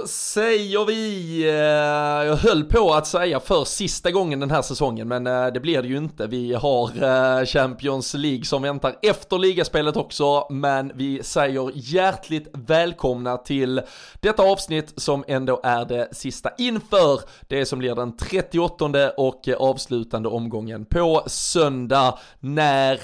Då 0.00 0.06
säger 0.06 0.84
vi, 0.84 1.42
eh, 1.42 2.28
jag 2.28 2.36
höll 2.36 2.64
på 2.64 2.94
att 2.94 3.06
säga 3.06 3.40
för 3.40 3.64
sista 3.64 4.10
gången 4.10 4.40
den 4.40 4.50
här 4.50 4.62
säsongen, 4.62 5.08
men 5.08 5.26
eh, 5.26 5.46
det 5.46 5.60
blir 5.60 5.82
det 5.82 5.88
ju 5.88 5.96
inte. 5.96 6.26
Vi 6.26 6.54
har 6.54 6.90
eh, 7.02 7.46
Champions 7.46 8.14
League 8.14 8.44
som 8.44 8.62
väntar 8.62 8.96
efter 9.02 9.38
ligaspelet 9.38 9.96
också, 9.96 10.46
men 10.50 10.92
vi 10.94 11.22
säger 11.22 11.70
hjärtligt 11.74 12.48
välkomna 12.52 13.36
till 13.36 13.80
detta 14.20 14.42
avsnitt 14.42 14.92
som 14.96 15.24
ändå 15.28 15.60
är 15.62 15.84
det 15.84 16.08
sista 16.12 16.50
inför 16.58 17.20
det 17.48 17.66
som 17.66 17.78
blir 17.78 17.94
den 17.94 18.16
38 18.16 19.10
och 19.16 19.48
avslutande 19.58 20.28
omgången 20.28 20.84
på 20.84 21.22
söndag 21.26 22.18
när 22.40 23.00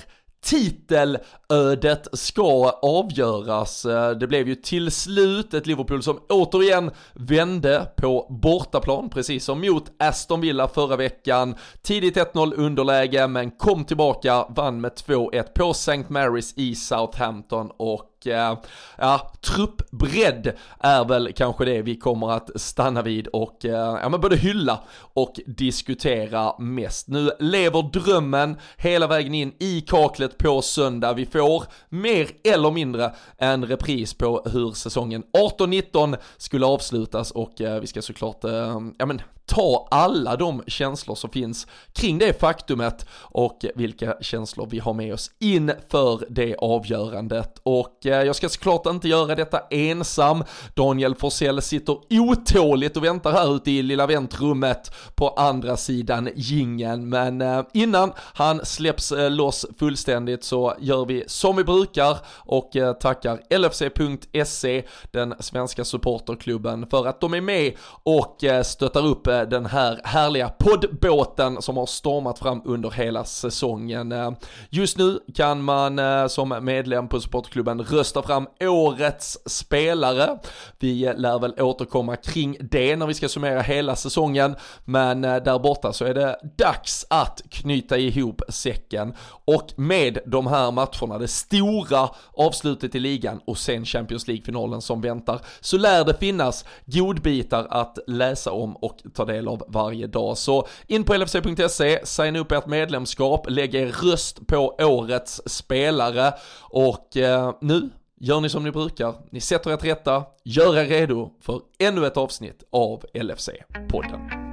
titelödet 0.47 2.07
ska 2.13 2.71
avgöras. 2.83 3.85
Eh, 3.85 4.11
det 4.11 4.27
blev 4.27 4.49
ju 4.49 4.55
till 4.55 4.91
slut 4.91 5.55
ett 5.55 5.67
Liverpool 5.67 6.03
som 6.03 6.19
återigen 6.29 6.91
vände 7.15 7.93
på 7.97 8.27
bortaplan, 8.43 9.11
precis 9.11 9.45
som 9.45 9.61
mot 9.61 9.85
Aston 9.99 10.41
Villa 10.41 10.69
förra 10.69 10.97
veckan. 10.97 11.55
Tidigt 11.83 12.17
1-0 12.17 12.55
underläge, 12.57 13.27
men 13.27 13.51
kom 13.51 13.85
tillbaka, 13.85 14.47
vann 14.49 14.81
med 14.81 14.93
2-1 14.93 15.43
på 15.55 15.71
St. 15.71 15.93
Mary's 15.93 16.53
i 16.57 16.75
Southampton 16.75 17.71
och 17.77 18.16
Eh, 18.27 18.59
ja, 18.99 19.33
truppbredd 19.41 20.53
är 20.81 21.05
väl 21.05 21.33
kanske 21.33 21.65
det 21.65 21.83
vi 21.83 21.97
kommer 21.97 22.31
att 22.31 22.51
stanna 22.55 23.03
vid 23.03 23.27
och 23.27 23.65
eh, 23.65 23.99
ja, 24.03 24.09
men 24.09 24.21
både 24.21 24.37
hylla 24.37 24.81
och 24.99 25.41
diskutera 25.47 26.59
mest. 26.59 27.09
Nu 27.09 27.31
lever 27.39 27.83
drömmen 27.83 28.57
hela 28.77 29.07
vägen 29.07 29.35
in 29.35 29.53
i 29.59 29.81
kaklet 29.81 30.39
på 30.39 30.63
söndag. 30.63 31.13
Vi 31.13 31.27
får 31.27 31.65
mer 31.89 32.29
eller 32.45 32.71
mindre 32.71 33.13
en 33.39 33.67
repris 33.67 34.15
på 34.15 34.43
hur 34.53 34.73
säsongen 34.73 35.25
18-19 35.59 36.17
skulle 36.37 36.67
avslutas 36.67 37.31
och 37.31 37.61
eh, 37.61 37.81
vi 37.81 37.87
ska 37.87 38.03
såklart, 38.03 38.45
eh, 38.45 38.81
ja 38.99 39.07
men 39.07 39.21
ta 39.47 39.89
alla 39.91 40.37
de 40.37 40.63
känslor 40.67 41.15
som 41.15 41.31
finns 41.31 41.67
kring 41.93 42.19
det 42.19 42.41
faktumet 42.41 43.07
och 43.13 43.65
vilka 43.75 44.17
känslor 44.21 44.69
vi 44.71 44.79
har 44.79 44.95
med 44.95 45.15
oss 45.15 45.31
inför 45.39 46.27
det 46.29 46.57
avgörandet. 46.57 47.61
Och 47.63 48.07
eh, 48.07 48.23
jag 48.23 48.37
ska 48.37 48.49
såklart 48.49 48.87
inte 48.87 49.09
göra 49.09 49.35
detta 49.35 49.61
ensam. 49.71 50.45
Daniel 50.75 51.15
Forsell 51.15 51.63
sitter 51.63 51.99
otåligt 52.11 52.97
och 52.97 53.05
väntar 53.05 53.33
här 53.33 53.57
ute 53.57 53.71
i 53.71 53.83
lilla 53.83 54.07
väntrummet 54.07 54.95
på 55.15 55.29
andra 55.29 55.77
sidan 55.77 56.29
gingen. 56.35 57.09
Men 57.09 57.41
eh, 57.41 57.63
innan 57.73 58.13
han 58.17 58.61
släpps 58.65 59.13
eh, 59.13 59.31
loss 59.31 59.67
fullständigt 59.79 60.45
så 60.45 60.75
gör 60.81 61.05
vi 61.05 61.25
som 61.27 61.57
vi 61.57 61.65
brukar 61.65 62.19
och 62.29 62.71
tackar 63.01 63.59
LFC.se, 63.59 64.83
den 65.11 65.35
svenska 65.41 65.85
supporterklubben, 65.85 66.87
för 66.87 67.07
att 67.07 67.21
de 67.21 67.35
är 67.35 67.41
med 67.41 67.73
och 68.03 68.45
stöttar 68.65 69.07
upp 69.07 69.29
den 69.45 69.67
här 69.67 70.01
härliga 70.05 70.49
poddbåten 70.49 71.63
som 71.63 71.77
har 71.77 71.87
stormat 71.87 72.39
fram 72.39 72.63
under 72.65 72.91
hela 72.91 73.25
säsongen. 73.25 74.13
Eh, 74.13 74.31
just 74.71 74.99
nu 74.99 75.21
kan 75.35 75.63
man 75.63 75.99
eh, 75.99 76.27
som 76.27 76.59
medlem 76.63 77.09
på 77.09 77.21
supportklubben 77.21 77.81
rösta 77.81 78.23
fram 78.23 78.49
årets 78.61 79.39
spelare. 79.47 80.39
Vi 80.79 81.05
eh, 81.05 81.15
lär 81.17 81.39
väl 81.39 81.61
återkomma 81.61 82.17
kring 82.17 82.57
det 82.61 82.97
när 82.97 83.07
vi 83.07 83.15
ska 83.15 83.29
summera 83.29 83.61
hela 83.61 83.97
säsongen, 83.97 84.57
men 84.85 85.21
där 85.21 85.59
borta 85.59 85.93
så 85.93 86.05
är 86.05 86.15
det 86.15 86.39
dags 86.59 87.07
att 87.11 87.43
knyta 87.51 87.99
ihop 87.99 88.43
säcken 88.49 89.15
och 89.45 89.73
med 89.77 90.19
de 90.27 90.47
här 90.47 90.71
matcherna, 90.71 91.19
det 91.19 91.29
stora 91.29 92.09
avslutet 92.33 92.95
i 92.95 92.99
ligan 92.99 93.41
och 93.45 93.59
sen 93.59 93.85
Champions 93.85 94.29
League-finalen 94.29 94.81
som 94.81 95.01
väntar, 95.01 95.41
så 95.61 95.79
lär 95.79 96.05
det 96.05 96.15
finnas 96.15 96.65
godbitar 96.87 97.67
att 97.71 97.99
läsa 98.07 98.53
om 98.53 98.77
och 98.77 98.99
ta 99.15 99.25
del 99.27 99.49
av 99.49 99.63
varje 99.69 100.07
dag. 100.07 100.39
Så 100.39 100.67
in 100.87 101.05
på 101.05 101.17
LFC.se, 101.17 102.07
signa 102.07 102.39
upp 102.39 102.53
ert 102.53 102.67
medlemskap, 102.67 103.47
lägg 103.51 103.75
er 103.75 103.87
röst 103.87 104.47
på 104.47 104.75
årets 104.79 105.43
spelare 105.47 106.33
och 106.61 107.17
eh, 107.17 107.55
nu 107.61 107.91
gör 108.21 108.41
ni 108.41 108.49
som 108.49 108.65
ni 108.65 108.71
brukar, 108.71 109.15
ni 109.31 109.41
sätter 109.41 109.71
er 109.71 109.77
rätta, 109.77 110.25
gör 110.45 110.77
er 110.79 110.85
redo 110.85 111.31
för 111.41 111.61
ännu 111.79 112.07
ett 112.07 112.17
avsnitt 112.17 112.63
av 112.73 113.05
LFC-podden. 113.15 114.46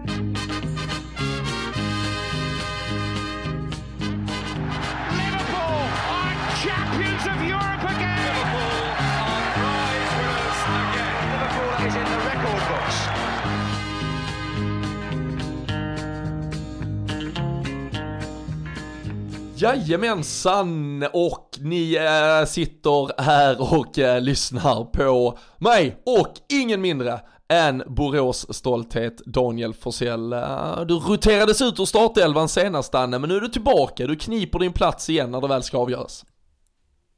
Jajamensan, 19.64 21.04
och 21.14 21.50
ni 21.60 21.96
äh, 21.96 22.46
sitter 22.46 23.22
här 23.22 23.74
och 23.74 24.00
äh, 24.00 24.22
lyssnar 24.22 24.84
på 24.84 25.38
mig 25.58 25.98
och 26.06 26.34
ingen 26.50 26.82
mindre 26.82 27.20
än 27.54 27.84
Borås 27.88 28.54
stolthet 28.54 29.22
Daniel 29.26 29.74
Forsell. 29.74 30.34
Äh, 30.34 30.82
du 30.88 30.94
roterades 30.94 31.62
ut 31.62 31.80
ur 31.80 31.86
startelvan 31.86 32.50
senast 32.50 32.92
Danne, 32.92 33.20
men 33.20 33.30
nu 33.30 33.36
är 33.36 33.42
du 33.42 33.48
tillbaka, 33.48 34.08
du 34.08 34.16
kniper 34.16 34.60
din 34.60 34.74
plats 34.74 35.10
igen 35.10 35.32
när 35.32 35.42
det 35.42 35.48
väl 35.48 35.64
ska 35.64 35.78
avgöras. 35.78 36.26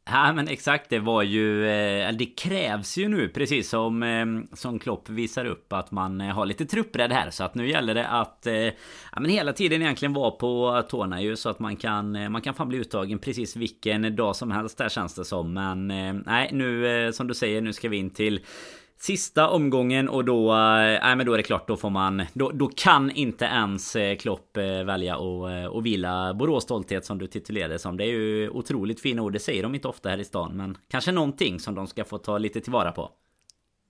Ja 0.07 0.33
men 0.33 0.47
exakt 0.47 0.89
det 0.89 0.99
var 0.99 1.23
ju 1.23 1.67
eh, 1.67 2.11
Det 2.11 2.25
krävs 2.25 2.97
ju 2.97 3.07
nu 3.07 3.29
precis 3.29 3.69
som 3.69 4.03
eh, 4.03 4.25
Som 4.53 4.79
Klopp 4.79 5.09
visar 5.09 5.45
upp 5.45 5.73
att 5.73 5.91
man 5.91 6.21
eh, 6.21 6.27
har 6.27 6.45
lite 6.45 6.65
truppbredd 6.65 7.11
här. 7.11 7.29
Så 7.29 7.43
att 7.43 7.55
nu 7.55 7.69
gäller 7.69 7.93
det 7.93 8.07
att 8.07 8.47
Ja 9.11 9.19
men 9.19 9.29
hela 9.31 9.53
tiden 9.53 9.81
egentligen 9.81 10.13
vara 10.13 10.31
på 10.31 10.83
tårna 10.89 11.21
ju 11.21 11.35
Så 11.35 11.49
att 11.49 11.59
man 11.59 11.75
kan 11.75 12.31
Man 12.31 12.41
kan 12.41 12.53
fan 12.53 12.69
bli 12.69 12.77
uttagen 12.77 13.19
precis 13.19 13.55
vilken 13.55 14.15
dag 14.15 14.35
som 14.35 14.51
helst 14.51 14.77
där 14.77 14.89
känns 14.89 15.15
det 15.15 15.25
som. 15.25 15.53
Men 15.53 15.87
nej 16.25 16.49
nu 16.53 17.11
som 17.13 17.27
du 17.27 17.33
säger 17.33 17.61
nu 17.61 17.73
ska 17.73 17.89
vi 17.89 17.97
in 17.97 18.09
till 18.09 18.39
Sista 18.99 19.49
omgången 19.49 20.09
och 20.09 20.25
då, 20.25 20.51
äh, 20.51 21.15
men 21.15 21.25
då 21.25 21.33
är 21.33 21.37
det 21.37 21.43
klart, 21.43 21.67
då 21.67 21.77
får 21.77 21.89
man... 21.89 22.25
Då, 22.33 22.51
då 22.51 22.67
kan 22.75 23.11
inte 23.11 23.45
ens 23.45 23.95
eh, 23.95 24.17
Klopp 24.17 24.57
eh, 24.57 24.63
välja 24.63 25.15
att 25.15 25.71
och 25.71 25.85
vila 25.85 26.33
Borås 26.33 26.63
stolthet 26.63 27.05
som 27.05 27.17
du 27.17 27.27
titulerade 27.27 27.79
som. 27.79 27.97
Det 27.97 28.03
är 28.03 28.07
ju 28.07 28.49
otroligt 28.49 29.01
fina 29.01 29.21
ord, 29.21 29.33
det 29.33 29.39
säger 29.39 29.63
de 29.63 29.75
inte 29.75 29.87
ofta 29.87 30.09
här 30.09 30.17
i 30.17 30.23
stan. 30.23 30.57
Men 30.57 30.77
kanske 30.87 31.11
någonting 31.11 31.59
som 31.59 31.75
de 31.75 31.87
ska 31.87 32.03
få 32.03 32.17
ta 32.17 32.37
lite 32.37 32.61
tillvara 32.61 32.91
på. 32.91 33.09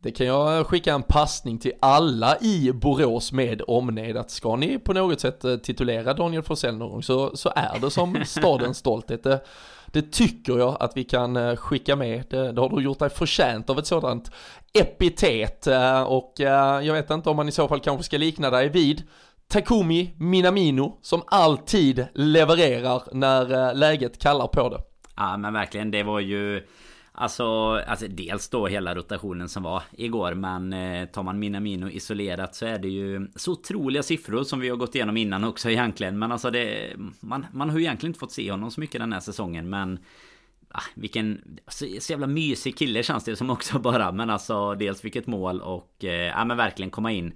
Det 0.01 0.11
kan 0.11 0.27
jag 0.27 0.67
skicka 0.67 0.93
en 0.93 1.03
passning 1.03 1.59
till 1.59 1.73
alla 1.79 2.37
i 2.41 2.71
Borås 2.73 3.31
med 3.31 3.61
omnejd 3.67 4.17
att 4.17 4.31
ska 4.31 4.55
ni 4.55 4.79
på 4.79 4.93
något 4.93 5.19
sätt 5.19 5.63
titulera 5.63 6.13
Daniel 6.13 6.43
Forsell 6.43 6.77
någon 6.77 6.91
gång 6.91 7.03
så, 7.03 7.37
så 7.37 7.51
är 7.55 7.79
det 7.81 7.91
som 7.91 8.25
stadens 8.25 8.77
stolthet. 8.77 9.23
Det, 9.23 9.41
det 9.95 10.11
tycker 10.11 10.57
jag 10.57 10.77
att 10.79 10.97
vi 10.97 11.03
kan 11.03 11.35
eh, 11.35 11.55
skicka 11.55 11.95
med. 11.95 12.23
Det, 12.29 12.51
det 12.51 12.61
har 12.61 12.69
du 12.69 12.83
gjort 12.83 12.99
dig 12.99 13.09
förtjänt 13.09 13.69
av 13.69 13.79
ett 13.79 13.87
sådant 13.87 14.31
epitet 14.73 15.67
eh, 15.67 16.03
och 16.03 16.41
eh, 16.41 16.85
jag 16.85 16.93
vet 16.93 17.09
inte 17.09 17.29
om 17.29 17.35
man 17.35 17.47
i 17.47 17.51
så 17.51 17.67
fall 17.67 17.79
kanske 17.79 18.03
ska 18.03 18.17
likna 18.17 18.49
dig 18.49 18.69
vid 18.69 19.03
Takumi 19.47 20.13
Minamino 20.17 20.99
som 21.01 21.23
alltid 21.27 22.07
levererar 22.13 23.03
när 23.11 23.73
läget 23.73 24.21
kallar 24.21 24.47
på 24.47 24.69
det. 24.69 24.81
Ja 25.15 25.37
men 25.37 25.53
verkligen, 25.53 25.91
det 25.91 26.03
var 26.03 26.19
ju 26.19 26.67
Alltså, 27.17 27.45
alltså 27.87 28.07
dels 28.07 28.49
då 28.49 28.67
hela 28.67 28.95
rotationen 28.95 29.49
som 29.49 29.63
var 29.63 29.83
igår 29.91 30.33
Men 30.33 30.73
eh, 30.73 31.05
tar 31.05 31.23
man 31.23 31.39
Minamino 31.39 31.89
isolerat 31.89 32.55
så 32.55 32.65
är 32.65 32.79
det 32.79 32.89
ju 32.89 33.27
Så 33.35 33.51
otroliga 33.51 34.03
siffror 34.03 34.43
som 34.43 34.59
vi 34.59 34.69
har 34.69 34.77
gått 34.77 34.95
igenom 34.95 35.17
innan 35.17 35.43
också 35.43 35.69
egentligen 35.69 36.19
Men 36.19 36.31
alltså 36.31 36.51
det 36.51 36.93
Man, 37.19 37.45
man 37.53 37.69
har 37.69 37.77
ju 37.77 37.83
egentligen 37.83 38.09
inte 38.09 38.19
fått 38.19 38.31
se 38.31 38.51
honom 38.51 38.71
så 38.71 38.79
mycket 38.79 39.01
den 39.01 39.13
här 39.13 39.19
säsongen 39.19 39.69
men 39.69 39.99
ah, 40.75 40.83
vilken 40.95 41.59
så, 41.67 41.85
så 41.99 42.13
jävla 42.13 42.27
mysig 42.27 42.77
kille 42.77 43.03
känns 43.03 43.23
det 43.23 43.35
som 43.35 43.49
också 43.49 43.79
bara. 43.79 44.11
Men 44.11 44.29
alltså 44.29 44.75
dels 44.75 45.05
vilket 45.05 45.27
mål 45.27 45.61
och 45.61 46.03
eh, 46.03 46.11
ja 46.11 46.45
men 46.45 46.57
verkligen 46.57 46.91
komma 46.91 47.11
in. 47.11 47.33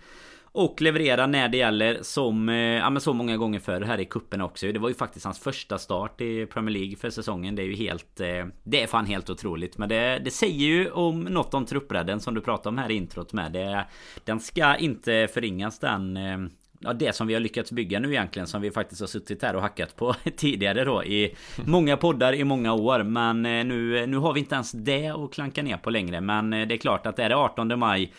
Och 0.52 0.82
leverera 0.82 1.28
när 1.28 1.50
det 1.50 1.58
gäller 1.58 2.00
som, 2.02 2.50
eh, 2.50 2.56
ja 2.56 2.90
men 2.90 3.02
så 3.02 3.14
många 3.14 3.38
gånger 3.38 3.60
förr 3.60 3.82
här 3.82 4.00
i 4.00 4.06
kuppen 4.06 4.42
också. 4.42 4.72
Det 4.72 4.80
var 4.80 4.90
ju 4.90 4.96
faktiskt 4.96 5.26
hans 5.26 5.40
första 5.40 5.78
start 5.78 6.22
i 6.22 6.46
Premier 6.46 6.74
League 6.74 6.96
för 6.96 7.10
säsongen. 7.10 7.56
Det 7.56 7.62
är 7.62 7.66
ju 7.66 7.76
helt, 7.76 8.20
eh, 8.20 8.46
det 8.64 8.84
är 8.84 8.88
fan 8.88 9.06
helt 9.06 9.30
otroligt. 9.30 9.78
Men 9.78 9.90
det, 9.90 10.22
det 10.24 10.32
säger 10.32 10.66
ju 10.66 10.92
om 10.92 11.24
något 11.24 11.54
om 11.54 11.66
truppbredden 11.66 12.20
som 12.20 12.34
du 12.34 12.42
pratade 12.42 12.70
om 12.70 12.78
här 12.78 12.92
i 12.92 12.94
introt 12.94 13.34
med. 13.34 13.52
Det, 13.52 13.86
den 14.24 14.40
ska 14.40 14.76
inte 14.76 15.28
förringas 15.34 15.80
den 15.80 16.18
eh, 16.18 16.38
ja, 16.80 16.94
det 16.94 17.16
som 17.16 17.28
vi 17.28 17.34
har 17.34 17.42
lyckats 17.42 17.72
bygga 17.72 18.00
nu 18.00 18.12
egentligen 18.12 18.48
som 18.48 18.62
vi 18.62 18.72
faktiskt 18.72 19.02
har 19.02 19.08
suttit 19.08 19.44
här 19.44 19.56
och 19.56 19.62
hackat 19.62 19.96
på 19.96 20.14
tidigare 20.38 20.84
då 20.84 21.04
i 21.04 21.36
många 21.66 21.98
poddar 21.98 22.34
i 22.34 22.44
många 22.44 22.74
år 22.74 23.04
men 23.04 23.42
nu, 23.42 24.08
nu 24.08 24.18
har 24.18 24.34
vi 24.34 24.40
inte 24.40 24.56
ens 24.56 24.72
det 24.72 25.08
att 25.08 25.34
klanka 25.34 25.64
ner 25.64 25.78
på 25.78 25.90
längre 25.90 26.22
men 26.22 26.50
det 26.50 26.76
är 26.76 26.78
klart 26.78 27.06
att 27.06 27.16
det 27.16 27.24
är 27.24 27.30
det 27.30 27.36
18 27.36 27.80
maj 27.80 28.14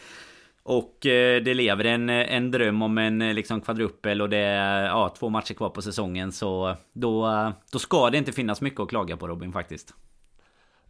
och 0.62 1.07
eh, 1.07 1.43
det 1.43 1.55
lever 1.55 1.85
en, 1.85 2.11
eh, 2.11 2.35
en 2.35 2.51
dröm 2.51 2.83
om 2.83 2.99
en 2.99 3.23
eh, 3.23 3.35
liksom 3.35 3.61
kvadruppel 3.61 4.23
och 4.23 4.29
det 4.29 4.39
är 4.39 4.85
ja, 4.85 5.15
två 5.19 5.29
matcher 5.29 5.55
kvar 5.55 5.71
på 5.71 5.83
säsongen 5.83 6.33
så 6.33 6.77
då, 6.93 7.27
eh, 7.27 7.51
då 7.73 7.79
ska 7.79 8.11
det 8.11 8.19
inte 8.19 8.33
finnas 8.33 8.61
mycket 8.61 8.81
att 8.81 8.89
klaga 8.89 9.17
på 9.17 9.29
Robin 9.29 9.53
faktiskt. 9.53 9.95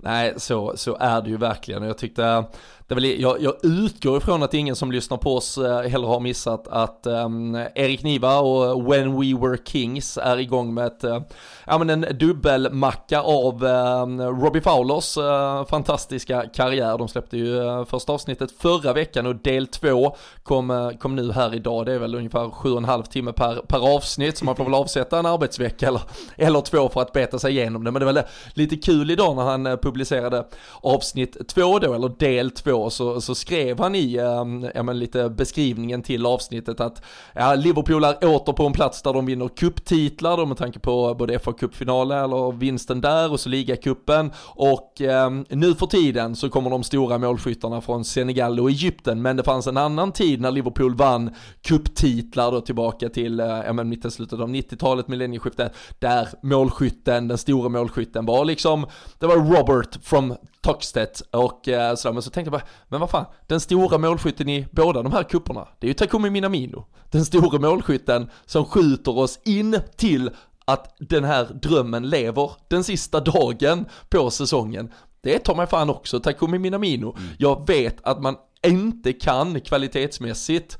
Nej, 0.02 0.34
så, 0.36 0.72
så 0.76 0.96
är 1.00 1.22
det 1.22 1.30
ju 1.30 1.36
verkligen. 1.36 1.82
Jag 1.82 1.98
tyckte 1.98 2.44
det 2.90 2.94
väl, 2.94 3.20
jag, 3.20 3.42
jag, 3.42 3.54
utgår 3.62 4.16
ifrån 4.16 4.42
att 4.42 4.54
ingen 4.54 4.76
som 4.76 4.92
lyssnar 4.92 5.16
på 5.16 5.36
oss 5.36 5.58
eh, 5.58 5.80
heller 5.80 6.08
har 6.08 6.20
missat 6.20 6.68
att 6.68 7.06
um, 7.06 7.54
Erik 7.74 8.02
Niva 8.02 8.38
och 8.38 8.92
When 8.92 9.20
We 9.20 9.48
Were 9.48 9.58
Kings 9.64 10.18
är 10.18 10.38
igång 10.38 10.74
med 10.74 10.86
ett, 10.86 11.04
uh, 11.04 11.18
ja 11.66 11.78
men 11.78 11.90
en 11.90 12.06
dubbelmacka 12.18 13.20
av 13.20 13.64
uh, 13.64 14.26
Robbie 14.42 14.60
Fowlers 14.60 15.16
uh, 15.16 15.66
fantastiska 15.66 16.44
karriär. 16.54 16.98
De 16.98 17.08
släppte 17.08 17.36
ju 17.36 17.60
uh, 17.60 17.84
första 17.84 18.12
avsnittet 18.12 18.50
förra 18.58 18.92
veckan 18.92 19.26
och 19.26 19.36
del 19.36 19.66
två 19.66 20.16
kom, 20.42 20.92
kom 21.00 21.16
nu 21.16 21.32
här 21.32 21.54
idag. 21.54 21.86
Det 21.86 21.92
är 21.92 21.98
väl 21.98 22.14
ungefär 22.14 22.50
sju 22.50 22.70
och 22.70 22.78
en 22.78 22.84
halv 22.84 23.02
timme 23.02 23.32
per, 23.32 23.54
per 23.54 23.96
avsnitt 23.96 24.38
så 24.38 24.44
man 24.44 24.56
får 24.56 24.64
väl 24.64 24.74
avsätta 24.74 25.18
en 25.18 25.26
arbetsvecka 25.26 25.88
eller, 25.88 26.02
eller 26.36 26.60
två 26.60 26.88
för 26.88 27.00
att 27.00 27.12
beta 27.12 27.38
sig 27.38 27.52
igenom 27.52 27.84
det. 27.84 27.90
Men 27.90 28.00
det 28.00 28.12
var 28.12 28.24
lite 28.54 28.76
kul 28.76 29.10
idag 29.10 29.36
när 29.36 29.42
han 29.42 29.78
publicerade 29.90 30.44
avsnitt 30.80 31.48
två 31.48 31.78
då, 31.78 31.94
eller 31.94 32.08
del 32.18 32.50
två 32.50 32.90
så, 32.90 33.20
så 33.20 33.34
skrev 33.34 33.78
han 33.78 33.94
i 33.94 34.14
eh, 34.14 34.70
ja, 34.74 34.82
men 34.82 34.98
lite 34.98 35.28
beskrivningen 35.30 36.02
till 36.02 36.26
avsnittet 36.26 36.80
att 36.80 37.02
ja, 37.34 37.54
Liverpool 37.54 38.04
är 38.04 38.24
åter 38.24 38.52
på 38.52 38.66
en 38.66 38.72
plats 38.72 39.02
där 39.02 39.12
de 39.12 39.26
vinner 39.26 39.48
kupptitlar 39.48 40.36
då 40.36 40.46
med 40.46 40.56
tanke 40.56 40.78
på 40.78 41.14
både 41.14 41.38
fa 41.38 41.52
cupfinalen 41.52 42.24
eller 42.24 42.52
vinsten 42.52 43.00
där 43.00 43.32
och 43.32 43.40
så 43.40 43.48
ligacupen. 43.48 44.32
Och 44.46 45.00
eh, 45.00 45.30
nu 45.48 45.74
för 45.74 45.86
tiden 45.86 46.36
så 46.36 46.48
kommer 46.48 46.70
de 46.70 46.82
stora 46.82 47.18
målskyttarna 47.18 47.80
från 47.80 48.04
Senegal 48.04 48.60
och 48.60 48.70
Egypten 48.70 49.22
men 49.22 49.36
det 49.36 49.42
fanns 49.42 49.66
en 49.66 49.76
annan 49.76 50.12
tid 50.12 50.40
när 50.40 50.50
Liverpool 50.50 50.94
vann 50.94 51.34
kupptitlar 51.62 52.52
då 52.52 52.60
tillbaka 52.60 53.08
till 53.08 53.40
eh, 53.40 53.46
ja, 53.46 53.72
men 53.72 53.88
mitten 53.88 54.10
slutet 54.10 54.40
av 54.40 54.48
90-talet, 54.48 55.08
millennieskiftet 55.08 55.72
där 55.98 56.28
målskytten, 56.42 57.28
den 57.28 57.38
stora 57.38 57.68
målskytten 57.68 58.26
var 58.26 58.44
liksom, 58.44 58.86
det 59.18 59.26
var 59.26 59.36
Robert 59.36 59.79
from 60.02 60.36
Toxtet 60.60 61.22
och 61.30 61.68
eh, 61.68 61.94
sådär, 61.94 62.12
men 62.12 62.22
så 62.22 62.30
tänkte 62.30 62.46
jag 62.46 62.60
bara, 62.60 62.68
men 62.88 63.00
vad 63.00 63.10
fan, 63.10 63.24
den 63.46 63.60
stora 63.60 63.98
målskytten 63.98 64.48
i 64.48 64.66
båda 64.70 65.02
de 65.02 65.12
här 65.12 65.22
kupperna, 65.22 65.68
det 65.78 65.86
är 65.86 65.88
ju 65.88 65.94
Takumi 65.94 66.30
Minamino. 66.30 66.86
Den 67.10 67.24
stora 67.24 67.58
målskytten 67.58 68.30
som 68.46 68.64
skjuter 68.64 69.18
oss 69.18 69.38
in 69.44 69.80
till 69.96 70.30
att 70.64 70.94
den 70.98 71.24
här 71.24 71.44
drömmen 71.44 72.08
lever 72.08 72.50
den 72.68 72.84
sista 72.84 73.20
dagen 73.20 73.86
på 74.08 74.30
säsongen. 74.30 74.92
Det 75.20 75.38
tar 75.38 75.54
mig 75.54 75.66
fan 75.66 75.90
också 75.90 76.20
Takumi 76.20 76.58
Minamino. 76.58 77.16
Mm. 77.18 77.28
Jag 77.38 77.66
vet 77.66 77.96
att 78.02 78.22
man 78.22 78.36
inte 78.66 79.12
kan 79.12 79.60
kvalitetsmässigt 79.60 80.78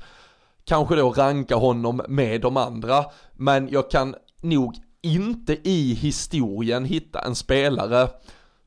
kanske 0.65 0.95
då 0.95 1.09
ranka 1.11 1.55
honom 1.55 2.01
med 2.07 2.41
de 2.41 2.57
andra, 2.57 3.05
men 3.33 3.69
jag 3.69 3.91
kan 3.91 4.15
nog 4.41 4.75
inte 5.01 5.69
i 5.69 5.93
historien 5.93 6.85
hitta 6.85 7.21
en 7.21 7.35
spelare 7.35 8.09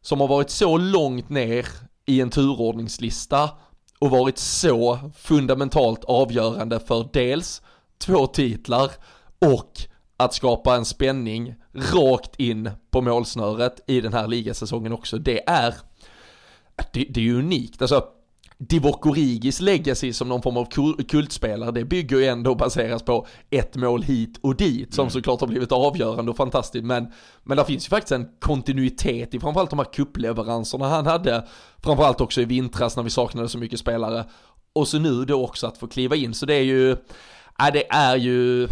som 0.04 0.20
har 0.20 0.28
varit 0.28 0.50
så 0.50 0.78
långt 0.78 1.28
ner 1.28 1.66
i 2.06 2.20
en 2.20 2.30
turordningslista 2.30 3.50
och 3.98 4.10
varit 4.10 4.38
så 4.38 4.98
fundamentalt 5.16 6.04
avgörande 6.04 6.80
för 6.80 7.08
dels 7.12 7.62
två 7.98 8.26
titlar 8.26 8.90
och 9.38 9.72
att 10.16 10.34
skapa 10.34 10.76
en 10.76 10.84
spänning 10.84 11.54
rakt 11.72 12.40
in 12.40 12.70
på 12.90 13.00
målsnöret 13.00 13.80
i 13.86 14.00
den 14.00 14.12
här 14.12 14.28
ligasäsongen 14.28 14.92
också. 14.92 15.18
Det 15.18 15.48
är, 15.48 15.74
det, 16.92 17.06
det 17.10 17.28
är 17.28 17.34
unikt. 17.34 17.82
Alltså, 17.82 18.04
Divock 18.58 19.06
Origis 19.06 19.60
legacy 19.60 20.12
som 20.12 20.28
någon 20.28 20.42
form 20.42 20.56
av 20.56 20.68
kultspelare, 21.04 21.70
det 21.70 21.84
bygger 21.84 22.16
ju 22.16 22.26
ändå 22.26 22.54
baseras 22.54 23.02
på 23.02 23.26
ett 23.50 23.76
mål 23.76 24.02
hit 24.02 24.38
och 24.42 24.56
dit 24.56 24.94
som 24.94 25.02
mm. 25.02 25.10
såklart 25.10 25.40
har 25.40 25.46
blivit 25.46 25.72
avgörande 25.72 26.30
och 26.30 26.36
fantastiskt. 26.36 26.84
Men, 26.84 27.12
men 27.42 27.56
det 27.56 27.64
finns 27.64 27.86
ju 27.86 27.88
faktiskt 27.88 28.12
en 28.12 28.28
kontinuitet 28.40 29.34
i 29.34 29.40
framförallt 29.40 29.70
de 29.70 29.78
här 29.78 29.92
kuppleveranserna 29.92 30.88
han 30.88 31.06
hade, 31.06 31.46
framförallt 31.82 32.20
också 32.20 32.40
i 32.40 32.44
vintras 32.44 32.96
när 32.96 33.02
vi 33.02 33.10
saknade 33.10 33.48
så 33.48 33.58
mycket 33.58 33.80
spelare. 33.80 34.24
Och 34.72 34.88
så 34.88 34.98
nu 34.98 35.24
då 35.24 35.44
också 35.44 35.66
att 35.66 35.78
få 35.78 35.86
kliva 35.86 36.16
in, 36.16 36.34
så 36.34 36.46
det 36.46 36.54
är 36.54 36.62
ju, 36.62 36.90
äh, 36.90 37.72
det 37.72 37.88
är 37.90 38.16
ju, 38.16 38.68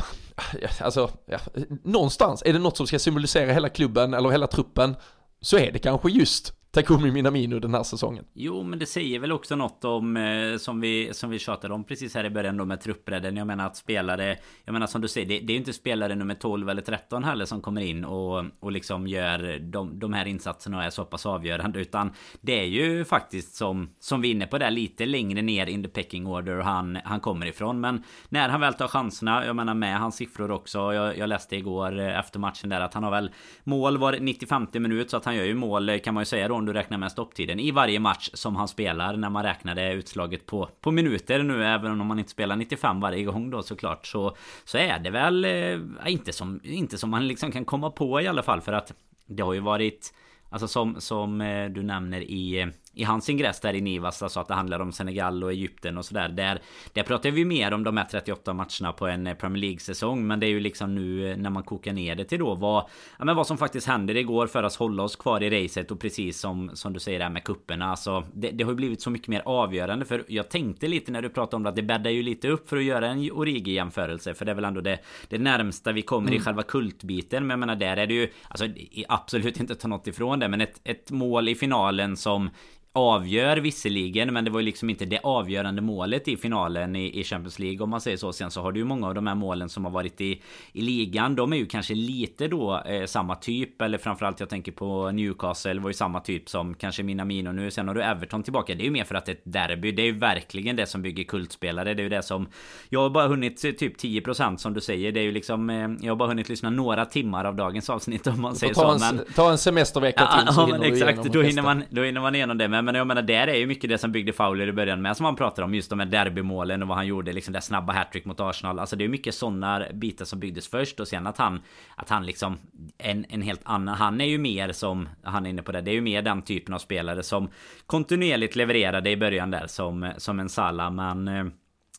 alltså, 0.80 1.10
ja, 1.26 1.38
någonstans 1.84 2.42
är 2.46 2.52
det 2.52 2.58
något 2.58 2.76
som 2.76 2.86
ska 2.86 2.98
symbolisera 2.98 3.52
hela 3.52 3.68
klubben 3.68 4.14
eller 4.14 4.30
hela 4.30 4.46
truppen, 4.46 4.96
så 5.40 5.58
är 5.58 5.72
det 5.72 5.78
kanske 5.78 6.10
just 6.10 6.61
Takumi 6.74 7.10
Minamino 7.10 7.58
den 7.58 7.74
här 7.74 7.82
säsongen. 7.82 8.24
Jo, 8.34 8.62
men 8.62 8.78
det 8.78 8.86
säger 8.86 9.18
väl 9.18 9.32
också 9.32 9.56
något 9.56 9.84
om 9.84 10.16
eh, 10.16 10.56
som 10.56 10.80
vi 10.80 11.14
som 11.14 11.30
vi 11.30 11.38
tjatade 11.38 11.74
om 11.74 11.84
precis 11.84 12.14
här 12.14 12.24
i 12.24 12.30
början 12.30 12.56
då 12.56 12.64
med 12.64 12.80
truppbredden. 12.80 13.36
Jag 13.36 13.46
menar 13.46 13.66
att 13.66 13.76
spelare, 13.76 14.38
jag 14.64 14.72
menar 14.72 14.86
som 14.86 15.00
du 15.00 15.08
säger, 15.08 15.26
det, 15.26 15.38
det 15.38 15.52
är 15.52 15.54
ju 15.54 15.58
inte 15.58 15.72
spelare 15.72 16.14
nummer 16.14 16.34
12 16.34 16.70
eller 16.70 16.82
13 16.82 17.24
heller 17.24 17.44
som 17.44 17.60
kommer 17.60 17.80
in 17.80 18.04
och, 18.04 18.44
och 18.60 18.72
liksom 18.72 19.06
gör 19.06 19.58
de, 19.58 19.98
de 19.98 20.12
här 20.12 20.26
insatserna 20.26 20.76
och 20.76 20.84
är 20.84 20.90
så 20.90 21.04
pass 21.04 21.26
avgörande. 21.26 21.80
Utan 21.80 22.12
det 22.40 22.60
är 22.60 22.64
ju 22.64 23.04
faktiskt 23.04 23.54
som, 23.54 23.90
som 24.00 24.20
vi 24.20 24.28
är 24.28 24.34
inne 24.34 24.46
på 24.46 24.58
där 24.58 24.70
lite 24.70 25.06
längre 25.06 25.42
ner 25.42 25.66
in 25.66 25.82
the 25.82 25.88
pecking 25.88 26.26
order 26.26 26.56
han, 26.56 26.98
han 27.04 27.20
kommer 27.20 27.46
ifrån. 27.46 27.80
Men 27.80 28.02
när 28.28 28.48
han 28.48 28.60
väl 28.60 28.74
tar 28.74 28.88
chanserna, 28.88 29.46
jag 29.46 29.56
menar 29.56 29.74
med 29.74 29.98
hans 29.98 30.16
siffror 30.16 30.50
också. 30.50 30.78
Jag, 30.78 31.18
jag 31.18 31.28
läste 31.28 31.56
igår 31.56 32.00
eh, 32.00 32.18
efter 32.18 32.38
matchen 32.38 32.70
där 32.70 32.80
att 32.80 32.94
han 32.94 33.04
har 33.04 33.10
väl 33.10 33.30
mål 33.64 33.98
var 33.98 34.16
95 34.20 34.66
minut 34.72 35.10
så 35.10 35.16
att 35.16 35.24
han 35.24 35.36
gör 35.36 35.44
ju 35.44 35.54
mål 35.54 35.88
eh, 35.88 35.98
kan 35.98 36.14
man 36.14 36.20
ju 36.20 36.26
säga 36.26 36.48
då 36.48 36.61
om 36.62 36.66
du 36.66 36.72
räknar 36.72 36.98
med 36.98 37.12
stopptiden 37.12 37.60
i 37.60 37.70
varje 37.70 38.00
match 38.00 38.30
som 38.32 38.56
han 38.56 38.68
spelar 38.68 39.16
när 39.16 39.30
man 39.30 39.42
räknade 39.42 39.92
utslaget 39.92 40.46
på, 40.46 40.68
på 40.80 40.90
minuter 40.90 41.42
nu 41.42 41.64
även 41.64 42.00
om 42.00 42.06
man 42.06 42.18
inte 42.18 42.30
spelar 42.30 42.56
95 42.56 43.00
varje 43.00 43.24
gång 43.24 43.50
då 43.50 43.62
såklart 43.62 44.06
så, 44.06 44.36
så 44.64 44.78
är 44.78 44.98
det 44.98 45.10
väl 45.10 45.44
eh, 45.44 46.12
inte 46.12 46.32
som 46.32 46.60
inte 46.64 46.98
som 46.98 47.10
man 47.10 47.28
liksom 47.28 47.52
kan 47.52 47.64
komma 47.64 47.90
på 47.90 48.20
i 48.20 48.26
alla 48.26 48.42
fall 48.42 48.60
för 48.60 48.72
att 48.72 48.92
det 49.26 49.42
har 49.42 49.52
ju 49.52 49.60
varit 49.60 50.12
Alltså 50.52 50.68
som, 50.68 51.00
som 51.00 51.40
eh, 51.40 51.70
du 51.70 51.82
nämner 51.82 52.20
i 52.20 52.60
eh, 52.60 52.66
i 52.94 53.04
hans 53.04 53.28
ingress 53.28 53.60
där 53.60 53.74
i 53.74 53.80
Nivas, 53.80 54.22
alltså 54.22 54.40
att 54.40 54.48
det 54.48 54.54
handlar 54.54 54.80
om 54.80 54.92
Senegal 54.92 55.44
och 55.44 55.52
Egypten 55.52 55.98
och 55.98 56.04
sådär. 56.04 56.28
Där, 56.28 56.62
där 56.92 57.02
pratar 57.02 57.30
vi 57.30 57.44
mer 57.44 57.74
om 57.74 57.84
de 57.84 57.96
här 57.96 58.04
38 58.04 58.52
matcherna 58.52 58.92
på 58.92 59.06
en 59.06 59.26
eh, 59.26 59.34
Premier 59.34 59.60
League-säsong. 59.60 60.26
Men 60.26 60.40
det 60.40 60.46
är 60.46 60.50
ju 60.50 60.60
liksom 60.60 60.94
nu 60.94 61.30
eh, 61.30 61.36
när 61.36 61.50
man 61.50 61.62
kokar 61.62 61.92
ner 61.92 62.14
det 62.14 62.24
till 62.24 62.38
då 62.38 62.54
vad, 62.54 62.84
ja, 63.18 63.24
men 63.24 63.36
vad 63.36 63.46
som 63.46 63.58
faktiskt 63.58 63.86
händer 63.86 64.16
igår 64.16 64.46
för 64.46 64.62
att 64.62 64.74
hålla 64.74 65.02
oss 65.02 65.16
kvar 65.16 65.42
i 65.42 65.64
racet. 65.64 65.90
Och 65.90 66.00
precis 66.00 66.40
som, 66.40 66.70
som 66.74 66.92
du 66.92 67.00
säger 67.00 67.18
där 67.18 67.30
med 67.30 67.44
kupperna. 67.44 67.90
Alltså, 67.90 68.24
det, 68.34 68.50
det 68.50 68.64
har 68.64 68.70
ju 68.70 68.76
blivit 68.76 69.02
så 69.02 69.10
mycket 69.10 69.28
mer 69.28 69.42
avgörande. 69.44 70.04
För 70.04 70.24
jag 70.28 70.48
tänkte 70.48 70.88
lite 70.88 71.12
när 71.12 71.22
du 71.22 71.28
pratade 71.28 71.56
om 71.56 71.62
det 71.62 71.68
att 71.68 71.76
det 71.76 71.82
bäddar 71.82 72.10
ju 72.10 72.22
lite 72.22 72.48
upp 72.48 72.68
för 72.68 72.76
att 72.76 72.84
göra 72.84 73.08
en 73.08 73.30
Origi-jämförelse. 73.30 74.34
För 74.34 74.44
det 74.44 74.50
är 74.50 74.54
väl 74.54 74.64
ändå 74.64 74.80
det, 74.80 74.98
det 75.28 75.38
närmsta 75.38 75.92
vi 75.92 76.02
kommer 76.02 76.28
mm. 76.28 76.40
i 76.40 76.44
själva 76.44 76.62
kultbiten. 76.62 77.46
Men 77.46 77.50
jag 77.50 77.58
menar 77.58 77.76
där 77.76 77.96
är 77.96 78.06
det 78.06 78.14
ju, 78.14 78.28
alltså 78.48 78.66
absolut 79.08 79.60
inte 79.60 79.74
ta 79.74 79.88
något 79.88 80.06
ifrån 80.06 80.38
det. 80.38 80.48
Men 80.48 80.60
ett, 80.60 80.80
ett 80.84 81.10
mål 81.10 81.48
i 81.48 81.54
finalen 81.54 82.16
som 82.16 82.50
avgör 82.94 83.56
visserligen 83.56 84.32
men 84.32 84.44
det 84.44 84.50
var 84.50 84.60
ju 84.60 84.66
liksom 84.66 84.90
inte 84.90 85.04
det 85.04 85.20
avgörande 85.22 85.82
målet 85.82 86.28
i 86.28 86.36
finalen 86.36 86.96
i, 86.96 87.20
i, 87.20 87.24
Champions 87.24 87.58
League 87.58 87.80
om 87.80 87.90
man 87.90 88.00
säger 88.00 88.16
så. 88.16 88.32
Sen 88.32 88.50
så 88.50 88.62
har 88.62 88.72
du 88.72 88.80
ju 88.80 88.84
många 88.84 89.06
av 89.06 89.14
de 89.14 89.26
här 89.26 89.34
målen 89.34 89.68
som 89.68 89.84
har 89.84 89.92
varit 89.92 90.20
i, 90.20 90.40
i 90.72 90.80
ligan. 90.80 91.36
De 91.36 91.52
är 91.52 91.56
ju 91.56 91.66
kanske 91.66 91.94
lite 91.94 92.48
då 92.48 92.82
eh, 92.86 93.06
samma 93.06 93.34
typ 93.34 93.82
eller 93.82 93.98
framförallt 93.98 94.40
jag 94.40 94.48
tänker 94.48 94.72
på 94.72 95.10
Newcastle 95.10 95.80
var 95.80 95.90
ju 95.90 95.94
samma 95.94 96.20
typ 96.20 96.48
som 96.48 96.74
kanske 96.74 97.02
Minamino 97.02 97.52
nu. 97.52 97.70
Sen 97.70 97.88
har 97.88 97.94
du 97.94 98.02
Everton 98.02 98.42
tillbaka. 98.42 98.74
Det 98.74 98.82
är 98.82 98.84
ju 98.84 98.90
mer 98.90 99.04
för 99.04 99.14
att 99.14 99.26
det 99.26 99.32
är 99.32 99.36
ett 99.36 99.42
derby. 99.44 99.92
Det 99.92 100.02
är 100.02 100.06
ju 100.06 100.18
verkligen 100.18 100.76
det 100.76 100.86
som 100.86 101.02
bygger 101.02 101.24
kultspelare. 101.24 101.94
Det 101.94 102.00
är 102.00 102.04
ju 102.04 102.10
det 102.10 102.22
som 102.22 102.48
jag 102.88 103.00
har 103.00 103.10
bara 103.10 103.28
hunnit 103.28 103.60
typ 103.78 104.00
10% 104.02 104.56
som 104.56 104.74
du 104.74 104.80
säger. 104.80 105.12
Det 105.12 105.20
är 105.20 105.24
ju 105.24 105.32
liksom 105.32 105.70
eh, 105.70 105.88
jag 106.00 106.10
har 106.12 106.16
bara 106.16 106.28
hunnit 106.28 106.48
lyssna 106.48 106.70
några 106.70 107.04
timmar 107.04 107.44
av 107.44 107.56
dagens 107.56 107.90
avsnitt 107.90 108.26
om 108.26 108.40
man 108.40 108.56
säger 108.56 108.74
ta 108.74 108.98
så. 108.98 109.06
En, 109.06 109.16
men, 109.16 109.26
ta 109.34 109.50
en 109.50 109.58
semestervecka 109.58 110.26
till 110.26 110.44
ja, 110.46 110.52
så 110.52 110.60
ja, 110.60 110.66
hinner 110.74 110.86
exakt. 110.86 111.32
Då 111.32 111.42
hinner, 111.42 111.62
man, 111.62 111.84
då 111.90 112.02
hinner 112.02 112.20
man 112.20 112.34
igenom 112.34 112.58
det. 112.58 112.68
Men 112.68 112.81
men 112.82 112.94
jag 112.94 113.06
menar 113.06 113.22
där 113.22 113.48
är 113.48 113.54
ju 113.54 113.66
mycket 113.66 113.90
det 113.90 113.98
som 113.98 114.12
byggde 114.12 114.32
Fowler 114.32 114.66
i 114.66 114.72
början 114.72 115.02
med 115.02 115.16
som 115.16 115.26
han 115.26 115.36
pratar 115.36 115.62
om 115.62 115.74
just 115.74 115.90
de 115.90 115.98
här 115.98 116.06
derbymålen 116.06 116.82
och 116.82 116.88
vad 116.88 116.96
han 116.96 117.06
gjorde 117.06 117.32
liksom 117.32 117.52
det 117.52 117.60
snabba 117.60 117.92
hattrick 117.92 118.24
mot 118.24 118.40
Arsenal. 118.40 118.78
Alltså 118.78 118.96
det 118.96 119.04
är 119.04 119.08
mycket 119.08 119.34
sådana 119.34 119.86
bitar 119.94 120.24
som 120.24 120.40
byggdes 120.40 120.68
först 120.68 121.00
och 121.00 121.08
sen 121.08 121.26
att 121.26 121.38
han 121.38 121.60
att 121.96 122.08
han 122.08 122.26
liksom 122.26 122.58
en, 122.98 123.24
en 123.28 123.42
helt 123.42 123.60
annan. 123.64 123.94
Han 123.94 124.20
är 124.20 124.24
ju 124.24 124.38
mer 124.38 124.72
som 124.72 125.08
han 125.22 125.46
är 125.46 125.50
inne 125.50 125.62
på 125.62 125.72
det. 125.72 125.80
Det 125.80 125.90
är 125.90 125.94
ju 125.94 126.00
mer 126.00 126.22
den 126.22 126.42
typen 126.42 126.74
av 126.74 126.78
spelare 126.78 127.22
som 127.22 127.50
kontinuerligt 127.86 128.56
levererade 128.56 129.10
i 129.10 129.16
början 129.16 129.50
där 129.50 129.66
som 129.66 130.12
som 130.16 130.40
en 130.40 130.48
Salah 130.48 130.90
men 130.90 131.28
eh, 131.28 131.44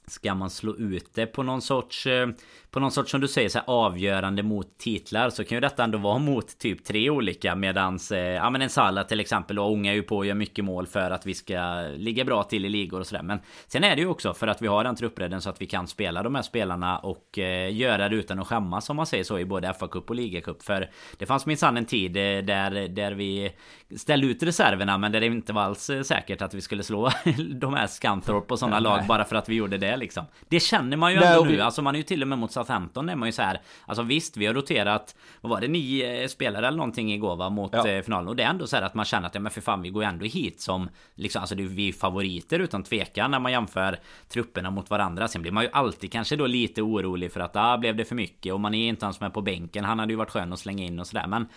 Ska 0.07 0.35
man 0.35 0.49
slå 0.49 0.75
ut 0.75 1.13
det 1.13 1.25
på 1.25 1.43
någon 1.43 1.61
sorts 1.61 2.07
eh, 2.07 2.27
på 2.73 2.79
någon 2.79 2.91
sorts 2.91 3.11
som 3.11 3.21
du 3.21 3.27
säger 3.27 3.49
så 3.49 3.57
här, 3.57 3.65
avgörande 3.67 4.43
mot 4.43 4.77
titlar 4.77 5.29
så 5.29 5.43
kan 5.43 5.55
ju 5.55 5.59
detta 5.59 5.83
ändå 5.83 5.97
vara 5.97 6.17
mot 6.17 6.57
typ 6.57 6.83
tre 6.83 7.09
olika 7.09 7.55
medans 7.55 8.11
eh, 8.11 8.19
ja 8.19 8.49
men 8.49 8.61
en 8.61 8.69
Salah 8.69 9.07
till 9.07 9.19
exempel 9.19 9.59
och 9.59 9.71
ångar 9.71 9.93
ju 9.93 10.03
på 10.03 10.17
och 10.17 10.25
gör 10.25 10.35
mycket 10.35 10.65
mål 10.65 10.87
för 10.87 11.11
att 11.11 11.25
vi 11.25 11.33
ska 11.33 11.87
ligga 11.95 12.25
bra 12.25 12.43
till 12.43 12.65
i 12.65 12.69
ligor 12.69 12.99
och 12.99 13.07
sådär 13.07 13.23
men 13.23 13.39
sen 13.67 13.83
är 13.83 13.95
det 13.95 14.01
ju 14.01 14.07
också 14.07 14.33
för 14.33 14.47
att 14.47 14.61
vi 14.61 14.67
har 14.67 14.83
den 14.83 14.95
truppbredden 14.95 15.41
så 15.41 15.49
att 15.49 15.61
vi 15.61 15.65
kan 15.65 15.87
spela 15.87 16.23
de 16.23 16.35
här 16.35 16.41
spelarna 16.41 16.97
och 16.97 17.39
eh, 17.39 17.75
göra 17.75 18.09
det 18.09 18.15
utan 18.15 18.39
att 18.39 18.47
skämmas 18.47 18.89
om 18.89 18.95
man 18.95 19.05
säger 19.05 19.23
så 19.23 19.39
i 19.39 19.45
både 19.45 19.67
FA-cup 19.67 20.09
och 20.09 20.15
ligacup 20.15 20.63
för 20.63 20.89
det 21.17 21.25
fanns 21.25 21.45
minsann 21.45 21.77
en 21.77 21.85
tid 21.85 22.17
eh, 22.17 22.21
där 22.21 22.87
där 22.87 23.11
vi 23.11 23.51
ställde 23.97 24.27
ut 24.27 24.43
reserverna 24.43 24.97
men 24.97 25.11
där 25.11 25.19
det 25.19 25.25
inte 25.25 25.53
var 25.53 25.61
alls 25.61 25.89
eh, 25.89 26.01
säkert 26.01 26.41
att 26.41 26.53
vi 26.53 26.61
skulle 26.61 26.83
slå 26.83 27.11
de 27.55 27.73
här 27.73 27.87
Scunthorpe 27.87 28.53
och 28.53 28.59
sådana 28.59 28.79
lag 28.79 29.05
bara 29.07 29.25
för 29.25 29.35
att 29.35 29.49
vi 29.49 29.55
gjorde 29.55 29.77
det 29.77 29.97
liksom. 29.97 30.25
Det 30.49 30.59
känner 30.59 30.97
man 30.97 31.13
ju 31.13 31.19
Nej, 31.19 31.27
ändå 31.27 31.43
vi... 31.43 31.55
nu. 31.55 31.61
Alltså 31.61 31.81
man 31.81 31.95
är 31.95 31.97
ju 31.97 32.03
till 32.03 32.21
och 32.21 32.27
med 32.27 32.37
mot 32.37 32.51
Southampton 32.65 33.09
är 33.09 33.15
man 33.15 33.27
ju 33.27 33.31
så 33.31 33.41
här. 33.41 33.61
Alltså 33.85 34.03
visst, 34.03 34.37
vi 34.37 34.45
har 34.45 34.53
roterat, 34.53 35.15
vad 35.41 35.49
var 35.49 35.61
det, 35.61 35.67
nio 35.67 36.29
spelare 36.29 36.67
eller 36.67 36.77
någonting 36.77 37.13
igår 37.13 37.35
va? 37.35 37.49
Mot 37.49 37.71
ja. 37.73 37.87
Eh, 37.87 38.03
finalen. 38.03 38.27
Och 38.27 38.35
det 38.35 38.43
är 38.43 38.49
ändå 38.49 38.67
så 38.67 38.75
här 38.75 38.83
att 38.83 38.93
man 38.93 39.05
känner 39.05 39.27
att 39.27 39.35
ja 39.35 39.41
men 39.41 39.51
för 39.51 39.61
fan 39.61 39.81
vi 39.81 39.89
går 39.89 40.03
ändå 40.03 40.25
hit 40.25 40.61
som 40.61 40.89
liksom, 41.15 41.39
alltså 41.39 41.55
det 41.55 41.63
är 41.63 41.67
vi 41.67 41.93
favoriter 41.93 42.59
utan 42.59 42.83
tvekan 42.83 43.31
när 43.31 43.39
man 43.39 43.51
jämför 43.51 43.99
trupperna 44.29 44.71
mot 44.71 44.89
varandra. 44.89 45.27
Sen 45.27 45.41
blir 45.41 45.51
man 45.51 45.63
ju 45.63 45.69
alltid 45.73 46.11
kanske 46.11 46.35
då 46.35 46.47
lite 46.47 46.81
orolig 46.81 47.31
för 47.31 47.39
att 47.39 47.55
ah, 47.55 47.77
blev 47.77 47.95
det 47.95 48.05
för 48.05 48.15
mycket 48.15 48.53
och 48.53 48.59
man 48.59 48.73
är 48.73 48.89
inte 48.89 49.05
ens 49.05 49.19
med 49.19 49.33
på 49.33 49.41
bänken. 49.41 49.83
Han 49.85 49.99
hade 49.99 50.13
ju 50.13 50.17
varit 50.17 50.31
skön 50.31 50.53
att 50.53 50.59
slänga 50.59 50.83
in 50.83 50.99
och 50.99 51.07
sådär. 51.07 51.27
Men 51.27 51.47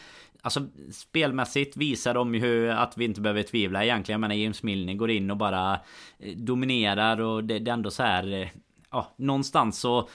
Alltså 0.43 0.67
spelmässigt 0.93 1.77
visar 1.77 2.15
de 2.15 2.35
ju 2.35 2.71
att 2.71 2.99
vi 2.99 3.05
inte 3.05 3.21
behöver 3.21 3.43
tvivla 3.43 3.85
egentligen. 3.85 4.15
Jag 4.15 4.21
menar 4.21 4.43
James 4.43 4.63
Milner 4.63 4.95
går 4.95 5.11
in 5.11 5.31
och 5.31 5.37
bara 5.37 5.81
eh, 6.19 6.37
dominerar 6.37 7.21
och 7.21 7.45
det, 7.45 7.59
det 7.59 7.71
är 7.71 7.73
ändå 7.73 7.91
så 7.91 8.03
här... 8.03 8.33
Eh, 8.33 8.49
ja, 8.91 9.15
någonstans 9.17 9.79
så 9.79 10.09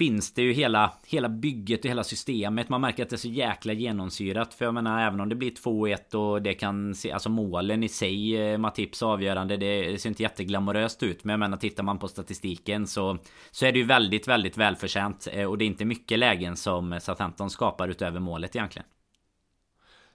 finns 0.00 0.32
det 0.32 0.42
ju 0.42 0.52
hela, 0.52 0.92
hela 1.06 1.28
bygget 1.28 1.84
och 1.84 1.90
hela 1.90 2.04
systemet. 2.04 2.68
Man 2.68 2.80
märker 2.80 3.02
att 3.02 3.10
det 3.10 3.16
är 3.16 3.18
så 3.18 3.28
jäkla 3.28 3.72
genomsyrat. 3.72 4.54
För 4.54 4.64
jag 4.64 4.74
menar 4.74 5.06
även 5.06 5.20
om 5.20 5.28
det 5.28 5.34
blir 5.34 5.50
2-1 5.50 6.14
och 6.14 6.42
det 6.42 6.54
kan 6.54 6.94
se, 6.94 7.12
alltså 7.12 7.28
målen 7.28 7.82
i 7.82 7.88
sig, 7.88 8.36
eh, 8.36 8.58
Matips 8.58 9.02
avgörande, 9.02 9.56
det, 9.56 9.90
det 9.90 9.98
ser 9.98 10.08
inte 10.08 10.22
jätteglamoröst 10.22 11.02
ut. 11.02 11.24
Men 11.24 11.32
jag 11.32 11.40
menar 11.40 11.56
tittar 11.56 11.82
man 11.82 11.98
på 11.98 12.08
statistiken 12.08 12.86
så, 12.86 13.18
så 13.50 13.66
är 13.66 13.72
det 13.72 13.78
ju 13.78 13.84
väldigt, 13.84 14.28
väldigt 14.28 14.56
välförtjänt. 14.56 15.28
Eh, 15.32 15.44
och 15.44 15.58
det 15.58 15.64
är 15.64 15.66
inte 15.66 15.84
mycket 15.84 16.18
lägen 16.18 16.56
som 16.56 17.00
Southampton 17.00 17.50
skapar 17.50 17.88
utöver 17.88 18.20
målet 18.20 18.56
egentligen. 18.56 18.86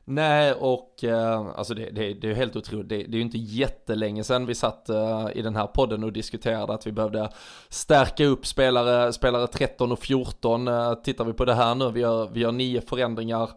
Nej, 0.08 0.54
och 0.54 1.04
eh, 1.04 1.48
alltså 1.56 1.74
det, 1.74 1.90
det, 1.90 2.14
det 2.14 2.28
är 2.28 2.30
ju 2.30 2.34
helt 2.34 2.56
otroligt. 2.56 2.90
Det, 2.90 2.98
det, 2.98 3.04
är 3.04 3.16
ju 3.16 3.22
inte 3.22 3.38
jättelänge 3.38 4.24
sedan 4.24 4.46
vi 4.46 4.56
satt 4.56 4.90
eh, 4.90 5.28
i 5.34 5.42
den 5.42 5.56
här 5.56 5.68
podden 5.68 6.04
och 6.04 6.14
diskuterade 6.14 6.74
att 6.74 6.88
vi 6.88 6.92
behövde 6.92 7.30
stärka 7.70 8.26
upp 8.26 8.46
spelare, 8.46 9.14
spelare 9.14 9.48
13 9.48 9.92
och 9.92 10.00
14. 10.00 10.68
Eh, 10.68 10.94
tittar 10.94 11.26
vi 11.26 11.34
på 11.34 11.46
det 11.46 11.54
här 11.54 11.76
nu, 11.76 11.92
vi 11.92 12.00
gör, 12.00 12.30
vi 12.34 12.40
gör 12.40 12.52
nio 12.52 12.82
förändringar 12.82 13.50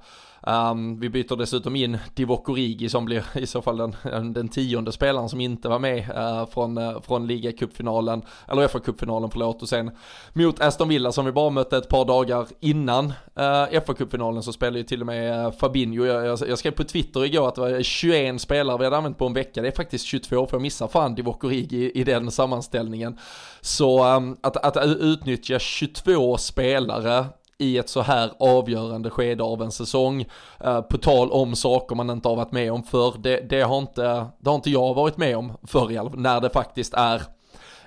Um, 0.47 1.00
vi 1.00 1.09
byter 1.09 1.37
dessutom 1.37 1.76
in 1.76 1.99
Divock 2.14 2.49
Origi 2.49 2.88
som 2.88 3.04
blir 3.04 3.25
i 3.35 3.47
så 3.47 3.62
fall 3.62 3.76
den, 3.76 4.33
den 4.33 4.49
tionde 4.49 4.92
spelaren 4.92 5.28
som 5.28 5.40
inte 5.40 5.68
var 5.68 5.78
med 5.78 6.11
uh, 6.16 6.47
från, 6.47 6.78
uh, 6.78 7.00
från 7.00 7.26
ligacupfinalen, 7.26 8.23
eller 8.49 8.68
FA-cupfinalen 8.68 9.30
förlåt, 9.33 9.62
och 9.62 9.68
sen 9.68 9.90
mot 10.33 10.61
Aston 10.61 10.88
Villa 10.88 11.12
som 11.12 11.25
vi 11.25 11.33
bara 11.33 11.50
mötte 11.50 11.76
ett 11.76 11.88
par 11.88 12.04
dagar 12.04 12.47
innan 12.61 13.12
eh, 13.37 13.45
uh, 13.45 13.80
FA-cupfinalen 13.80 14.40
så 14.40 14.52
spelade 14.52 14.78
ju 14.78 14.85
till 14.85 15.00
och 15.00 15.07
med 15.07 15.47
uh, 15.47 15.52
Fabinho, 15.52 16.04
jag, 16.04 16.26
jag, 16.26 16.38
jag, 16.49 16.59
skrev 16.59 16.71
på 16.71 16.85
Twitter 16.85 17.25
igår 17.25 17.49
att 17.49 17.54
det 17.54 17.61
var 17.61 17.83
21 17.83 18.40
spelare 18.40 18.78
vi 18.78 18.85
hade 18.85 18.97
använt 18.97 19.18
på 19.18 19.26
en 19.26 19.35
vecka, 19.35 19.62
det 19.62 19.68
är 19.68 19.73
faktiskt 19.73 20.04
22 20.04 20.47
för 20.47 20.57
jag 20.57 20.62
missar 20.62 20.88
fan 20.88 21.14
Divock 21.14 21.45
Origi 21.45 21.76
i, 21.76 22.00
i 22.00 22.04
den 22.04 22.30
sammanställningen. 22.30 23.18
Så 23.61 24.16
um, 24.16 24.37
att, 24.40 24.57
att 24.57 24.87
utnyttja 24.87 25.59
22 25.59 26.37
spelare 26.37 27.25
i 27.59 27.79
ett 27.79 27.88
så 27.88 28.00
här 28.00 28.33
avgörande 28.38 29.11
skede 29.11 29.43
av 29.43 29.62
en 29.62 29.73
säsong. 29.73 30.27
Eh, 30.61 30.81
på 30.81 30.99
tal 30.99 31.31
om 31.31 31.57
saker 31.57 31.97
man 31.97 32.11
inte 32.11 32.29
har 32.29 32.37
varit 32.37 32.53
med 32.53 32.73
om 32.73 32.83
förr, 32.83 33.15
det, 33.19 33.41
det, 33.50 33.61
har, 33.61 33.79
inte, 33.79 34.27
det 34.41 34.50
har 34.50 34.55
inte 34.55 34.71
jag 34.71 34.95
varit 34.95 35.17
med 35.17 35.37
om 35.37 35.53
förr 35.62 35.93
i 35.93 35.99
alla 35.99 36.11
fall, 36.11 36.21
när 36.21 36.41
det 36.41 36.50
faktiskt 36.50 36.95
är, 36.95 37.23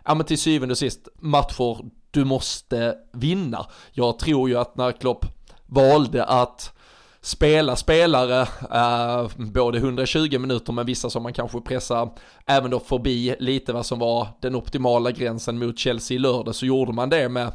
ja 0.06 0.16
men 0.16 0.26
till 0.26 0.38
syvende 0.38 0.74
och 0.74 0.78
sist, 0.78 1.08
matcher 1.16 1.78
du 2.12 2.26
måste 2.26 2.96
vinna. 3.14 3.66
Jag 3.92 4.20
tror 4.20 4.50
ju 4.50 4.58
att 4.58 4.78
när 4.78 4.92
Klopp 4.92 5.26
valde 5.66 6.26
att 6.26 6.74
spela 7.22 7.76
spelare, 7.76 8.42
eh, 8.72 9.28
både 9.38 9.78
120 9.78 10.40
minuter 10.40 10.74
men 10.74 10.86
vissa 10.86 11.10
som 11.10 11.24
man 11.24 11.34
kanske 11.34 11.62
pressar 11.62 12.10
även 12.46 12.72
då 12.72 12.80
förbi 12.80 13.36
lite 13.40 13.74
vad 13.74 13.86
som 13.86 14.00
var 14.00 14.28
den 14.42 14.56
optimala 14.56 15.12
gränsen 15.12 15.60
mot 15.60 15.80
Chelsea 15.80 16.16
i 16.16 16.20
lördag 16.20 16.56
så 16.56 16.66
gjorde 16.66 16.94
man 16.94 17.10
det 17.10 17.30
med 17.30 17.52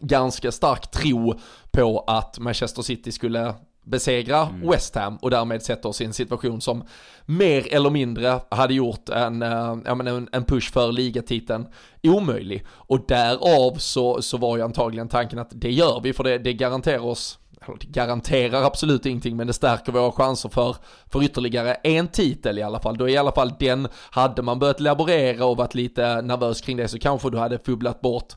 ganska 0.00 0.52
stark 0.52 0.90
tro 0.90 1.34
på 1.70 2.04
att 2.06 2.38
Manchester 2.38 2.82
City 2.82 3.12
skulle 3.12 3.54
besegra 3.84 4.42
mm. 4.46 4.70
West 4.70 4.94
Ham 4.94 5.16
och 5.16 5.30
därmed 5.30 5.62
sätta 5.62 5.88
oss 5.88 6.00
i 6.00 6.04
en 6.04 6.12
situation 6.12 6.60
som 6.60 6.84
mer 7.26 7.74
eller 7.74 7.90
mindre 7.90 8.40
hade 8.50 8.74
gjort 8.74 9.08
en, 9.08 9.42
äh, 9.42 9.76
en, 9.86 10.28
en 10.32 10.44
push 10.44 10.72
för 10.72 10.92
ligatiteln 10.92 11.66
omöjlig. 12.02 12.66
Och 12.70 13.06
därav 13.08 13.76
så, 13.78 14.22
så 14.22 14.36
var 14.36 14.56
ju 14.56 14.62
antagligen 14.62 15.08
tanken 15.08 15.38
att 15.38 15.50
det 15.50 15.72
gör 15.72 16.00
vi 16.00 16.12
för 16.12 16.24
det, 16.24 16.38
det 16.38 16.52
garanterar 16.52 17.04
oss 17.04 17.38
det 17.80 17.86
garanterar 17.86 18.62
absolut 18.62 19.06
ingenting 19.06 19.36
men 19.36 19.46
det 19.46 19.52
stärker 19.52 19.92
våra 19.92 20.12
chanser 20.12 20.48
för, 20.48 20.76
för 21.06 21.22
ytterligare 21.22 21.74
en 21.74 22.08
titel 22.08 22.58
i 22.58 22.62
alla 22.62 22.80
fall. 22.80 22.96
Då 22.96 23.08
i 23.08 23.16
alla 23.16 23.32
fall 23.32 23.52
den, 23.58 23.88
hade 24.10 24.42
man 24.42 24.58
börjat 24.58 24.80
laborera 24.80 25.44
och 25.44 25.56
varit 25.56 25.74
lite 25.74 26.22
nervös 26.22 26.60
kring 26.60 26.76
det 26.76 26.88
så 26.88 26.98
kanske 26.98 27.30
du 27.30 27.38
hade 27.38 27.58
fubblat 27.58 28.00
bort 28.00 28.34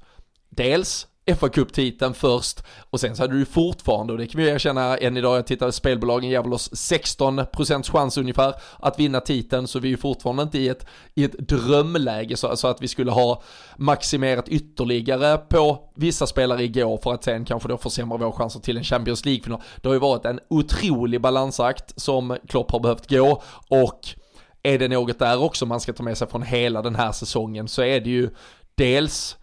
dels 0.50 1.08
fa 1.40 1.50
Cup-titeln 1.50 2.14
först 2.14 2.64
och 2.90 3.00
sen 3.00 3.16
så 3.16 3.24
hade 3.24 3.40
du 3.40 3.46
fortfarande, 3.46 4.14
och 4.14 4.20
det 4.20 4.28
kan 4.28 4.42
vi 4.42 4.50
erkänna 4.50 4.98
än 4.98 5.18
idag, 5.18 5.38
jag 5.38 5.48
tittade 5.48 5.72
spelbolagen 5.72 6.30
ger 6.30 6.42
väl 6.42 6.54
oss 6.54 6.72
16% 6.72 7.92
chans 7.92 8.18
ungefär 8.18 8.54
att 8.80 9.00
vinna 9.00 9.20
titeln, 9.20 9.68
så 9.68 9.80
vi 9.80 9.88
är 9.88 9.92
ju 9.92 9.98
fortfarande 9.98 10.44
inte 10.44 10.58
i 10.58 10.70
ett, 10.70 10.86
i 11.16 11.24
ett 11.24 11.40
drömläge 11.40 12.38
så, 12.38 12.58
så, 12.58 12.68
att 12.68 12.82
vi 12.82 12.88
skulle 12.88 13.12
ha 13.12 13.42
maximerat 13.78 14.50
ytterligare 14.50 15.38
på 15.38 15.80
vissa 15.96 16.28
spelare 16.28 16.64
igår 16.64 16.98
för 17.04 17.14
att 17.14 17.24
sen 17.24 17.46
kanske 17.46 17.70
då 17.70 17.78
försämra 17.78 18.18
våra 18.18 18.32
chanser 18.32 18.60
till 18.60 18.78
en 18.78 18.84
Champions 18.84 19.26
League-final. 19.26 19.62
Det 19.82 19.90
har 19.90 19.94
ju 19.94 20.00
varit 20.00 20.26
en 20.26 20.40
otrolig 20.50 21.22
balansakt 21.22 22.02
som 22.02 22.38
Klopp 22.48 22.72
har 22.72 22.80
behövt 22.80 23.10
gå 23.10 23.44
och 23.70 24.00
är 24.64 24.80
det 24.80 24.88
något 24.88 25.20
där 25.20 25.44
också 25.44 25.66
man 25.66 25.80
ska 25.80 25.94
ta 25.94 26.04
med 26.04 26.18
sig 26.18 26.28
från 26.28 26.44
hela 26.44 26.82
den 26.82 26.96
här 26.96 27.12
säsongen 27.12 27.68
så 27.68 27.82
är 27.82 28.00
det 28.00 28.10
ju 28.10 28.30
dels 28.76 29.38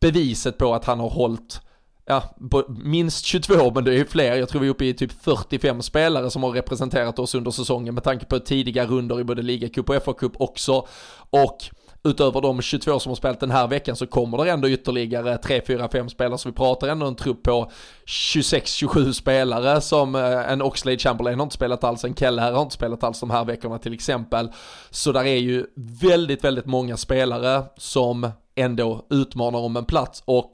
beviset 0.00 0.58
på 0.58 0.74
att 0.74 0.84
han 0.84 1.00
har 1.00 1.10
hållit 1.10 1.60
ja, 2.06 2.22
minst 2.68 3.24
22, 3.24 3.70
men 3.74 3.84
det 3.84 3.90
är 3.90 3.96
ju 3.96 4.04
fler. 4.04 4.36
Jag 4.36 4.48
tror 4.48 4.60
vi 4.60 4.66
är 4.66 4.70
uppe 4.70 4.84
i 4.84 4.94
typ 4.94 5.12
45 5.22 5.82
spelare 5.82 6.30
som 6.30 6.42
har 6.42 6.50
representerat 6.50 7.18
oss 7.18 7.34
under 7.34 7.50
säsongen 7.50 7.94
med 7.94 8.04
tanke 8.04 8.26
på 8.26 8.38
tidiga 8.38 8.86
runder 8.86 9.20
i 9.20 9.24
både 9.24 9.42
ligacup 9.42 9.90
och 9.90 9.94
FA-cup 9.94 10.34
också. 10.38 10.86
Och 11.30 11.58
utöver 12.04 12.40
de 12.40 12.62
22 12.62 13.00
som 13.00 13.10
har 13.10 13.16
spelat 13.16 13.40
den 13.40 13.50
här 13.50 13.68
veckan 13.68 13.96
så 13.96 14.06
kommer 14.06 14.44
det 14.44 14.50
ändå 14.50 14.68
ytterligare 14.68 15.38
3, 15.38 15.62
4, 15.66 15.88
5 15.88 16.08
spelare. 16.08 16.38
Så 16.38 16.48
vi 16.48 16.54
pratar 16.54 16.88
ändå 16.88 17.06
en 17.06 17.16
trupp 17.16 17.42
på 17.42 17.70
26-27 18.06 19.12
spelare 19.12 19.80
som 19.80 20.14
eh, 20.14 20.52
en 20.52 20.62
Oxlade 20.62 20.98
Chamberlain 20.98 21.38
har 21.38 21.44
inte 21.44 21.54
spelat 21.54 21.84
alls, 21.84 22.04
en 22.04 22.14
Keller 22.14 22.52
har 22.52 22.62
inte 22.62 22.74
spelat 22.74 23.04
alls 23.04 23.20
de 23.20 23.30
här 23.30 23.44
veckorna 23.44 23.78
till 23.78 23.94
exempel. 23.94 24.50
Så 24.90 25.12
där 25.12 25.24
är 25.24 25.36
ju 25.36 25.66
väldigt, 26.00 26.44
väldigt 26.44 26.66
många 26.66 26.96
spelare 26.96 27.64
som 27.76 28.30
ändå 28.60 29.06
utmanar 29.10 29.58
om 29.58 29.76
en 29.76 29.84
plats 29.84 30.22
och 30.24 30.50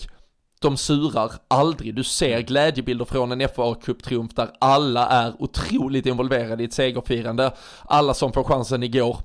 de 0.61 0.77
surar 0.77 1.33
aldrig. 1.49 1.95
Du 1.95 2.05
ser 2.05 2.41
glädjebilder 2.41 3.05
från 3.05 3.33
en 3.33 3.49
fa 3.49 3.75
Cup-triumf 3.75 4.35
där 4.35 4.51
alla 4.61 5.09
är 5.09 5.43
otroligt 5.43 6.07
involverade 6.07 6.63
i 6.63 6.67
ett 6.67 6.73
segerfirande. 6.73 7.53
Alla 7.85 8.15
som 8.15 8.33
får 8.33 8.45
chansen 8.45 8.83
igår 8.83 9.17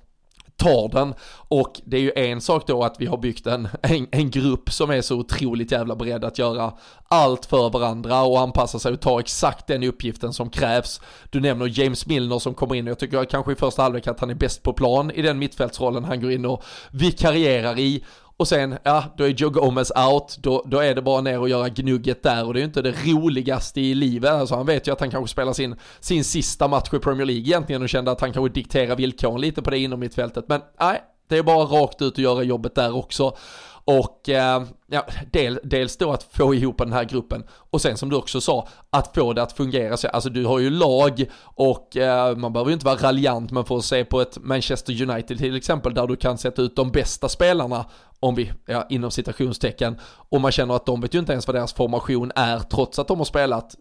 tar 0.62 0.90
den 0.90 1.14
och 1.48 1.82
det 1.86 1.98
är 1.98 2.02
ju 2.02 2.12
en 2.16 2.42
sak 2.42 2.68
då 2.68 2.84
att 2.84 2.96
vi 3.00 3.06
har 3.06 3.18
byggt 3.18 3.48
en, 3.48 3.68
en, 3.82 4.08
en, 4.12 4.32
grupp 4.32 4.72
som 4.72 4.90
är 4.90 5.02
så 5.02 5.16
otroligt 5.16 5.72
jävla 5.72 5.96
beredd 5.96 6.24
att 6.24 6.40
göra 6.40 6.74
allt 7.08 7.46
för 7.46 7.70
varandra 7.70 8.22
och 8.22 8.40
anpassa 8.40 8.80
sig 8.80 8.94
och 8.94 9.02
ta 9.02 9.20
exakt 9.20 9.68
den 9.68 9.84
uppgiften 9.84 10.34
som 10.34 10.50
krävs. 10.50 11.02
Du 11.30 11.40
nämner 11.40 11.80
James 11.80 12.06
Milner 12.06 12.40
som 12.40 12.54
kommer 12.54 12.76
in 12.76 12.88
och 12.88 12.92
jag 12.92 13.00
tycker 13.00 13.26
kanske 13.26 13.52
i 13.52 13.56
första 13.56 13.82
halvlek 13.82 14.08
att 14.08 14.20
han 14.20 14.30
är 14.30 14.36
bäst 14.36 14.64
på 14.64 14.74
plan 14.74 15.12
i 15.12 15.22
den 15.22 15.40
mittfältsrollen 15.40 16.04
han 16.04 16.22
går 16.22 16.32
in 16.32 16.46
och 16.46 16.64
vikarierar 16.92 17.80
i 17.80 18.04
och 18.42 18.48
sen, 18.48 18.78
ja, 18.84 19.04
då 19.18 19.24
är 19.24 19.30
Joe 19.30 19.50
Gomez 19.50 19.92
out, 19.92 20.38
då, 20.40 20.64
då 20.66 20.80
är 20.80 20.96
det 20.96 21.02
bara 21.02 21.22
ner 21.22 21.40
och 21.40 21.50
göra 21.50 21.70
gnugget 21.70 22.24
där 22.24 22.46
och 22.46 22.54
det 22.54 22.58
är 22.58 22.62
ju 22.62 22.66
inte 22.66 22.82
det 22.82 22.92
roligaste 23.06 23.82
i 23.82 23.96
livet. 23.96 24.32
Alltså 24.32 24.56
han 24.56 24.66
vet 24.66 24.88
ju 24.88 24.92
att 24.92 25.00
han 25.00 25.12
kanske 25.12 25.32
spelar 25.32 25.54
sin, 25.54 25.76
sin 26.00 26.24
sista 26.24 26.68
match 26.68 26.94
i 26.94 27.00
Premier 27.00 27.26
League 27.26 27.44
egentligen 27.44 27.82
och 27.82 27.90
kände 27.90 28.12
att 28.12 28.22
han 28.22 28.34
kanske 28.34 28.54
dikterar 28.54 28.96
villkoren 28.96 29.42
lite 29.42 29.62
på 29.62 29.70
det 29.70 29.78
inom 29.78 30.00
mittfältet. 30.00 30.46
Men 30.48 30.62
nej, 30.80 31.02
det 31.28 31.38
är 31.38 31.44
bara 31.44 31.66
rakt 31.66 32.02
ut 32.02 32.14
och 32.14 32.24
göra 32.24 32.44
jobbet 32.44 32.76
där 32.76 32.96
också. 32.96 33.38
Och 33.86 34.30
eh, 34.30 34.64
ja, 34.88 35.06
del, 35.32 35.60
dels 35.64 35.98
då 35.98 36.12
att 36.12 36.24
få 36.24 36.56
ihop 36.56 36.78
den 36.78 36.94
här 36.94 37.04
gruppen 37.04 37.44
och 37.50 37.82
sen 37.82 37.98
som 37.98 38.10
du 38.10 38.16
också 38.16 38.42
sa, 38.42 38.68
att 38.90 39.16
få 39.16 39.34
det 39.34 39.44
att 39.44 39.52
fungera. 39.52 39.98
Så, 39.98 40.08
alltså 40.08 40.30
du 40.30 40.46
har 40.46 40.60
ju 40.60 40.70
lag 40.70 41.26
och 41.44 41.98
eh, 41.98 42.36
man 42.36 42.54
behöver 42.54 42.70
ju 42.70 42.74
inte 42.74 42.86
vara 42.86 42.96
raljant 42.96 43.52
men 43.52 43.66
för 43.66 43.78
att 43.78 43.86
se 43.86 44.06
på 44.06 44.22
ett 44.22 44.38
Manchester 44.42 45.10
United 45.10 45.38
till 45.38 45.56
exempel 45.56 45.94
där 45.94 46.08
du 46.08 46.16
kan 46.16 46.38
sätta 46.38 46.62
ut 46.62 46.76
de 46.76 46.92
bästa 46.92 47.30
spelarna 47.30 47.86
om 48.20 48.36
vi, 48.36 48.52
ja, 48.66 48.86
inom 48.90 49.12
citationstecken, 49.12 50.00
och 50.30 50.42
man 50.42 50.52
känner 50.52 50.76
att 50.76 50.86
de 50.86 51.02
vet 51.02 51.14
ju 51.14 51.20
inte 51.20 51.32
ens 51.32 51.48
vad 51.48 51.56
deras 51.56 51.74
formation 51.74 52.32
är 52.36 52.60
trots 52.60 53.00
att 53.00 53.08
de 53.08 53.18
har 53.18 53.26
spelat 53.26 53.76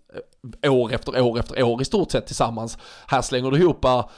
eh, 0.62 0.72
år 0.72 0.92
efter 0.92 1.20
år 1.20 1.38
efter 1.38 1.62
år 1.62 1.82
i 1.82 1.84
stort 1.84 2.10
sett 2.10 2.26
tillsammans. 2.26 2.78
Här 3.06 3.22
slänger 3.22 3.50
du 3.50 3.58
ihop 3.58 3.84
eh, 3.84 4.08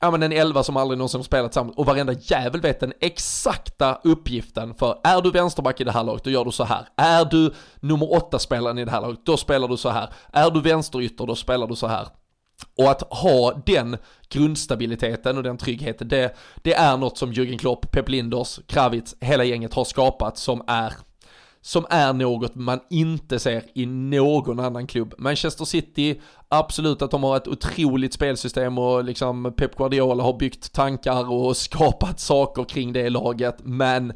ja 0.00 0.10
men 0.10 0.22
en 0.22 0.32
elva 0.32 0.62
som 0.62 0.76
aldrig 0.76 0.98
någonsin 0.98 1.18
har 1.18 1.24
spelat 1.24 1.52
tillsammans 1.52 1.76
och 1.76 1.86
varenda 1.86 2.12
jävel 2.12 2.60
vet 2.60 2.80
den 2.80 2.92
exakta 3.00 4.00
uppgiften 4.04 4.74
för 4.74 4.98
är 5.04 5.22
du 5.22 5.30
vänsterback 5.30 5.80
i 5.80 5.84
det 5.84 5.92
här 5.92 6.04
laget 6.04 6.24
då 6.24 6.30
gör 6.30 6.44
du 6.44 6.52
så 6.52 6.64
här. 6.64 6.88
Är 6.96 7.24
du 7.24 7.54
nummer 7.80 8.12
åtta 8.12 8.38
spelaren 8.38 8.78
i 8.78 8.84
det 8.84 8.90
här 8.90 9.00
laget 9.00 9.26
då 9.26 9.36
spelar 9.36 9.68
du 9.68 9.76
så 9.76 9.88
här. 9.88 10.12
Är 10.32 10.50
du 10.50 10.60
vänsterytter 10.60 11.26
då 11.26 11.34
spelar 11.34 11.66
du 11.66 11.76
så 11.76 11.86
här. 11.86 12.08
Och 12.78 12.90
att 12.90 13.02
ha 13.02 13.52
den 13.66 13.96
grundstabiliteten 14.28 15.36
och 15.36 15.42
den 15.42 15.58
tryggheten, 15.58 16.08
det, 16.08 16.36
det 16.62 16.74
är 16.74 16.96
något 16.96 17.18
som 17.18 17.32
Jürgen 17.32 17.58
Klopp, 17.58 17.90
Pep 17.90 18.08
Linders, 18.08 18.60
Kravitz, 18.66 19.14
hela 19.20 19.44
gänget 19.44 19.74
har 19.74 19.84
skapat 19.84 20.38
som 20.38 20.62
är 20.66 20.92
som 21.62 21.86
är 21.90 22.12
något 22.12 22.54
man 22.54 22.80
inte 22.90 23.38
ser 23.38 23.64
i 23.74 23.86
någon 23.86 24.60
annan 24.60 24.86
klubb. 24.86 25.14
Manchester 25.18 25.64
City, 25.64 26.20
absolut 26.48 27.02
att 27.02 27.10
de 27.10 27.22
har 27.22 27.36
ett 27.36 27.48
otroligt 27.48 28.12
spelsystem 28.12 28.78
och 28.78 29.04
liksom 29.04 29.54
Pep 29.56 29.76
Guardiola 29.76 30.22
har 30.22 30.38
byggt 30.38 30.72
tankar 30.72 31.30
och 31.32 31.56
skapat 31.56 32.20
saker 32.20 32.64
kring 32.64 32.92
det 32.92 33.10
laget, 33.10 33.56
men 33.58 34.12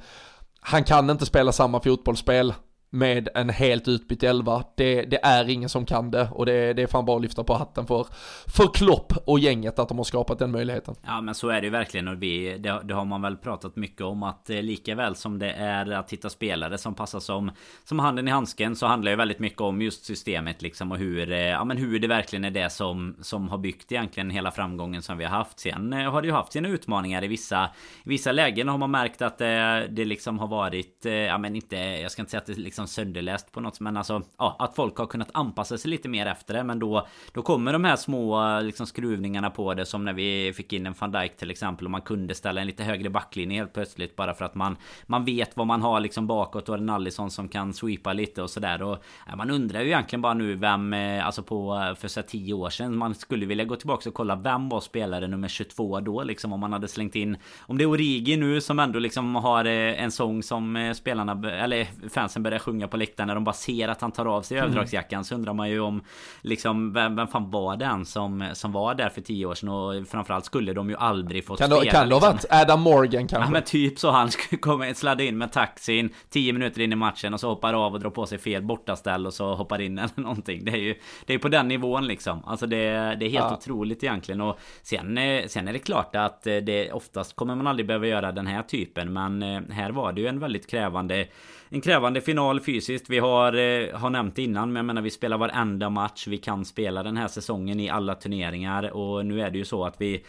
han 0.60 0.84
kan 0.84 1.10
inte 1.10 1.26
spela 1.26 1.52
samma 1.52 1.80
fotbollsspel 1.80 2.54
med 2.94 3.28
en 3.34 3.50
helt 3.50 3.88
utbytt 3.88 4.22
elva. 4.22 4.64
Det, 4.76 5.02
det, 5.02 5.24
är 5.24 5.48
ingen 5.48 5.68
som 5.68 5.86
kan 5.86 6.10
det 6.10 6.28
och 6.32 6.46
det, 6.46 6.72
det 6.72 6.82
är 6.82 6.86
fan 6.86 7.04
bara 7.04 7.16
att 7.16 7.22
lyfta 7.22 7.44
på 7.44 7.54
hatten 7.54 7.86
för, 7.86 8.06
för 8.46 8.74
Klopp 8.74 9.12
och 9.26 9.38
gänget 9.38 9.78
att 9.78 9.88
de 9.88 9.96
har 9.98 10.04
skapat 10.04 10.38
den 10.38 10.50
möjligheten. 10.50 10.94
Ja 11.06 11.20
men 11.20 11.34
så 11.34 11.48
är 11.48 11.60
det 11.60 11.64
ju 11.64 11.70
verkligen 11.70 12.08
och 12.08 12.22
vi, 12.22 12.58
det, 12.58 12.80
det 12.84 12.94
har 12.94 13.04
man 13.04 13.22
väl 13.22 13.36
pratat 13.36 13.76
mycket 13.76 14.00
om 14.00 14.22
att 14.22 14.50
eh, 14.50 14.62
lika 14.62 14.94
väl 14.94 15.16
som 15.16 15.38
det 15.38 15.50
är 15.50 15.90
att 15.90 16.12
hitta 16.12 16.30
spelare 16.30 16.78
som 16.78 16.94
passar 16.94 17.20
som, 17.20 17.50
som 17.84 17.98
handen 17.98 18.28
i 18.28 18.30
handsken 18.30 18.76
så 18.76 18.86
handlar 18.86 19.10
det 19.10 19.16
väldigt 19.16 19.38
mycket 19.38 19.60
om 19.60 19.82
just 19.82 20.04
systemet 20.04 20.62
liksom 20.62 20.92
och 20.92 20.98
hur, 20.98 21.32
eh, 21.32 21.38
ja, 21.38 21.64
men 21.64 21.76
hur 21.76 21.98
det 21.98 22.08
verkligen 22.08 22.44
är 22.44 22.50
det 22.50 22.70
som, 22.70 23.16
som 23.20 23.48
har 23.48 23.58
byggt 23.58 23.92
egentligen 23.92 24.30
hela 24.30 24.50
framgången 24.50 25.02
som 25.02 25.18
vi 25.18 25.24
har 25.24 25.30
haft. 25.30 25.60
Sen 25.60 25.92
eh, 25.92 26.10
har 26.10 26.22
det 26.22 26.28
ju 26.28 26.34
haft 26.34 26.52
sina 26.52 26.68
utmaningar 26.68 27.24
i 27.24 27.28
vissa, 27.28 27.64
i 28.04 28.08
vissa 28.08 28.32
lägen 28.32 28.68
har 28.68 28.78
man 28.78 28.90
märkt 28.90 29.22
att 29.22 29.38
det, 29.38 29.86
det 29.90 30.04
liksom 30.04 30.38
har 30.38 30.48
varit, 30.48 31.06
eh, 31.06 31.12
ja 31.12 31.38
men 31.38 31.56
inte, 31.56 31.76
jag 31.76 32.10
ska 32.10 32.22
inte 32.22 32.30
säga 32.30 32.40
att 32.40 32.46
det 32.46 32.54
liksom 32.58 32.83
liksom 32.84 33.04
sönderläst 33.04 33.52
på 33.52 33.60
något 33.60 33.80
Men 33.80 33.96
alltså 33.96 34.22
ja, 34.38 34.56
att 34.58 34.76
folk 34.76 34.96
har 34.96 35.06
kunnat 35.06 35.30
anpassa 35.32 35.78
sig 35.78 35.90
lite 35.90 36.08
mer 36.08 36.26
efter 36.26 36.54
det. 36.54 36.64
Men 36.64 36.78
då 36.78 37.06
Då 37.32 37.42
kommer 37.42 37.72
de 37.72 37.84
här 37.84 37.96
små 37.96 38.60
liksom 38.60 38.86
skruvningarna 38.86 39.50
på 39.50 39.74
det. 39.74 39.86
Som 39.86 40.04
när 40.04 40.12
vi 40.12 40.52
fick 40.52 40.72
in 40.72 40.86
en 40.86 40.94
van 40.98 41.12
Dijk 41.12 41.36
till 41.36 41.50
exempel. 41.50 41.86
Och 41.86 41.90
man 41.90 42.00
kunde 42.02 42.34
ställa 42.34 42.60
en 42.60 42.66
lite 42.66 42.84
högre 42.84 43.10
backlinje 43.10 43.58
helt 43.58 43.72
plötsligt. 43.72 44.16
Bara 44.16 44.34
för 44.34 44.44
att 44.44 44.54
man 44.54 44.76
Man 45.06 45.24
vet 45.24 45.56
vad 45.56 45.66
man 45.66 45.82
har 45.82 46.00
liksom 46.00 46.26
bakåt. 46.26 46.68
Och 46.68 46.74
en 46.74 46.90
Allison 46.90 47.30
som 47.30 47.48
kan 47.48 47.72
sweepa 47.72 48.12
lite 48.12 48.42
och 48.42 48.50
sådär. 48.50 48.82
Och 48.82 48.98
ja, 49.28 49.36
Man 49.36 49.50
undrar 49.50 49.80
ju 49.80 49.86
egentligen 49.86 50.22
bara 50.22 50.34
nu 50.34 50.54
vem 50.54 50.92
eh, 50.92 51.26
Alltså 51.26 51.42
på 51.42 51.74
eh, 51.74 51.94
för 51.94 52.08
så 52.08 52.20
här, 52.20 52.26
tio 52.26 52.54
år 52.54 52.70
sedan. 52.70 52.96
Man 52.96 53.14
skulle 53.14 53.46
vilja 53.46 53.64
gå 53.64 53.76
tillbaka 53.76 54.08
och 54.08 54.14
kolla 54.14 54.36
vem 54.36 54.68
var 54.68 54.80
spelare 54.80 55.26
nummer 55.26 55.48
22 55.48 56.00
då 56.00 56.22
liksom 56.22 56.52
Om 56.52 56.60
man 56.60 56.72
hade 56.72 56.88
slängt 56.88 57.14
in 57.16 57.36
Om 57.68 57.78
det 57.78 57.84
är 57.84 57.88
Origi 57.88 58.36
nu 58.36 58.60
som 58.60 58.78
ändå 58.78 58.98
liksom 58.98 59.34
har 59.34 59.64
eh, 59.64 60.02
en 60.02 60.10
sång 60.10 60.42
som 60.42 60.94
spelarna 60.96 61.50
Eller 61.50 61.86
fansen 62.08 62.42
börjar 62.42 62.58
sjunga 62.58 62.73
sjunga 62.74 62.88
på 62.88 62.96
läktaren 62.96 63.26
när 63.26 63.34
de 63.34 63.44
bara 63.44 63.52
ser 63.52 63.88
att 63.88 64.00
han 64.00 64.12
tar 64.12 64.26
av 64.26 64.42
sig 64.42 64.58
mm. 64.58 64.70
överdragsjackan 64.70 65.24
så 65.24 65.34
undrar 65.34 65.52
man 65.52 65.70
ju 65.70 65.80
om 65.80 66.02
liksom 66.42 66.92
vem, 66.92 67.16
vem 67.16 67.26
fan 67.26 67.50
var 67.50 67.76
den 67.76 68.04
som, 68.04 68.48
som 68.52 68.72
var 68.72 68.94
där 68.94 69.08
för 69.08 69.20
tio 69.20 69.46
år 69.46 69.54
sedan 69.54 69.68
och 69.68 70.08
framförallt 70.08 70.44
skulle 70.44 70.72
de 70.72 70.90
ju 70.90 70.96
aldrig 70.96 71.46
fått 71.46 71.58
kan 71.58 71.70
spela. 71.70 71.90
kan 71.90 72.08
det 72.08 72.14
ha 72.14 72.20
varit 72.20 72.44
Adam 72.50 72.80
Morgan 72.80 73.28
kanske? 73.28 73.48
Ja 73.48 73.50
men 73.50 73.62
typ 73.62 73.98
så 73.98 74.10
han 74.10 74.30
komma 74.60 74.94
sladda 74.94 75.24
in 75.24 75.38
med 75.38 75.52
taxin 75.52 76.10
tio 76.30 76.52
minuter 76.52 76.80
in 76.80 76.92
i 76.92 76.96
matchen 76.96 77.34
och 77.34 77.40
så 77.40 77.48
hoppar 77.48 77.74
av 77.74 77.92
och 77.94 78.00
drar 78.00 78.10
på 78.10 78.26
sig 78.26 78.38
fel 78.38 78.62
bortaställ 78.62 79.26
och 79.26 79.34
så 79.34 79.54
hoppar 79.54 79.80
in 79.80 79.98
eller 80.04 80.20
någonting. 80.20 80.64
Det 80.64 80.70
är 80.70 80.76
ju 80.76 80.94
det 81.26 81.34
är 81.34 81.38
på 81.38 81.48
den 81.48 81.68
nivån 81.68 82.06
liksom. 82.06 82.44
Alltså 82.44 82.66
det, 82.66 83.16
det 83.20 83.26
är 83.26 83.30
helt 83.30 83.34
ja. 83.34 83.56
otroligt 83.56 84.04
egentligen 84.04 84.40
och 84.40 84.58
sen, 84.82 85.18
eh, 85.18 85.46
sen 85.46 85.68
är 85.68 85.72
det 85.72 85.78
klart 85.78 86.16
att 86.16 86.46
eh, 86.46 86.56
det 86.56 86.92
oftast 86.92 87.36
kommer 87.36 87.54
man 87.54 87.66
aldrig 87.66 87.86
behöva 87.86 88.06
göra 88.06 88.32
den 88.32 88.46
här 88.46 88.62
typen 88.62 89.12
men 89.12 89.42
eh, 89.42 89.60
här 89.70 89.90
var 89.90 90.12
det 90.12 90.20
ju 90.20 90.26
en 90.26 90.38
väldigt 90.38 90.70
krävande 90.70 91.26
en 91.68 91.80
krävande 91.80 92.20
final 92.20 92.60
fysiskt. 92.60 93.10
Vi 93.10 93.18
har, 93.18 93.52
eh, 93.52 93.98
har 93.98 94.10
nämnt 94.10 94.38
innan, 94.38 94.68
men 94.68 94.76
jag 94.76 94.86
menar 94.86 95.02
vi 95.02 95.10
spelar 95.10 95.38
varenda 95.38 95.90
match 95.90 96.26
vi 96.26 96.38
kan 96.38 96.64
spela 96.64 97.02
den 97.02 97.16
här 97.16 97.28
säsongen 97.28 97.80
i 97.80 97.90
alla 97.90 98.14
turneringar. 98.14 98.90
Och 98.90 99.26
nu 99.26 99.40
är 99.40 99.50
det 99.50 99.58
ju 99.58 99.64
så 99.64 99.84
att 99.84 100.00
vi 100.00 100.24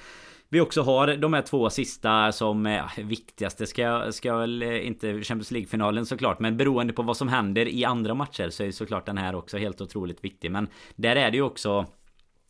vi 0.49 0.61
också 0.61 0.81
har 0.81 1.07
de 1.07 1.33
här 1.33 1.41
två 1.41 1.69
sista 1.69 2.31
som 2.31 2.65
är 2.65 3.03
viktigaste 3.03 3.67
ska, 3.67 4.11
ska 4.11 4.37
väl 4.37 4.61
eh, 4.61 4.87
inte 4.87 5.23
Champions 5.23 5.51
League-finalen 5.51 6.05
såklart 6.05 6.39
Men 6.39 6.57
beroende 6.57 6.93
på 6.93 7.01
vad 7.01 7.17
som 7.17 7.27
händer 7.27 7.67
i 7.67 7.85
andra 7.85 8.13
matcher 8.13 8.49
så 8.49 8.63
är 8.63 8.71
såklart 8.71 9.05
den 9.05 9.17
här 9.17 9.35
också 9.35 9.57
helt 9.57 9.81
otroligt 9.81 10.23
viktig 10.23 10.51
Men 10.51 10.67
där 10.95 11.15
är 11.15 11.31
det 11.31 11.37
ju 11.37 11.43
också 11.43 11.85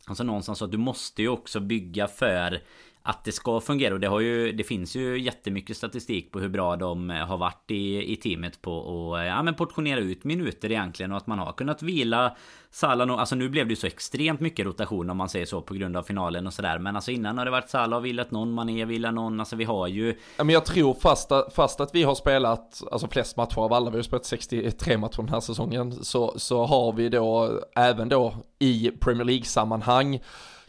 Alltså 0.08 0.24
någonstans 0.24 0.58
så 0.58 0.64
att 0.64 0.72
du 0.72 0.78
måste 0.78 1.22
ju 1.22 1.28
också 1.28 1.60
bygga 1.60 2.08
för 2.08 2.60
att 3.06 3.24
det 3.24 3.32
ska 3.32 3.60
fungera. 3.60 3.94
Och 3.94 4.00
det 4.00 4.06
har 4.06 4.20
ju 4.20 4.52
Det 4.52 4.64
finns 4.64 4.96
ju 4.96 5.18
jättemycket 5.18 5.76
statistik 5.76 6.32
på 6.32 6.40
hur 6.40 6.48
bra 6.48 6.76
de 6.76 7.10
eh, 7.10 7.16
har 7.16 7.38
varit 7.38 7.70
i, 7.70 8.12
i 8.12 8.16
teamet 8.16 8.62
på 8.62 9.14
att 9.14 9.20
eh, 9.20 9.26
ja, 9.26 9.42
men 9.42 9.54
portionera 9.54 10.00
ut 10.00 10.24
minuter 10.24 10.72
egentligen. 10.72 11.12
Och 11.12 11.16
att 11.16 11.26
man 11.26 11.38
har 11.38 11.52
kunnat 11.52 11.82
vila 11.82 12.36
Salah 12.70 13.20
Alltså 13.20 13.34
nu 13.34 13.48
blev 13.48 13.66
det 13.66 13.72
ju 13.72 13.76
så 13.76 13.86
extremt 13.86 14.40
mycket 14.40 14.66
rotation 14.66 15.10
om 15.10 15.16
man 15.16 15.28
säger 15.28 15.46
så 15.46 15.62
på 15.62 15.74
grund 15.74 15.96
av 15.96 16.02
finalen 16.02 16.46
och 16.46 16.52
sådär. 16.52 16.78
Men 16.78 16.96
alltså 16.96 17.10
innan 17.10 17.38
har 17.38 17.44
det 17.44 17.50
varit 17.50 17.70
Salah 17.70 17.98
och 17.98 18.04
vilat 18.04 18.30
någon, 18.30 18.52
Mané 18.52 18.84
vilat 18.84 19.14
någon. 19.14 19.40
Alltså 19.40 19.56
vi 19.56 19.64
har 19.64 19.86
ju 19.86 20.14
Ja 20.36 20.44
men 20.44 20.52
jag 20.52 20.64
tror 20.64 20.94
fast, 20.94 21.32
fast 21.54 21.80
att 21.80 21.94
vi 21.94 22.02
har 22.02 22.14
spelat 22.14 22.82
Alltså 22.92 23.08
flest 23.08 23.36
matcher 23.36 23.58
av 23.58 23.72
alla, 23.72 23.90
vi 23.90 23.96
har 23.96 24.02
spelat 24.02 24.24
63 24.24 24.96
matcher 24.96 25.16
den 25.16 25.28
här 25.28 25.40
säsongen 25.40 25.92
Så, 25.92 26.34
så 26.38 26.64
har 26.64 26.92
vi 26.92 27.08
då 27.08 27.60
även 27.76 28.08
då 28.08 28.34
i 28.58 28.90
Premier 29.00 29.24
League 29.24 29.44
sammanhang 29.44 30.20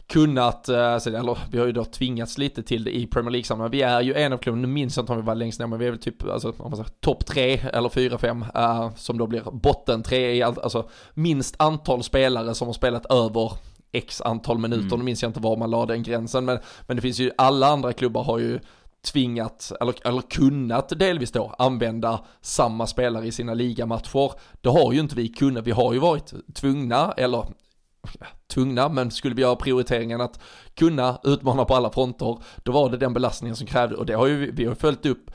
kunnat, 0.08 0.68
eh, 0.68 0.92
alltså, 0.92 1.10
eller 1.10 1.38
vi 1.50 1.58
har 1.58 1.66
ju 1.66 1.72
då 1.72 1.84
tvingats 1.84 2.38
lite 2.38 2.62
till 2.62 2.84
det 2.84 2.96
i 2.96 3.06
Premier 3.06 3.30
League 3.30 3.44
sammanhang. 3.44 3.70
Vi 3.70 3.82
är 3.82 4.00
ju 4.00 4.14
en 4.14 4.32
av 4.32 4.38
klubbarna, 4.38 4.60
nu 4.60 4.68
minns 4.68 4.96
jag 4.96 5.02
inte 5.02 5.12
om 5.12 5.18
vi 5.18 5.24
var 5.24 5.34
längst 5.34 5.60
ner, 5.60 5.66
men 5.66 5.78
vi 5.78 5.86
är 5.86 5.90
väl 5.90 6.00
typ, 6.00 6.24
alltså, 6.24 6.48
om 6.48 6.70
man 6.70 6.76
säger 6.76 6.90
topp 7.00 7.26
tre 7.26 7.60
eller 7.72 7.88
fyra, 7.88 8.18
fem, 8.18 8.44
uh, 8.56 8.94
som 8.96 9.18
då 9.18 9.26
blir 9.26 9.42
botten 9.52 10.02
tre 10.02 10.34
i 10.34 10.42
alltså 10.42 10.88
minst 11.14 11.54
antal 11.58 12.02
spelare 12.02 12.54
som 12.54 12.68
har 12.68 12.72
spelat 12.72 13.12
över 13.12 13.52
x 13.92 14.20
antal 14.20 14.58
minuter, 14.58 14.86
mm. 14.86 14.98
nu 14.98 15.04
minns 15.04 15.22
jag 15.22 15.28
inte 15.28 15.40
var 15.40 15.56
man 15.56 15.70
la 15.70 15.86
den 15.86 16.02
gränsen, 16.02 16.44
men, 16.44 16.58
men 16.86 16.96
det 16.96 17.02
finns 17.02 17.18
ju, 17.18 17.30
alla 17.38 17.66
andra 17.66 17.92
klubbar 17.92 18.24
har 18.24 18.38
ju 18.38 18.60
tvingat, 19.12 19.72
eller, 19.80 19.94
eller 20.04 20.20
kunnat 20.20 20.98
delvis 20.98 21.32
då, 21.32 21.54
använda 21.58 22.20
samma 22.40 22.86
spelare 22.86 23.26
i 23.26 23.32
sina 23.32 23.54
ligamatcher. 23.54 24.32
Det 24.60 24.68
har 24.68 24.92
ju 24.92 25.00
inte 25.00 25.16
vi 25.16 25.28
kunnat, 25.28 25.66
vi 25.66 25.70
har 25.70 25.92
ju 25.92 25.98
varit 25.98 26.32
tvungna, 26.54 27.14
eller 27.16 27.44
tvungna, 28.54 28.88
men 28.88 29.10
skulle 29.10 29.34
vi 29.34 29.42
göra 29.42 29.56
prioriteringen 29.56 30.20
att 30.20 30.40
kunna 30.74 31.20
utmana 31.24 31.64
på 31.64 31.74
alla 31.74 31.90
fronter, 31.90 32.38
då 32.62 32.72
var 32.72 32.90
det 32.90 32.96
den 32.96 33.14
belastningen 33.14 33.56
som 33.56 33.66
krävde. 33.66 33.96
Och 33.96 34.06
det 34.06 34.14
har 34.14 34.26
ju 34.26 34.50
vi 34.50 34.64
har 34.64 34.74
följt 34.74 35.06
upp 35.06 35.30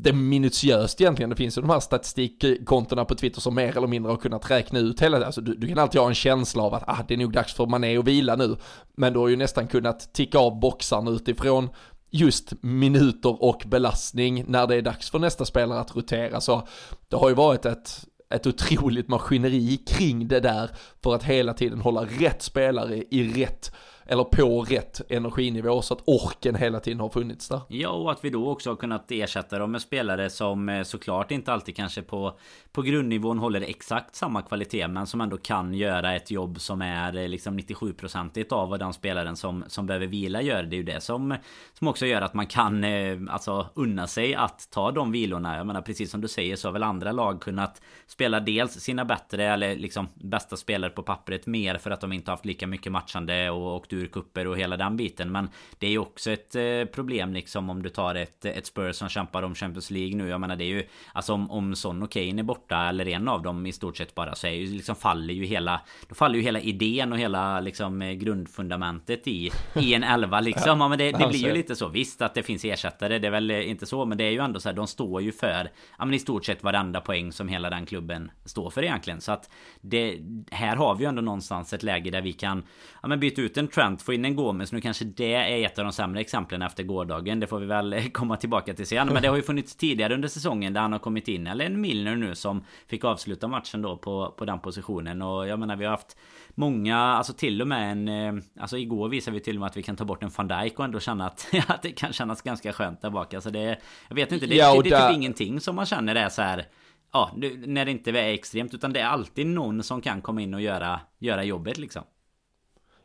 det 0.00 0.12
minutiöst 0.12 1.00
egentligen, 1.00 1.30
det 1.30 1.36
finns 1.36 1.58
ju 1.58 1.62
de 1.62 1.70
här 1.70 1.80
statistikkontona 1.80 3.04
på 3.04 3.14
Twitter 3.14 3.40
som 3.40 3.54
mer 3.54 3.76
eller 3.76 3.86
mindre 3.86 4.12
har 4.12 4.16
kunnat 4.16 4.50
räkna 4.50 4.78
ut 4.78 5.02
hela 5.02 5.18
det, 5.18 5.26
alltså 5.26 5.40
du, 5.40 5.54
du 5.54 5.68
kan 5.68 5.78
alltid 5.78 6.00
ha 6.00 6.08
en 6.08 6.14
känsla 6.14 6.62
av 6.62 6.74
att 6.74 6.84
ah, 6.86 7.04
det 7.08 7.14
är 7.14 7.18
nog 7.18 7.32
dags 7.32 7.54
för 7.54 7.66
Mané 7.66 7.98
att 7.98 8.04
vila 8.04 8.36
nu, 8.36 8.56
men 8.96 9.12
du 9.12 9.18
har 9.18 9.28
ju 9.28 9.36
nästan 9.36 9.66
kunnat 9.66 10.12
ticka 10.12 10.38
av 10.38 10.60
boxarna 10.60 11.10
utifrån 11.10 11.68
just 12.10 12.52
minuter 12.62 13.42
och 13.42 13.62
belastning 13.66 14.44
när 14.48 14.66
det 14.66 14.76
är 14.76 14.82
dags 14.82 15.10
för 15.10 15.18
nästa 15.18 15.44
spelare 15.44 15.80
att 15.80 15.96
rotera, 15.96 16.40
så 16.40 16.68
det 17.08 17.16
har 17.16 17.28
ju 17.28 17.34
varit 17.34 17.66
ett 17.66 18.06
ett 18.30 18.46
otroligt 18.46 19.08
maskineri 19.08 19.76
kring 19.76 20.28
det 20.28 20.40
där 20.40 20.70
för 21.02 21.14
att 21.14 21.22
hela 21.22 21.54
tiden 21.54 21.80
hålla 21.80 22.04
rätt 22.04 22.42
spelare 22.42 23.02
i 23.10 23.32
rätt 23.44 23.72
eller 24.10 24.24
på 24.24 24.62
rätt 24.62 25.00
energinivå 25.08 25.82
så 25.82 25.94
att 25.94 26.02
orken 26.04 26.54
hela 26.54 26.80
tiden 26.80 27.00
har 27.00 27.08
funnits 27.08 27.48
där. 27.48 27.60
Ja, 27.68 27.88
och 27.88 28.12
att 28.12 28.24
vi 28.24 28.30
då 28.30 28.50
också 28.50 28.70
har 28.70 28.76
kunnat 28.76 29.10
ersätta 29.10 29.58
dem 29.58 29.72
med 29.72 29.82
spelare 29.82 30.30
som 30.30 30.68
eh, 30.68 30.82
såklart 30.82 31.30
inte 31.30 31.52
alltid 31.52 31.76
kanske 31.76 32.02
på, 32.02 32.38
på 32.72 32.82
grundnivån 32.82 33.38
håller 33.38 33.60
exakt 33.60 34.14
samma 34.14 34.42
kvalitet 34.42 34.88
men 34.88 35.06
som 35.06 35.20
ändå 35.20 35.36
kan 35.36 35.74
göra 35.74 36.16
ett 36.16 36.30
jobb 36.30 36.60
som 36.60 36.82
är 36.82 37.16
eh, 37.16 37.28
liksom 37.28 37.58
97% 37.58 38.52
av 38.52 38.68
vad 38.68 38.80
den 38.80 38.92
spelaren 38.92 39.36
som, 39.36 39.64
som 39.66 39.86
behöver 39.86 40.06
vila 40.06 40.42
gör. 40.42 40.62
Det 40.62 40.76
är 40.76 40.78
ju 40.78 40.82
det 40.82 41.00
som, 41.00 41.36
som 41.72 41.88
också 41.88 42.06
gör 42.06 42.22
att 42.22 42.34
man 42.34 42.46
kan 42.46 42.84
eh, 42.84 43.18
alltså 43.30 43.66
unna 43.74 44.06
sig 44.06 44.34
att 44.34 44.68
ta 44.70 44.90
de 44.90 45.12
vilorna. 45.12 45.56
Jag 45.56 45.66
menar 45.66 45.82
precis 45.82 46.10
som 46.10 46.20
du 46.20 46.28
säger 46.28 46.56
så 46.56 46.68
har 46.68 46.72
väl 46.72 46.82
andra 46.82 47.12
lag 47.12 47.40
kunnat 47.40 47.82
spela 48.06 48.40
dels 48.40 48.72
sina 48.72 49.04
bättre 49.04 49.44
eller 49.44 49.76
liksom 49.76 50.08
bästa 50.14 50.56
spelare 50.56 50.90
på 50.90 51.02
pappret 51.02 51.46
mer 51.46 51.78
för 51.78 51.90
att 51.90 52.00
de 52.00 52.12
inte 52.12 52.30
haft 52.30 52.44
lika 52.44 52.66
mycket 52.66 52.92
matchande 52.92 53.50
och, 53.50 53.76
och 53.76 53.86
du 53.88 53.97
ur 53.98 54.06
kupper 54.06 54.46
och 54.46 54.58
hela 54.58 54.76
den 54.76 54.96
biten. 54.96 55.32
Men 55.32 55.48
det 55.78 55.86
är 55.86 55.90
ju 55.90 55.98
också 55.98 56.30
ett 56.30 56.54
eh, 56.54 56.84
problem 56.84 57.32
liksom 57.32 57.70
om 57.70 57.82
du 57.82 57.88
tar 57.88 58.14
ett, 58.14 58.44
ett 58.44 58.66
Spurs 58.66 58.96
som 58.96 59.08
kämpar 59.08 59.42
om 59.42 59.54
Champions 59.54 59.90
League 59.90 60.16
nu. 60.16 60.28
Jag 60.28 60.40
menar 60.40 60.56
det 60.56 60.64
är 60.64 60.68
ju 60.68 60.86
Alltså 61.12 61.32
om, 61.32 61.50
om 61.50 61.74
Son 61.74 62.02
och 62.02 62.10
Kane 62.10 62.42
är 62.42 62.42
borta 62.42 62.88
eller 62.88 63.08
en 63.08 63.28
av 63.28 63.42
dem 63.42 63.66
i 63.66 63.72
stort 63.72 63.96
sett 63.96 64.14
bara 64.14 64.34
så 64.34 64.46
är 64.46 64.50
ju 64.50 64.66
liksom 64.66 64.96
faller 64.96 65.34
ju 65.34 65.44
hela 65.44 65.80
Då 66.08 66.14
faller 66.14 66.36
ju 66.36 66.42
hela 66.42 66.60
idén 66.60 67.12
och 67.12 67.18
hela 67.18 67.60
liksom 67.60 68.02
eh, 68.02 68.12
grundfundamentet 68.12 69.28
i, 69.28 69.50
i 69.74 69.94
en 69.94 70.04
elva 70.04 70.40
liksom. 70.40 70.78
Ja, 70.80 70.88
men 70.88 70.98
det, 70.98 71.12
det 71.12 71.28
blir 71.28 71.46
ju 71.46 71.52
lite 71.52 71.76
så. 71.76 71.88
Visst 71.88 72.22
att 72.22 72.34
det 72.34 72.42
finns 72.42 72.64
ersättare. 72.64 73.18
Det 73.18 73.26
är 73.26 73.30
väl 73.30 73.50
inte 73.50 73.86
så. 73.86 74.04
Men 74.04 74.18
det 74.18 74.24
är 74.24 74.30
ju 74.30 74.38
ändå 74.38 74.60
så 74.60 74.68
här. 74.68 74.76
De 74.76 74.86
står 74.86 75.22
ju 75.22 75.32
för 75.32 75.70
Ja 75.98 76.04
men 76.04 76.14
i 76.14 76.18
stort 76.18 76.44
sett 76.44 76.62
varenda 76.62 77.00
poäng 77.00 77.32
som 77.32 77.48
hela 77.48 77.70
den 77.70 77.86
klubben 77.86 78.30
står 78.44 78.70
för 78.70 78.82
egentligen. 78.82 79.20
Så 79.20 79.32
att 79.32 79.50
det 79.80 80.18
Här 80.50 80.76
har 80.76 80.94
vi 80.94 81.04
ju 81.04 81.08
ändå 81.08 81.22
någonstans 81.22 81.72
ett 81.72 81.82
läge 81.82 82.10
där 82.10 82.22
vi 82.22 82.32
kan 82.32 82.62
Ja 83.02 83.08
men 83.08 83.20
byta 83.20 83.42
ut 83.42 83.56
en 83.56 83.68
trend 83.68 83.87
skönt 83.88 84.02
få 84.02 84.12
in 84.12 84.24
en 84.24 84.36
Gomes. 84.36 84.72
Nu 84.72 84.80
kanske 84.80 85.04
det 85.04 85.34
är 85.34 85.66
ett 85.66 85.78
av 85.78 85.84
de 85.84 85.92
sämre 85.92 86.20
exemplen 86.20 86.62
efter 86.62 86.82
gårdagen. 86.82 87.40
Det 87.40 87.46
får 87.46 87.58
vi 87.58 87.66
väl 87.66 88.10
komma 88.12 88.36
tillbaka 88.36 88.74
till 88.74 88.86
sen. 88.86 89.08
Men 89.08 89.22
det 89.22 89.28
har 89.28 89.36
ju 89.36 89.42
funnits 89.42 89.76
tidigare 89.76 90.14
under 90.14 90.28
säsongen 90.28 90.72
där 90.72 90.80
han 90.80 90.92
har 90.92 90.98
kommit 90.98 91.28
in. 91.28 91.46
Eller 91.46 91.64
en 91.64 91.80
Milner 91.80 92.16
nu 92.16 92.34
som 92.34 92.64
fick 92.86 93.04
avsluta 93.04 93.48
matchen 93.48 93.82
då 93.82 93.96
på, 93.96 94.34
på 94.38 94.44
den 94.44 94.60
positionen. 94.60 95.22
Och 95.22 95.48
jag 95.48 95.58
menar 95.58 95.76
vi 95.76 95.84
har 95.84 95.90
haft 95.90 96.16
många, 96.54 96.98
alltså 96.98 97.32
till 97.32 97.60
och 97.60 97.68
med 97.68 97.92
en... 97.92 98.08
Eh, 98.08 98.42
alltså 98.60 98.78
igår 98.78 99.08
visade 99.08 99.34
vi 99.34 99.40
till 99.40 99.56
och 99.56 99.60
med 99.60 99.66
att 99.66 99.76
vi 99.76 99.82
kan 99.82 99.96
ta 99.96 100.04
bort 100.04 100.22
en 100.22 100.30
van 100.36 100.48
Dijk 100.48 100.78
och 100.78 100.84
ändå 100.84 101.00
känna 101.00 101.26
att, 101.26 101.48
att 101.66 101.82
det 101.82 101.92
kan 101.92 102.12
kännas 102.12 102.42
ganska 102.42 102.72
skönt 102.72 103.02
där 103.02 103.10
bak. 103.10 103.34
Alltså 103.34 103.50
det... 103.50 103.78
Jag 104.08 104.16
vet 104.16 104.32
inte, 104.32 104.46
det, 104.46 104.54
ja, 104.54 104.74
det, 104.74 104.90
det 104.90 104.96
är 104.96 105.08
typ 105.08 105.16
ingenting 105.16 105.60
som 105.60 105.76
man 105.76 105.86
känner 105.86 106.14
är 106.14 106.28
så 106.28 106.42
här 106.42 106.66
Ja, 107.12 107.32
när 107.66 107.84
det 107.84 107.90
inte 107.90 108.10
är 108.10 108.34
extremt 108.34 108.74
utan 108.74 108.92
det 108.92 109.00
är 109.00 109.06
alltid 109.06 109.46
någon 109.46 109.82
som 109.82 110.00
kan 110.00 110.20
komma 110.20 110.42
in 110.42 110.54
och 110.54 110.60
göra, 110.60 111.00
göra 111.18 111.44
jobbet 111.44 111.78
liksom. 111.78 112.02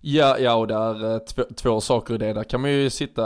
Ja, 0.06 0.38
ja 0.40 0.56
och 0.56 0.68
där 0.68 1.20
två, 1.28 1.44
två 1.56 1.82
saker 1.82 2.14
i 2.14 2.18
det. 2.18 2.34
Där 2.34 2.44
kan 2.44 2.62
man 2.62 2.72
ju 2.72 2.90
sitta, 2.90 3.24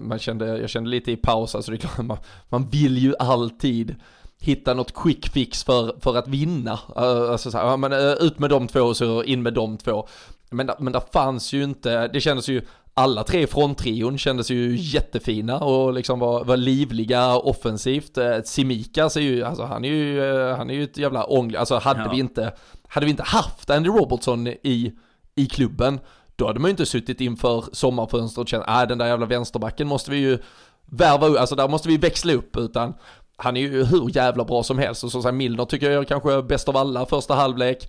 man 0.00 0.18
kände, 0.18 0.58
jag 0.58 0.70
kände 0.70 0.90
lite 0.90 1.12
i 1.12 1.16
paus, 1.16 1.54
alltså 1.54 1.70
det 1.70 1.76
är 1.76 1.78
klart, 1.78 2.06
man, 2.06 2.18
man 2.48 2.68
vill 2.68 2.98
ju 2.98 3.14
alltid 3.18 3.96
hitta 4.40 4.74
något 4.74 4.94
quick 4.94 5.28
fix 5.28 5.64
för, 5.64 5.94
för 6.00 6.16
att 6.16 6.28
vinna. 6.28 6.78
Alltså 6.94 7.50
så 7.50 7.58
här, 7.58 7.76
men 7.76 7.92
ut 8.20 8.38
med 8.38 8.50
de 8.50 8.68
två 8.68 8.80
och 8.80 8.96
så 8.96 9.22
in 9.22 9.42
med 9.42 9.54
de 9.54 9.76
två. 9.78 10.08
Men, 10.50 10.70
men 10.78 10.92
där 10.92 11.02
fanns 11.12 11.52
ju 11.52 11.64
inte, 11.64 12.08
det 12.08 12.20
kändes 12.20 12.48
ju, 12.48 12.62
alla 12.94 13.24
tre 13.24 13.46
från 13.46 13.74
trion 13.74 14.18
kändes 14.18 14.50
ju 14.50 14.76
jättefina 14.76 15.58
och 15.58 15.92
liksom 15.92 16.18
var, 16.18 16.44
var 16.44 16.56
livliga 16.56 17.36
offensivt. 17.36 18.18
Simikas 18.44 19.16
är 19.16 19.20
ju, 19.20 19.44
alltså 19.44 19.64
han 19.64 19.84
är 19.84 19.88
ju, 19.88 20.22
han 20.52 20.70
är 20.70 20.74
ju 20.74 20.84
ett 20.84 20.98
jävla 20.98 21.24
ångel, 21.24 21.56
alltså 21.56 21.78
hade 21.78 22.02
ja. 22.02 22.10
vi 22.12 22.18
inte, 22.18 22.52
hade 22.88 23.06
vi 23.06 23.10
inte 23.10 23.22
haft 23.22 23.70
Andy 23.70 23.88
Robertson 23.88 24.46
i 24.46 24.92
i 25.36 25.46
klubben, 25.46 26.00
då 26.36 26.46
hade 26.46 26.60
man 26.60 26.68
ju 26.68 26.70
inte 26.70 26.86
suttit 26.86 27.20
inför 27.20 27.64
sommarfönstret 27.72 28.42
och 28.42 28.48
känt, 28.48 28.68
äh 28.68 28.82
den 28.88 28.98
där 28.98 29.06
jävla 29.06 29.26
vänsterbacken 29.26 29.88
måste 29.88 30.10
vi 30.10 30.16
ju 30.16 30.38
värva 30.86 31.40
alltså 31.40 31.54
där 31.54 31.68
måste 31.68 31.88
vi 31.88 31.96
växla 31.96 32.32
upp, 32.32 32.56
utan 32.56 32.94
han 33.36 33.56
är 33.56 33.60
ju 33.60 33.84
hur 33.84 34.16
jävla 34.16 34.44
bra 34.44 34.62
som 34.62 34.78
helst 34.78 35.04
och 35.04 35.12
så 35.12 35.22
säger 35.22 35.32
Milner 35.32 35.64
tycker 35.64 35.90
jag 35.90 36.00
är 36.00 36.04
kanske 36.04 36.42
bäst 36.42 36.68
av 36.68 36.76
alla 36.76 37.06
första 37.06 37.34
halvlek. 37.34 37.88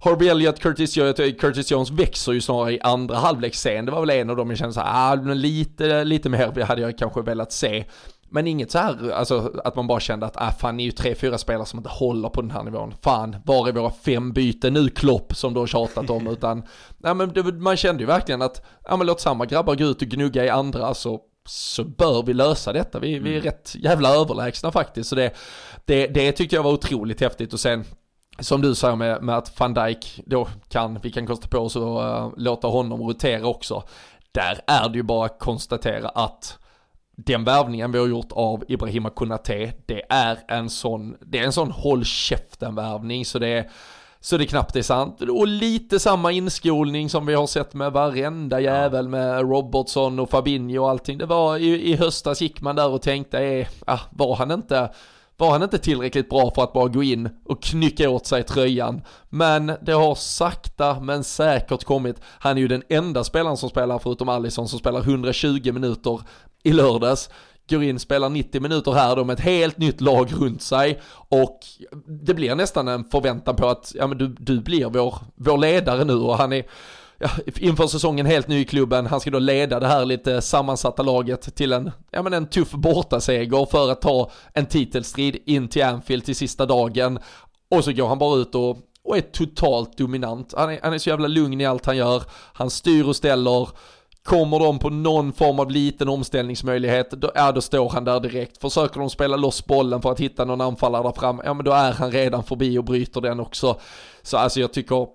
Harvey 0.00 0.28
Elliott, 0.28 0.60
Curtis, 0.60 0.94
Curtis 1.40 1.70
Jones 1.70 1.90
växer 1.90 2.32
ju 2.32 2.40
snarare 2.40 2.72
i 2.72 2.80
andra 2.80 3.16
halvlek 3.16 3.54
sen. 3.54 3.84
Det 3.84 3.92
var 3.92 4.00
väl 4.00 4.10
en 4.10 4.30
av 4.30 4.36
dem 4.36 4.50
jag 4.50 4.58
kände 4.58 4.74
såhär, 4.74 5.12
ah, 5.12 5.14
lite, 5.14 6.04
lite 6.04 6.28
mer 6.28 6.62
hade 6.62 6.80
jag 6.80 6.98
kanske 6.98 7.22
velat 7.22 7.52
se. 7.52 7.84
Men 8.30 8.46
inget 8.46 8.70
så 8.70 8.78
här, 8.78 9.10
alltså 9.10 9.52
att 9.64 9.76
man 9.76 9.86
bara 9.86 10.00
kände 10.00 10.26
att, 10.26 10.36
ah, 10.36 10.50
fan 10.50 10.76
ni 10.76 10.82
är 10.82 10.84
ju 10.84 10.92
tre, 10.92 11.14
fyra 11.14 11.38
spelare 11.38 11.66
som 11.66 11.78
inte 11.78 11.90
håller 11.90 12.28
på 12.28 12.40
den 12.40 12.50
här 12.50 12.62
nivån. 12.62 12.94
Fan, 13.02 13.36
var 13.44 13.68
är 13.68 13.72
våra 13.72 13.90
fem 13.90 14.32
byten 14.32 14.72
nu 14.72 14.88
Klopp 14.88 15.36
som 15.36 15.54
du 15.54 15.60
har 15.60 15.66
tjatat 15.66 16.10
om? 16.10 16.26
Utan, 16.30 16.62
nej 16.98 17.14
men 17.14 17.32
det, 17.32 17.42
man 17.42 17.76
kände 17.76 18.02
ju 18.02 18.06
verkligen 18.06 18.42
att, 18.42 18.66
ja 18.84 18.96
men 18.96 19.06
låt 19.06 19.20
samma 19.20 19.46
grabbar 19.46 19.74
gå 19.74 19.84
ut 19.84 20.02
och 20.02 20.08
gnugga 20.08 20.44
i 20.44 20.48
andra 20.48 20.94
så, 20.94 21.20
så 21.48 21.84
bör 21.84 22.22
vi 22.22 22.34
lösa 22.34 22.72
detta. 22.72 22.98
Vi, 22.98 23.18
vi 23.18 23.30
är 23.30 23.32
mm. 23.32 23.44
rätt 23.44 23.74
jävla 23.74 24.14
överlägsna 24.14 24.72
faktiskt. 24.72 25.10
Så 25.10 25.16
det, 25.16 25.32
det, 25.84 26.06
det 26.06 26.32
tyckte 26.32 26.56
jag 26.56 26.62
var 26.62 26.72
otroligt 26.72 27.20
häftigt 27.20 27.52
och 27.52 27.60
sen 27.60 27.84
som 28.38 28.62
du 28.62 28.74
säger 28.74 28.96
med, 28.96 29.22
med 29.22 29.36
att 29.36 29.60
van 29.60 29.74
Dijk 29.74 30.20
då 30.26 30.48
kan, 30.68 30.98
vi 31.02 31.10
kan 31.10 31.26
kosta 31.26 31.48
på 31.48 31.58
oss 31.58 31.76
att 31.76 31.82
uh, 31.82 32.32
låta 32.36 32.68
honom 32.68 33.02
rotera 33.02 33.46
också. 33.46 33.82
Där 34.32 34.60
är 34.66 34.88
det 34.88 34.96
ju 34.96 35.02
bara 35.02 35.26
att 35.26 35.38
konstatera 35.38 36.08
att 36.08 36.58
den 37.24 37.44
värvningen 37.44 37.92
vi 37.92 37.98
har 37.98 38.06
gjort 38.06 38.32
av 38.32 38.64
Ibrahima 38.68 39.10
Konate, 39.10 39.72
det 39.86 40.02
är 40.08 40.38
en 40.48 40.70
sån, 40.70 41.16
det 41.20 41.38
är 41.38 41.44
en 41.44 41.52
sån 41.52 41.70
håll 41.70 42.04
käften 42.04 42.74
värvning 42.74 43.24
så 43.24 43.38
det 43.38 43.48
är 43.48 43.70
så 44.20 44.36
det 44.36 44.46
knappt 44.46 44.76
är 44.76 44.82
sant. 44.82 45.20
Och 45.20 45.46
lite 45.46 45.98
samma 45.98 46.32
inskolning 46.32 47.10
som 47.10 47.26
vi 47.26 47.34
har 47.34 47.46
sett 47.46 47.74
med 47.74 47.92
varenda 47.92 48.60
jävel 48.60 49.08
med 49.08 49.40
Robertson 49.40 50.18
och 50.18 50.30
Fabinho 50.30 50.82
och 50.82 50.90
allting. 50.90 51.18
Det 51.18 51.26
var 51.26 51.56
i, 51.56 51.92
i 51.92 51.96
höstas 51.96 52.40
gick 52.40 52.60
man 52.60 52.76
där 52.76 52.88
och 52.88 53.02
tänkte, 53.02 53.38
eh, 53.38 53.68
ah, 53.86 54.00
var 54.10 54.36
han 54.36 54.50
inte 54.50 54.90
var 55.38 55.50
han 55.50 55.62
inte 55.62 55.78
tillräckligt 55.78 56.30
bra 56.30 56.50
för 56.54 56.62
att 56.62 56.72
bara 56.72 56.88
gå 56.88 57.02
in 57.02 57.30
och 57.44 57.62
knycka 57.62 58.10
åt 58.10 58.26
sig 58.26 58.42
tröjan. 58.42 59.02
Men 59.28 59.72
det 59.82 59.92
har 59.92 60.14
sakta 60.14 61.00
men 61.00 61.24
säkert 61.24 61.84
kommit. 61.84 62.16
Han 62.24 62.56
är 62.56 62.60
ju 62.60 62.68
den 62.68 62.82
enda 62.88 63.24
spelaren 63.24 63.56
som 63.56 63.70
spelar, 63.70 63.98
förutom 63.98 64.28
Allison, 64.28 64.68
som 64.68 64.78
spelar 64.78 65.00
120 65.00 65.72
minuter 65.72 66.20
i 66.62 66.72
lördags. 66.72 67.30
Går 67.70 67.82
in, 67.82 67.98
spelar 67.98 68.28
90 68.28 68.60
minuter 68.60 68.92
här 68.92 69.16
då 69.16 69.24
med 69.24 69.34
ett 69.34 69.44
helt 69.44 69.78
nytt 69.78 70.00
lag 70.00 70.32
runt 70.32 70.62
sig 70.62 71.00
och 71.28 71.58
det 72.06 72.34
blir 72.34 72.54
nästan 72.54 72.88
en 72.88 73.04
förväntan 73.04 73.56
på 73.56 73.68
att 73.68 73.92
ja, 73.94 74.06
men 74.06 74.18
du, 74.18 74.28
du 74.28 74.60
blir 74.60 74.86
vår, 74.86 75.14
vår 75.34 75.58
ledare 75.58 76.04
nu 76.04 76.14
och 76.14 76.38
han 76.38 76.52
är 76.52 76.64
ja, 77.18 77.30
inför 77.56 77.86
säsongen 77.86 78.26
helt 78.26 78.48
ny 78.48 78.60
i 78.60 78.64
klubben. 78.64 79.06
Han 79.06 79.20
ska 79.20 79.30
då 79.30 79.38
leda 79.38 79.80
det 79.80 79.86
här 79.86 80.04
lite 80.04 80.40
sammansatta 80.40 81.02
laget 81.02 81.54
till 81.54 81.72
en, 81.72 81.90
ja 82.10 82.22
men 82.22 82.32
en 82.32 82.46
tuff 82.46 82.70
bortaseger 82.70 83.66
för 83.70 83.90
att 83.90 84.02
ta 84.02 84.30
en 84.52 84.66
titelstrid 84.66 85.42
in 85.46 85.68
till 85.68 85.84
Anfield 85.84 86.24
till 86.24 86.36
sista 86.36 86.66
dagen. 86.66 87.18
Och 87.70 87.84
så 87.84 87.92
går 87.92 88.08
han 88.08 88.18
bara 88.18 88.36
ut 88.36 88.54
och, 88.54 88.78
och 89.04 89.16
är 89.16 89.20
totalt 89.20 89.98
dominant. 89.98 90.54
Han 90.56 90.70
är, 90.70 90.80
han 90.82 90.92
är 90.92 90.98
så 90.98 91.10
jävla 91.10 91.28
lugn 91.28 91.60
i 91.60 91.66
allt 91.66 91.86
han 91.86 91.96
gör. 91.96 92.22
Han 92.52 92.70
styr 92.70 93.08
och 93.08 93.16
ställer. 93.16 93.68
Kommer 94.28 94.58
de 94.58 94.78
på 94.78 94.90
någon 94.90 95.32
form 95.32 95.60
av 95.60 95.70
liten 95.70 96.08
omställningsmöjlighet, 96.08 97.10
då, 97.10 97.30
ja, 97.34 97.52
då 97.52 97.60
står 97.60 97.90
han 97.90 98.04
där 98.04 98.20
direkt. 98.20 98.60
Försöker 98.60 99.00
de 99.00 99.10
spela 99.10 99.36
loss 99.36 99.66
bollen 99.66 100.02
för 100.02 100.12
att 100.12 100.20
hitta 100.20 100.44
någon 100.44 100.60
anfallare 100.60 101.02
där 101.02 101.12
fram, 101.12 101.40
ja 101.44 101.54
men 101.54 101.64
då 101.64 101.72
är 101.72 101.92
han 101.92 102.12
redan 102.12 102.44
förbi 102.44 102.78
och 102.78 102.84
bryter 102.84 103.20
den 103.20 103.40
också. 103.40 103.80
Så 104.22 104.36
alltså 104.36 104.60
jag 104.60 104.72
tycker 104.72 105.06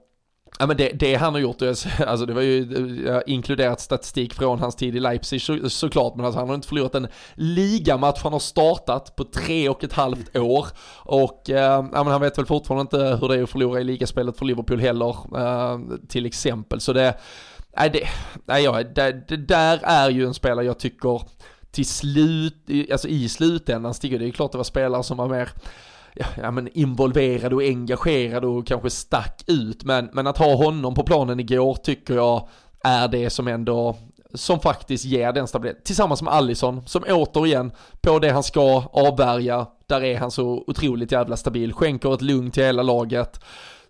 Ja 0.60 0.68
men 0.68 0.78
det, 0.78 0.90
det, 0.90 1.16
han 1.16 1.34
har 1.34 1.42
gjort, 1.42 1.62
alltså 2.08 2.26
det 2.26 2.34
var 2.34 2.42
ju 2.42 3.22
inkluderat 3.28 3.82
statistik 3.82 4.34
från 4.34 4.60
hans 4.60 4.76
tid 4.76 4.96
i 4.96 5.00
Leipzig 5.00 5.42
så, 5.42 5.70
såklart, 5.70 6.16
men 6.16 6.26
alltså 6.26 6.40
han 6.40 6.48
har 6.48 6.56
inte 6.56 6.68
förlorat 6.68 6.96
en 6.96 7.08
ligamatch, 7.34 8.24
han 8.24 8.34
har 8.34 8.40
startat 8.40 9.16
på 9.16 9.24
tre 9.24 9.70
och 9.70 9.84
ett 9.84 9.94
halvt 9.94 10.38
år 10.38 10.68
och 10.98 11.50
eh, 11.50 11.86
ja, 11.94 12.04
men 12.04 12.08
han 12.08 12.22
vet 12.22 12.38
väl 12.38 12.46
fortfarande 12.46 12.82
inte 12.82 13.18
hur 13.22 13.28
det 13.28 13.36
är 13.36 13.44
att 13.44 13.50
förlora 13.50 13.82
i 13.82 13.84
ligaspelet 13.84 14.38
för 14.38 14.46
Liverpool 14.46 14.80
heller, 14.80 15.16
eh, 15.38 15.80
till 16.10 16.26
exempel. 16.26 16.80
Så 16.80 16.94
det, 16.94 17.14
nej 17.78 17.90
det, 17.90 18.08
nej 18.46 18.64
ja, 18.64 18.84
det, 18.84 19.28
det 19.28 19.38
där 19.38 19.80
är 19.84 20.10
ju 20.10 20.26
en 20.26 20.34
spelare 20.34 20.66
jag 20.66 20.80
tycker 20.80 21.22
till 21.72 21.86
slut, 21.86 22.56
alltså 22.92 23.08
i 23.08 23.30
slutändan 23.30 23.94
stiger 23.94 24.20
det 24.20 24.28
är 24.28 24.32
klart 24.32 24.52
det 24.52 24.58
var 24.58 24.64
spelare 24.64 25.04
som 25.04 25.18
var 25.18 25.28
mer 25.28 25.50
ja, 26.36 26.52
men 26.52 26.68
involverade 26.74 27.56
och 27.56 27.64
engagerade 27.64 28.48
och 28.48 28.68
kanske 28.68 28.90
stack 28.90 29.44
ut. 29.48 29.84
Men, 29.84 30.10
men 30.14 30.28
att 30.28 30.38
ha 30.38 30.56
honom 30.56 30.94
på 30.96 31.04
planen 31.04 31.40
igår 31.40 31.76
tycker 31.76 32.14
jag 32.14 32.48
är 32.84 33.08
det 33.08 33.30
som 33.30 33.48
ändå 33.48 33.98
som 34.34 34.60
faktiskt 34.60 35.06
ger 35.06 35.32
den 35.32 35.48
stabilitet. 35.48 35.86
Tillsammans 35.86 36.22
med 36.22 36.34
Allison 36.34 36.88
som 36.88 37.04
återigen 37.08 37.72
på 38.02 38.20
det 38.20 38.30
han 38.30 38.44
ska 38.44 38.84
avvärja, 38.94 39.68
där 39.88 40.04
är 40.04 40.18
han 40.18 40.32
så 40.32 40.64
otroligt 40.68 41.12
jävla 41.12 41.38
stabil, 41.38 41.74
skänker 41.74 42.14
ett 42.14 42.22
lugn 42.22 42.52
till 42.52 42.64
hela 42.64 42.84
laget. 42.84 43.40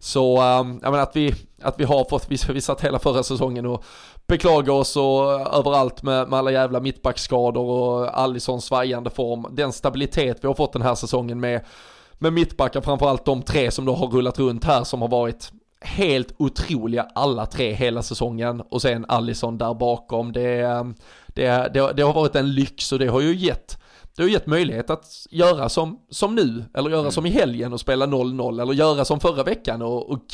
Så, 0.04 0.38
ehm, 0.38 0.80
jag 0.82 0.92
menar 0.92 1.04
att 1.04 1.16
vi, 1.16 1.36
att 1.62 1.80
vi 1.80 1.84
har 1.84 2.06
fått, 2.10 2.26
vi, 2.30 2.38
vi 2.54 2.62
satt 2.62 2.82
hela 2.82 3.00
förra 3.00 3.24
säsongen 3.24 3.66
och 3.66 3.84
beklagar 4.28 4.74
oss 4.74 4.96
och 4.96 5.34
eh, 5.34 5.58
överallt 5.60 6.04
med, 6.04 6.30
med 6.30 6.40
alla 6.40 6.52
jävla 6.52 6.80
mittbackskador 6.80 7.66
och 7.70 8.20
Allisons 8.20 8.66
svajande 8.66 9.10
form. 9.10 9.48
Den 9.52 9.74
stabilitet 9.74 10.38
vi 10.42 10.48
har 10.48 10.56
fått 10.56 10.74
den 10.74 10.82
här 10.82 10.96
säsongen 10.96 11.40
med 11.40 11.66
med 12.14 12.34
mittbackar, 12.34 12.82
framförallt 12.82 13.26
de 13.26 13.42
tre 13.42 13.72
som 13.72 13.86
då 13.86 13.96
har 13.96 14.08
rullat 14.08 14.40
runt 14.40 14.64
här 14.64 14.84
som 14.84 15.02
har 15.02 15.10
varit 15.10 15.52
helt 15.82 16.34
otroliga 16.38 17.08
alla 17.16 17.46
tre 17.46 17.74
hela 17.74 18.02
säsongen 18.02 18.62
och 18.62 18.82
sen 18.82 19.06
Allison 19.08 19.58
där 19.58 19.74
bakom. 19.74 20.32
Det, 20.32 20.60
ehm, 20.60 20.96
det, 21.28 21.74
det, 21.74 21.94
det 21.94 22.04
har 22.04 22.14
varit 22.14 22.36
en 22.36 22.54
lyx 22.54 22.92
och 22.92 23.00
det 23.00 23.08
har 23.08 23.22
ju 23.22 23.36
gett 23.36 23.78
det 24.16 24.24
har 24.24 24.30
gett 24.30 24.48
möjlighet 24.48 24.90
att 24.90 25.28
göra 25.30 25.70
som, 25.70 26.00
som 26.10 26.36
nu, 26.36 26.64
eller 26.74 26.90
göra 26.90 27.00
mm. 27.00 27.12
som 27.12 27.26
i 27.26 27.30
helgen 27.30 27.74
och 27.74 27.80
spela 27.80 28.06
0-0, 28.06 28.62
eller 28.62 28.74
göra 28.74 29.06
som 29.06 29.20
förra 29.20 29.44
veckan 29.44 29.82
och, 29.82 30.10
och 30.10 30.26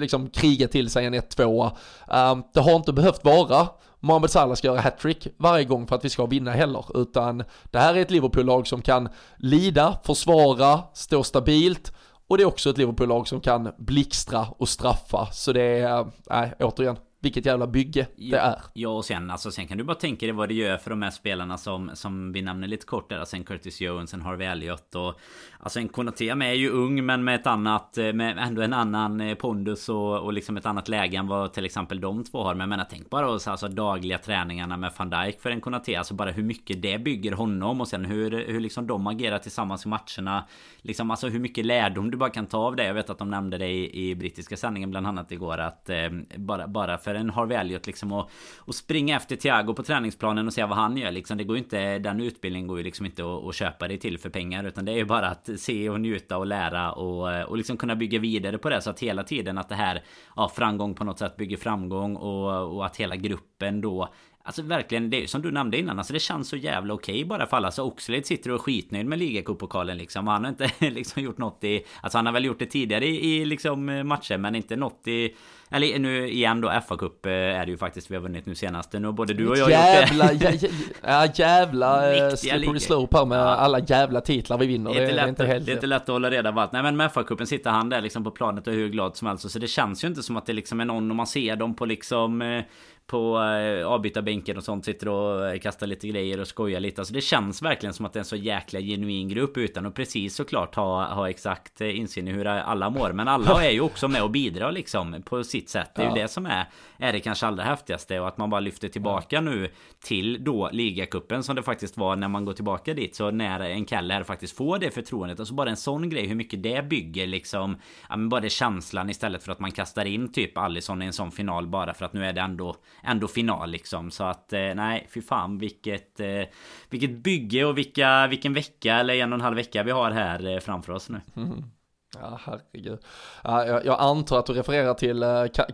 liksom 0.00 0.30
kriga 0.30 0.68
till 0.68 0.90
sig 0.90 1.06
en 1.06 1.14
1-2. 1.14 1.64
Um, 1.64 1.70
ehm, 2.10 2.42
det 2.54 2.60
har 2.60 2.76
inte 2.76 2.92
behövt 2.92 3.24
vara 3.24 3.68
Mohamed 4.00 4.30
Salah 4.30 4.54
ska 4.54 4.66
göra 4.66 4.80
hattrick 4.80 5.28
varje 5.38 5.64
gång 5.64 5.86
för 5.86 5.96
att 5.96 6.04
vi 6.04 6.10
ska 6.10 6.26
vinna 6.26 6.52
heller, 6.52 7.00
utan 7.00 7.44
det 7.70 7.78
här 7.78 7.94
är 7.94 8.00
ett 8.00 8.10
Liverpool-lag 8.10 8.66
som 8.66 8.82
kan 8.82 9.08
lida, 9.36 9.98
försvara, 10.04 10.80
stå 10.94 11.22
stabilt 11.22 11.92
och 12.28 12.36
det 12.36 12.42
är 12.42 12.46
också 12.46 12.70
ett 12.70 12.78
Liverpool-lag 12.78 13.28
som 13.28 13.40
kan 13.40 13.72
blixtra 13.78 14.46
och 14.58 14.68
straffa. 14.68 15.28
Så 15.32 15.52
det 15.52 15.62
är, 15.62 16.00
äh, 16.30 16.48
återigen, 16.58 16.96
vilket 17.26 17.46
jävla 17.46 17.66
bygge 17.66 18.06
det 18.16 18.36
är. 18.36 18.60
Ja 18.72 18.88
och 18.88 19.04
sen 19.04 19.30
alltså 19.30 19.50
sen 19.50 19.66
kan 19.66 19.78
du 19.78 19.84
bara 19.84 19.94
tänka 19.94 20.26
dig 20.26 20.32
vad 20.34 20.48
det 20.48 20.54
gör 20.54 20.76
för 20.76 20.90
de 20.90 21.02
här 21.02 21.10
spelarna 21.10 21.58
som 21.58 21.90
Som 21.94 22.32
vi 22.32 22.42
nämner 22.42 22.68
lite 22.68 22.86
kort 22.86 23.10
där. 23.10 23.24
Sen 23.24 23.44
Curtis 23.44 23.80
Jones, 23.80 24.10
sen 24.10 24.22
Harvey 24.22 24.46
Elliott 24.46 24.94
och 24.94 25.20
Alltså 25.58 25.78
en 25.78 25.88
Konaté 25.88 26.34
med 26.34 26.50
är 26.50 26.54
ju 26.54 26.70
ung 26.70 27.06
men 27.06 27.24
med 27.24 27.34
ett 27.34 27.46
annat 27.46 27.98
eh, 27.98 28.12
Med 28.12 28.38
ändå 28.38 28.62
en 28.62 28.72
annan 28.72 29.20
eh, 29.20 29.34
pondus 29.34 29.88
och, 29.88 30.18
och 30.18 30.32
liksom 30.32 30.56
ett 30.56 30.66
annat 30.66 30.88
läge 30.88 31.16
än 31.16 31.26
vad 31.26 31.52
till 31.52 31.64
exempel 31.64 32.00
de 32.00 32.24
två 32.24 32.42
har. 32.42 32.54
Men 32.54 32.60
jag 32.60 32.68
menar 32.68 32.86
tänk 32.90 33.10
bara 33.10 33.28
oss 33.28 33.48
alltså 33.48 33.68
dagliga 33.68 34.18
träningarna 34.18 34.76
med 34.76 34.92
van 34.96 35.10
Dijk 35.10 35.40
för 35.40 35.50
en 35.50 35.60
Konaté 35.60 35.96
Alltså 35.96 36.14
bara 36.14 36.30
hur 36.30 36.42
mycket 36.42 36.82
det 36.82 36.98
bygger 36.98 37.32
honom 37.32 37.80
och 37.80 37.88
sen 37.88 38.04
hur, 38.04 38.30
hur 38.30 38.60
liksom 38.60 38.86
de 38.86 39.06
agerar 39.06 39.38
tillsammans 39.38 39.86
i 39.86 39.88
matcherna. 39.88 40.44
Liksom 40.82 41.10
alltså 41.10 41.28
hur 41.28 41.40
mycket 41.40 41.66
lärdom 41.66 42.10
du 42.10 42.16
bara 42.16 42.30
kan 42.30 42.46
ta 42.46 42.58
av 42.58 42.76
det. 42.76 42.84
Jag 42.84 42.94
vet 42.94 43.10
att 43.10 43.18
de 43.18 43.30
nämnde 43.30 43.58
det 43.58 43.68
i, 43.68 44.10
i 44.10 44.14
brittiska 44.14 44.56
sändningen 44.56 44.90
bland 44.90 45.06
annat 45.06 45.32
igår 45.32 45.58
att 45.58 45.90
eh, 45.90 45.96
bara, 46.36 46.68
bara 46.68 46.98
för 46.98 47.14
en 47.16 47.30
Harvey 47.30 47.58
Elliot 47.58 47.86
liksom 47.86 48.12
och, 48.12 48.30
och 48.58 48.74
springa 48.74 49.16
efter 49.16 49.36
Thiago 49.36 49.74
på 49.74 49.82
träningsplanen 49.82 50.46
och 50.46 50.52
se 50.52 50.64
vad 50.64 50.78
han 50.78 50.96
gör 50.96 51.10
liksom. 51.10 51.38
Det 51.38 51.44
går 51.44 51.56
ju 51.56 51.62
inte, 51.62 51.98
den 51.98 52.20
utbildningen 52.20 52.68
går 52.68 52.78
ju 52.78 52.84
liksom 52.84 53.06
inte 53.06 53.22
att, 53.22 53.44
att 53.44 53.54
köpa 53.54 53.88
dig 53.88 53.98
till 53.98 54.18
för 54.18 54.30
pengar 54.30 54.64
utan 54.64 54.84
det 54.84 54.92
är 54.92 54.96
ju 54.96 55.04
bara 55.04 55.28
att 55.28 55.48
se 55.56 55.90
och 55.90 56.00
njuta 56.00 56.38
och 56.38 56.46
lära 56.46 56.92
och, 56.92 57.48
och 57.48 57.56
liksom 57.56 57.76
kunna 57.76 57.96
bygga 57.96 58.18
vidare 58.18 58.58
på 58.58 58.70
det 58.70 58.80
så 58.80 58.90
att 58.90 59.00
hela 59.00 59.22
tiden 59.22 59.58
att 59.58 59.68
det 59.68 59.74
här 59.74 60.02
ja, 60.36 60.48
framgång 60.48 60.94
på 60.94 61.04
något 61.04 61.18
sätt 61.18 61.36
bygger 61.36 61.56
framgång 61.56 62.16
och, 62.16 62.76
och 62.76 62.86
att 62.86 62.96
hela 62.96 63.16
gruppen 63.16 63.80
då 63.80 64.08
Alltså 64.46 64.62
verkligen, 64.62 65.10
det 65.10 65.22
är 65.22 65.26
som 65.26 65.42
du 65.42 65.50
nämnde 65.50 65.78
innan, 65.78 65.98
alltså 65.98 66.12
det 66.12 66.20
känns 66.20 66.48
så 66.48 66.56
jävla 66.56 66.94
okej 66.94 67.24
bara 67.24 67.46
för 67.46 67.56
alla. 67.56 67.70
Så 67.70 67.84
Oxlade 67.84 68.22
sitter 68.22 68.50
och 68.50 68.54
är 68.54 68.62
skitnöjd 68.62 69.06
med 69.06 69.18
ligacuppokalen 69.18 69.98
liksom. 69.98 70.26
Han 70.26 70.44
har 70.44 70.50
inte 70.50 70.70
liksom 70.90 71.22
gjort 71.22 71.38
något 71.38 71.64
i... 71.64 71.84
Alltså 72.00 72.18
han 72.18 72.26
har 72.26 72.32
väl 72.32 72.44
gjort 72.44 72.58
det 72.58 72.66
tidigare 72.66 73.06
i, 73.06 73.34
i 73.34 73.44
liksom 73.44 74.08
matcher 74.08 74.38
men 74.38 74.54
inte 74.54 74.76
något 74.76 75.08
i... 75.08 75.34
Eller 75.70 75.98
nu 75.98 76.28
igen 76.28 76.60
då, 76.60 76.68
FA-cup 76.68 77.26
eh, 77.26 77.32
är 77.32 77.66
det 77.66 77.70
ju 77.70 77.78
faktiskt 77.78 78.10
vi 78.10 78.14
har 78.14 78.22
vunnit 78.22 78.46
nu 78.46 78.54
senast. 78.54 78.92
Nu 78.92 79.04
har 79.04 79.12
både 79.12 79.34
du 79.34 79.48
och 79.48 79.58
jag 79.58 79.70
jävla, 79.70 80.32
gjort 80.32 80.42
det. 80.42 80.70
ja, 81.02 81.26
jävla 81.34 82.16
eh, 82.16 82.34
slippery 82.34 82.80
slope 82.80 83.16
här 83.16 83.24
med 83.24 83.38
alla 83.38 83.78
jävla 83.78 84.20
titlar 84.20 84.58
vi 84.58 84.66
vinner. 84.66 84.94
Det 84.94 84.98
är 84.98 85.02
inte, 85.02 85.14
lätt, 85.14 85.36
det 85.36 85.44
är 85.44 85.54
inte, 85.54 85.66
det 85.66 85.72
är 85.72 85.74
inte 85.74 85.86
lätt 85.86 86.02
att 86.02 86.08
hålla 86.08 86.30
reda 86.30 86.52
på 86.52 86.60
allt. 86.60 86.72
Nej 86.72 86.82
men 86.82 86.96
med 86.96 87.10
FA-cupen 87.10 87.44
sitter 87.44 87.70
han 87.70 87.88
där 87.88 88.00
liksom 88.00 88.24
på 88.24 88.30
planet 88.30 88.66
och 88.66 88.72
är 88.72 88.76
hur 88.76 88.88
glad 88.88 89.16
som 89.16 89.28
helst. 89.28 89.50
Så 89.50 89.58
det 89.58 89.66
känns 89.66 90.04
ju 90.04 90.08
inte 90.08 90.22
som 90.22 90.36
att 90.36 90.46
det 90.46 90.52
liksom 90.52 90.80
är 90.80 90.84
någon, 90.84 91.10
om 91.10 91.16
man 91.16 91.26
ser 91.26 91.56
dem 91.56 91.74
på 91.74 91.84
liksom 91.84 92.42
eh, 92.42 92.62
på 93.06 93.42
eh, 93.42 93.86
avbytarbänken 93.86 94.56
och 94.56 94.64
sånt 94.64 94.84
sitter 94.84 95.08
och 95.08 95.62
kastar 95.62 95.86
lite 95.86 96.08
grejer 96.08 96.40
och 96.40 96.48
skojar 96.48 96.80
lite. 96.80 97.00
Alltså 97.00 97.14
det 97.14 97.20
känns 97.20 97.62
verkligen 97.62 97.94
som 97.94 98.06
att 98.06 98.12
det 98.12 98.16
är 98.16 98.20
en 98.20 98.24
så 98.24 98.36
jäkla 98.36 98.80
genuin 98.80 99.28
grupp 99.28 99.56
utan 99.56 99.86
att 99.86 99.94
precis 99.94 100.34
såklart 100.34 100.74
ha, 100.74 101.14
ha 101.14 101.30
exakt 101.30 101.80
eh, 101.80 101.98
insyn 101.98 102.28
i 102.28 102.32
hur 102.32 102.46
alla 102.46 102.90
mår. 102.90 103.12
Men 103.12 103.28
alla 103.28 103.64
är 103.64 103.70
ju 103.70 103.80
också 103.80 104.08
med 104.08 104.22
och 104.22 104.30
bidrar 104.30 104.72
liksom 104.72 105.22
på 105.24 105.44
sitt 105.44 105.68
sätt. 105.68 105.90
Det 105.94 106.02
är 106.02 106.06
ja. 106.06 106.16
ju 106.16 106.22
det 106.22 106.28
som 106.28 106.46
är, 106.46 106.66
är 106.98 107.12
det 107.12 107.20
kanske 107.20 107.46
allra 107.46 107.64
häftigaste 107.64 108.20
och 108.20 108.28
att 108.28 108.38
man 108.38 108.50
bara 108.50 108.60
lyfter 108.60 108.88
tillbaka 108.88 109.40
nu 109.40 109.70
till 110.00 110.44
då 110.44 110.70
ligacupen 110.72 111.42
som 111.42 111.56
det 111.56 111.62
faktiskt 111.62 111.96
var 111.96 112.16
när 112.16 112.28
man 112.28 112.44
går 112.44 112.52
tillbaka 112.52 112.94
dit. 112.94 113.16
Så 113.16 113.30
när 113.30 113.60
en 113.60 113.86
Keller 113.86 114.22
faktiskt 114.22 114.56
får 114.56 114.78
det 114.78 114.90
förtroendet. 114.90 115.40
Alltså 115.40 115.54
bara 115.54 115.70
en 115.70 115.76
sån 115.76 116.10
grej 116.10 116.26
hur 116.26 116.34
mycket 116.34 116.62
det 116.62 116.88
bygger 116.88 117.26
liksom. 117.26 117.76
Ja 118.08 118.16
men 118.16 118.28
bara 118.28 118.40
det 118.40 118.50
känslan 118.50 119.10
istället 119.10 119.42
för 119.42 119.52
att 119.52 119.60
man 119.60 119.72
kastar 119.72 120.04
in 120.04 120.32
typ 120.32 120.58
Allison 120.58 121.02
i 121.02 121.06
en 121.06 121.12
sån 121.12 121.32
final 121.32 121.66
bara 121.66 121.94
för 121.94 122.04
att 122.04 122.12
nu 122.12 122.24
är 122.24 122.32
det 122.32 122.40
ändå 122.40 122.76
ändå 123.06 123.28
final 123.28 123.70
liksom. 123.70 124.10
Så 124.10 124.24
att 124.24 124.52
eh, 124.52 124.60
nej, 124.60 125.08
fy 125.14 125.22
fan 125.22 125.58
vilket, 125.58 126.20
eh, 126.20 126.42
vilket 126.90 127.10
bygge 127.10 127.64
och 127.64 127.78
vilka, 127.78 128.26
vilken 128.26 128.54
vecka 128.54 128.94
eller 128.94 129.14
en 129.14 129.32
och 129.32 129.36
en 129.36 129.40
halv 129.44 129.56
vecka 129.56 129.82
vi 129.82 129.90
har 129.90 130.10
här 130.10 130.54
eh, 130.54 130.60
framför 130.60 130.92
oss 130.92 131.08
nu. 131.08 131.20
Mm. 131.36 131.64
Ja, 132.20 132.40
herregud. 132.44 132.98
Ja, 133.44 133.82
jag, 133.84 134.00
antar 134.00 134.38
att 134.38 134.46
du 134.46 134.52
refererar 134.52 134.94
till 134.94 135.24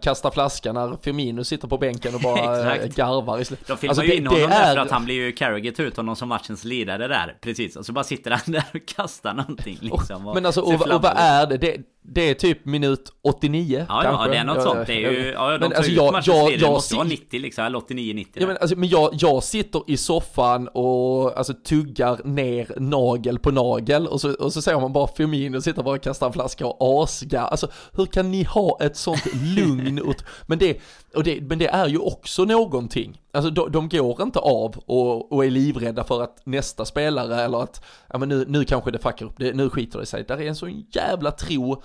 kasta 0.02 0.30
flaskan 0.30 0.74
när 0.74 0.96
Firmino 1.02 1.44
sitter 1.44 1.68
på 1.68 1.78
bänken 1.78 2.14
och 2.14 2.20
bara 2.22 2.76
garvar 2.86 3.38
i 3.38 3.44
slutet. 3.44 3.66
De 3.66 3.76
filmar 3.76 3.90
alltså, 3.90 4.04
ju 4.04 4.14
in 4.14 4.26
honom 4.26 4.50
är... 4.50 4.74
för 4.74 4.80
att 4.80 4.90
han 4.90 5.04
blir 5.04 5.14
ju 5.14 5.32
Carragher 5.32 5.80
ut 5.80 5.96
honom 5.96 6.16
som 6.16 6.28
matchens 6.28 6.64
ledare 6.64 7.08
där. 7.08 7.38
Precis, 7.40 7.76
och 7.76 7.86
så 7.86 7.92
bara 7.92 8.04
sitter 8.04 8.30
han 8.30 8.40
där 8.46 8.64
och 8.74 8.86
kastar 8.86 9.34
någonting 9.34 9.78
liksom. 9.80 10.26
Och, 10.26 10.34
men 10.34 10.46
alltså, 10.46 10.60
och, 10.60 10.74
och, 10.74 11.02
vad 11.02 11.12
är 11.16 11.46
det? 11.46 11.56
det? 11.56 11.76
Det 12.04 12.30
är 12.30 12.34
typ 12.34 12.64
minut 12.64 13.12
89 13.22 13.86
Ja, 13.88 14.00
kanske. 14.02 14.24
ja 14.24 14.30
det 14.30 14.36
är 14.36 14.44
något 14.44 14.62
sånt. 14.62 14.86
Det 14.86 15.04
är 15.04 15.10
ju, 15.10 15.32
ja, 15.32 15.50
de 15.50 15.58
men, 15.58 15.72
alltså, 15.76 15.92
jag, 15.92 16.14
jag, 16.24 16.50
jag, 16.52 16.60
det 16.60 16.66
måste 16.66 16.94
vara 16.94 17.06
90 17.06 17.40
liksom, 17.40 17.64
eller 17.64 17.78
89-90. 17.78 18.26
Ja, 18.34 18.46
men, 18.46 18.56
alltså, 18.60 18.76
men 18.76 18.88
jag, 18.88 19.10
jag 19.12 19.42
sitter 19.42 19.82
i 19.86 19.96
soffan 19.96 20.68
och 20.68 21.38
alltså 21.38 21.54
tuggar 21.54 22.20
ner 22.24 22.80
nagel 22.80 23.38
på 23.38 23.50
nagel 23.50 24.06
och 24.06 24.20
så, 24.20 24.34
och 24.34 24.52
så 24.52 24.62
ser 24.62 24.80
man 24.80 24.92
bara 24.92 25.06
Firmino 25.06 25.60
sitta 25.60 25.82
bara 25.82 25.94
och 25.94 26.02
kasta 26.02 26.26
en 26.26 26.32
flaska 26.32 26.66
och 26.66 27.04
asga. 27.04 27.40
Alltså 27.40 27.68
hur 27.92 28.06
kan 28.06 28.30
ni 28.30 28.42
ha 28.42 28.78
ett 28.80 28.96
sånt 28.96 29.26
lugn? 29.56 29.98
Ut, 29.98 30.24
men, 30.46 30.58
det, 30.58 30.80
och 31.14 31.24
det, 31.24 31.40
men 31.40 31.58
det 31.58 31.66
är 31.66 31.88
ju 31.88 31.98
också 31.98 32.44
någonting. 32.44 33.20
Alltså 33.32 33.50
de, 33.50 33.72
de 33.72 33.88
går 33.88 34.22
inte 34.22 34.38
av 34.38 34.76
och, 34.86 35.32
och 35.32 35.44
är 35.44 35.50
livrädda 35.50 36.04
för 36.04 36.22
att 36.22 36.46
nästa 36.46 36.84
spelare 36.84 37.42
eller 37.42 37.62
att, 37.62 37.84
ja 38.08 38.18
men 38.18 38.28
nu, 38.28 38.44
nu 38.48 38.64
kanske 38.64 38.90
det 38.90 38.98
fuckar 38.98 39.26
upp, 39.26 39.34
det, 39.36 39.52
nu 39.52 39.70
skiter 39.70 39.98
det 39.98 40.06
sig. 40.06 40.24
Där 40.24 40.40
är 40.40 40.48
en 40.48 40.56
sån 40.56 40.86
jävla 40.92 41.30
tro 41.30 41.82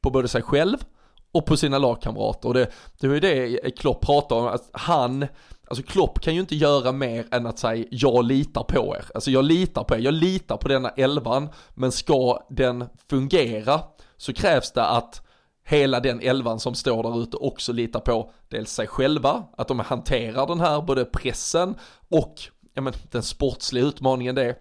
på 0.00 0.10
både 0.10 0.28
sig 0.28 0.42
själv 0.42 0.76
och 1.32 1.46
på 1.46 1.56
sina 1.56 1.78
lagkamrater. 1.78 2.48
Och 2.48 2.54
det, 2.54 2.70
det 3.00 3.08
var 3.08 3.14
ju 3.14 3.20
det 3.20 3.70
Klopp 3.70 4.00
pratade 4.00 4.40
om, 4.40 4.46
att 4.46 4.68
han, 4.72 5.26
alltså 5.68 5.84
Klopp 5.84 6.20
kan 6.20 6.34
ju 6.34 6.40
inte 6.40 6.56
göra 6.56 6.92
mer 6.92 7.26
än 7.30 7.46
att 7.46 7.58
säga 7.58 7.84
jag 7.90 8.24
litar 8.24 8.62
på 8.62 8.96
er. 8.96 9.04
Alltså 9.14 9.30
jag 9.30 9.44
litar 9.44 9.84
på 9.84 9.94
er, 9.94 9.98
jag 9.98 10.14
litar 10.14 10.56
på 10.56 10.68
denna 10.68 10.88
elvan, 10.88 11.48
men 11.74 11.92
ska 11.92 12.46
den 12.50 12.84
fungera 13.10 13.80
så 14.16 14.32
krävs 14.32 14.72
det 14.72 14.86
att 14.86 15.26
hela 15.64 16.00
den 16.00 16.20
elvan 16.20 16.60
som 16.60 16.74
står 16.74 17.02
där 17.02 17.22
ute 17.22 17.36
också 17.36 17.72
litar 17.72 18.00
på 18.00 18.32
dels 18.48 18.72
sig 18.72 18.86
själva, 18.86 19.44
att 19.56 19.68
de 19.68 19.78
hanterar 19.80 20.46
den 20.46 20.60
här 20.60 20.82
både 20.82 21.04
pressen 21.04 21.74
och 22.08 22.34
ja, 22.74 22.82
men, 22.82 22.92
den 23.10 23.22
sportsliga 23.22 23.84
utmaningen 23.84 24.34
det 24.34 24.56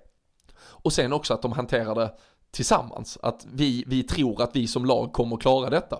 och 0.61 0.93
sen 0.93 1.13
också 1.13 1.33
att 1.33 1.41
de 1.41 1.51
hanterar 1.51 1.95
det 1.95 2.13
tillsammans, 2.51 3.17
att 3.21 3.47
vi, 3.51 3.83
vi 3.87 4.03
tror 4.03 4.41
att 4.41 4.55
vi 4.55 4.67
som 4.67 4.85
lag 4.85 5.13
kommer 5.13 5.37
klara 5.37 5.69
detta. 5.69 5.99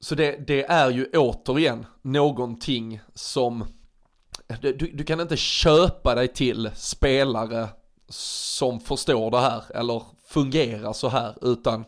Så 0.00 0.14
det, 0.14 0.46
det 0.46 0.64
är 0.64 0.90
ju 0.90 1.10
återigen 1.14 1.86
någonting 2.02 3.00
som, 3.14 3.64
du, 4.60 4.72
du 4.72 5.04
kan 5.04 5.20
inte 5.20 5.36
köpa 5.36 6.14
dig 6.14 6.28
till 6.28 6.70
spelare 6.74 7.68
som 8.08 8.80
förstår 8.80 9.30
det 9.30 9.40
här 9.40 9.62
eller 9.74 10.02
fungerar 10.28 10.92
så 10.92 11.08
här 11.08 11.34
utan 11.42 11.84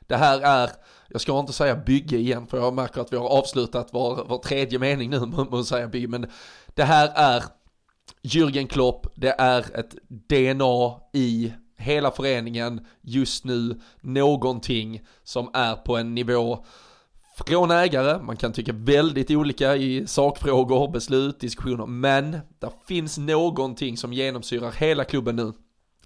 det 0.00 0.16
här 0.16 0.40
är, 0.40 0.70
jag 1.16 1.20
ska 1.20 1.40
inte 1.40 1.52
säga 1.52 1.76
bygge 1.76 2.16
igen 2.16 2.46
för 2.46 2.58
jag 2.58 2.74
märker 2.74 3.00
att 3.00 3.12
vi 3.12 3.16
har 3.16 3.28
avslutat 3.28 3.92
var, 3.92 4.24
var 4.24 4.38
tredje 4.38 4.78
mening 4.78 5.10
nu 5.10 5.20
med 5.26 5.54
att 5.54 5.66
säga 5.66 5.88
bygge, 5.88 6.08
men 6.08 6.26
det 6.74 6.84
här 6.84 7.12
är 7.14 7.44
Jürgen 8.22 8.66
Klopp, 8.66 9.06
det 9.14 9.34
är 9.38 9.78
ett 9.78 9.96
DNA 10.08 11.00
i 11.12 11.52
hela 11.76 12.10
föreningen 12.10 12.86
just 13.00 13.44
nu, 13.44 13.80
någonting 14.00 15.02
som 15.24 15.50
är 15.54 15.74
på 15.74 15.96
en 15.96 16.14
nivå 16.14 16.64
från 17.46 17.70
ägare, 17.70 18.22
man 18.22 18.36
kan 18.36 18.52
tycka 18.52 18.72
väldigt 18.72 19.30
olika 19.30 19.76
i 19.76 20.06
sakfrågor, 20.06 20.88
beslut, 20.88 21.40
diskussioner, 21.40 21.86
men 21.86 22.30
det 22.58 22.70
finns 22.88 23.18
någonting 23.18 23.96
som 23.96 24.12
genomsyrar 24.12 24.72
hela 24.72 25.04
klubben 25.04 25.36
nu, 25.36 25.52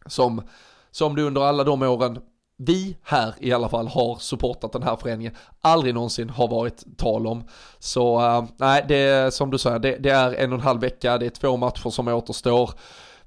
som, 0.07 0.42
som 0.90 1.16
det 1.16 1.23
under 1.23 1.40
alla 1.40 1.64
de 1.64 1.83
åren 1.83 2.18
vi 2.66 2.96
här 3.03 3.35
i 3.38 3.53
alla 3.53 3.68
fall 3.68 3.88
har 3.88 4.16
supportat 4.16 4.73
den 4.73 4.83
här 4.83 4.96
föreningen 4.96 5.37
aldrig 5.61 5.94
någonsin 5.94 6.31
har 6.31 6.49
varit 6.49 6.85
tal 6.96 7.27
om. 7.27 7.44
Så 7.79 8.20
uh, 8.20 8.44
nej, 8.57 8.85
det 8.88 8.96
är 8.96 9.31
som 9.31 9.51
du 9.51 9.59
säger, 9.59 9.79
det, 9.79 9.96
det, 9.96 10.11
är 10.11 10.35
en 10.35 10.53
och 10.53 10.59
en 10.59 10.64
halv 10.64 10.81
vecka, 10.81 11.18
det 11.18 11.27
är 11.27 11.31
två 11.31 11.57
matcher 11.57 11.90
som 11.90 12.09
återstår. 12.09 12.70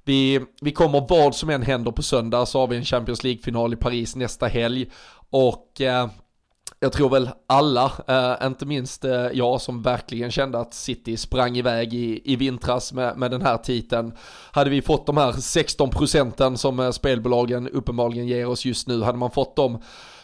Vi, 0.03 0.45
vi 0.61 0.71
kommer 0.71 1.05
vad 1.09 1.35
som 1.35 1.49
än 1.49 1.61
händer 1.61 1.91
på 1.91 2.03
söndag 2.03 2.45
så 2.45 2.59
har 2.59 2.67
vi 2.67 2.77
en 2.77 2.85
Champions 2.85 3.23
League-final 3.23 3.73
i 3.73 3.75
Paris 3.75 4.15
nästa 4.15 4.47
helg 4.47 4.91
och 5.29 5.81
uh, 5.81 6.07
jag 6.79 6.93
tror 6.93 7.09
väl 7.09 7.29
alla, 7.47 7.91
eh, 8.07 8.47
inte 8.47 8.65
minst 8.65 9.05
eh, 9.05 9.27
jag 9.33 9.61
som 9.61 9.81
verkligen 9.81 10.31
kände 10.31 10.59
att 10.59 10.73
City 10.73 11.17
sprang 11.17 11.57
iväg 11.57 11.93
i, 11.93 12.21
i 12.25 12.35
vintras 12.35 12.93
med, 12.93 13.17
med 13.17 13.31
den 13.31 13.41
här 13.41 13.57
titeln. 13.57 14.13
Hade 14.51 14.69
vi 14.69 14.81
fått 14.81 15.05
de 15.05 15.17
här 15.17 15.31
16 15.31 15.89
procenten 15.89 16.57
som 16.57 16.79
eh, 16.79 16.91
spelbolagen 16.91 17.69
uppenbarligen 17.69 18.27
ger 18.27 18.47
oss 18.47 18.65
just 18.65 18.87
nu, 18.87 19.01
hade 19.01 19.17
man 19.17 19.31
fått 19.31 19.55
dem 19.55 19.81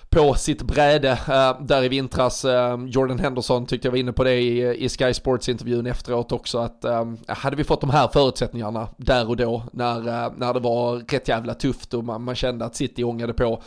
på 0.09 0.33
sitt 0.33 0.61
bräde 0.61 1.09
äh, 1.11 1.65
där 1.65 1.83
i 1.83 1.87
vintras. 1.87 2.45
Äh, 2.45 2.77
Jordan 2.87 3.19
Henderson 3.19 3.65
tyckte 3.65 3.87
jag 3.87 3.91
var 3.91 3.97
inne 3.97 4.13
på 4.13 4.23
det 4.23 4.33
i, 4.33 4.85
i 4.85 4.89
Sky 4.89 5.13
Sports 5.13 5.49
intervjun 5.49 5.85
efteråt 5.87 6.31
också 6.31 6.57
att 6.57 6.85
äh, 6.85 7.05
hade 7.27 7.55
vi 7.55 7.63
fått 7.63 7.81
de 7.81 7.89
här 7.89 8.07
förutsättningarna 8.07 8.87
där 8.97 9.29
och 9.29 9.37
då 9.37 9.63
när, 9.73 9.99
när 10.39 10.53
det 10.53 10.59
var 10.59 10.97
rätt 10.97 11.27
jävla 11.27 11.53
tufft 11.53 11.93
och 11.93 12.03
man, 12.03 12.23
man 12.23 12.35
kände 12.35 12.65
att 12.65 12.75
City 12.75 13.03
ångade 13.03 13.33
på 13.33 13.61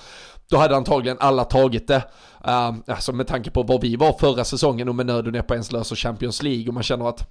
då 0.52 0.58
hade 0.58 0.76
antagligen 0.76 1.16
alla 1.20 1.44
tagit 1.44 1.88
det. 1.88 2.04
Uh, 2.46 2.72
alltså 2.86 3.12
med 3.12 3.26
tanke 3.26 3.50
på 3.50 3.62
var 3.62 3.78
vi 3.80 3.96
var 3.96 4.12
förra 4.12 4.44
säsongen 4.44 4.88
och 4.88 4.94
med 4.94 5.06
nöd 5.06 5.26
och 5.26 5.32
näppe 5.32 5.54
ens 5.54 5.72
löser 5.72 5.96
Champions 5.96 6.42
League 6.42 6.68
och 6.68 6.74
man 6.74 6.82
känner 6.82 7.08
att 7.08 7.28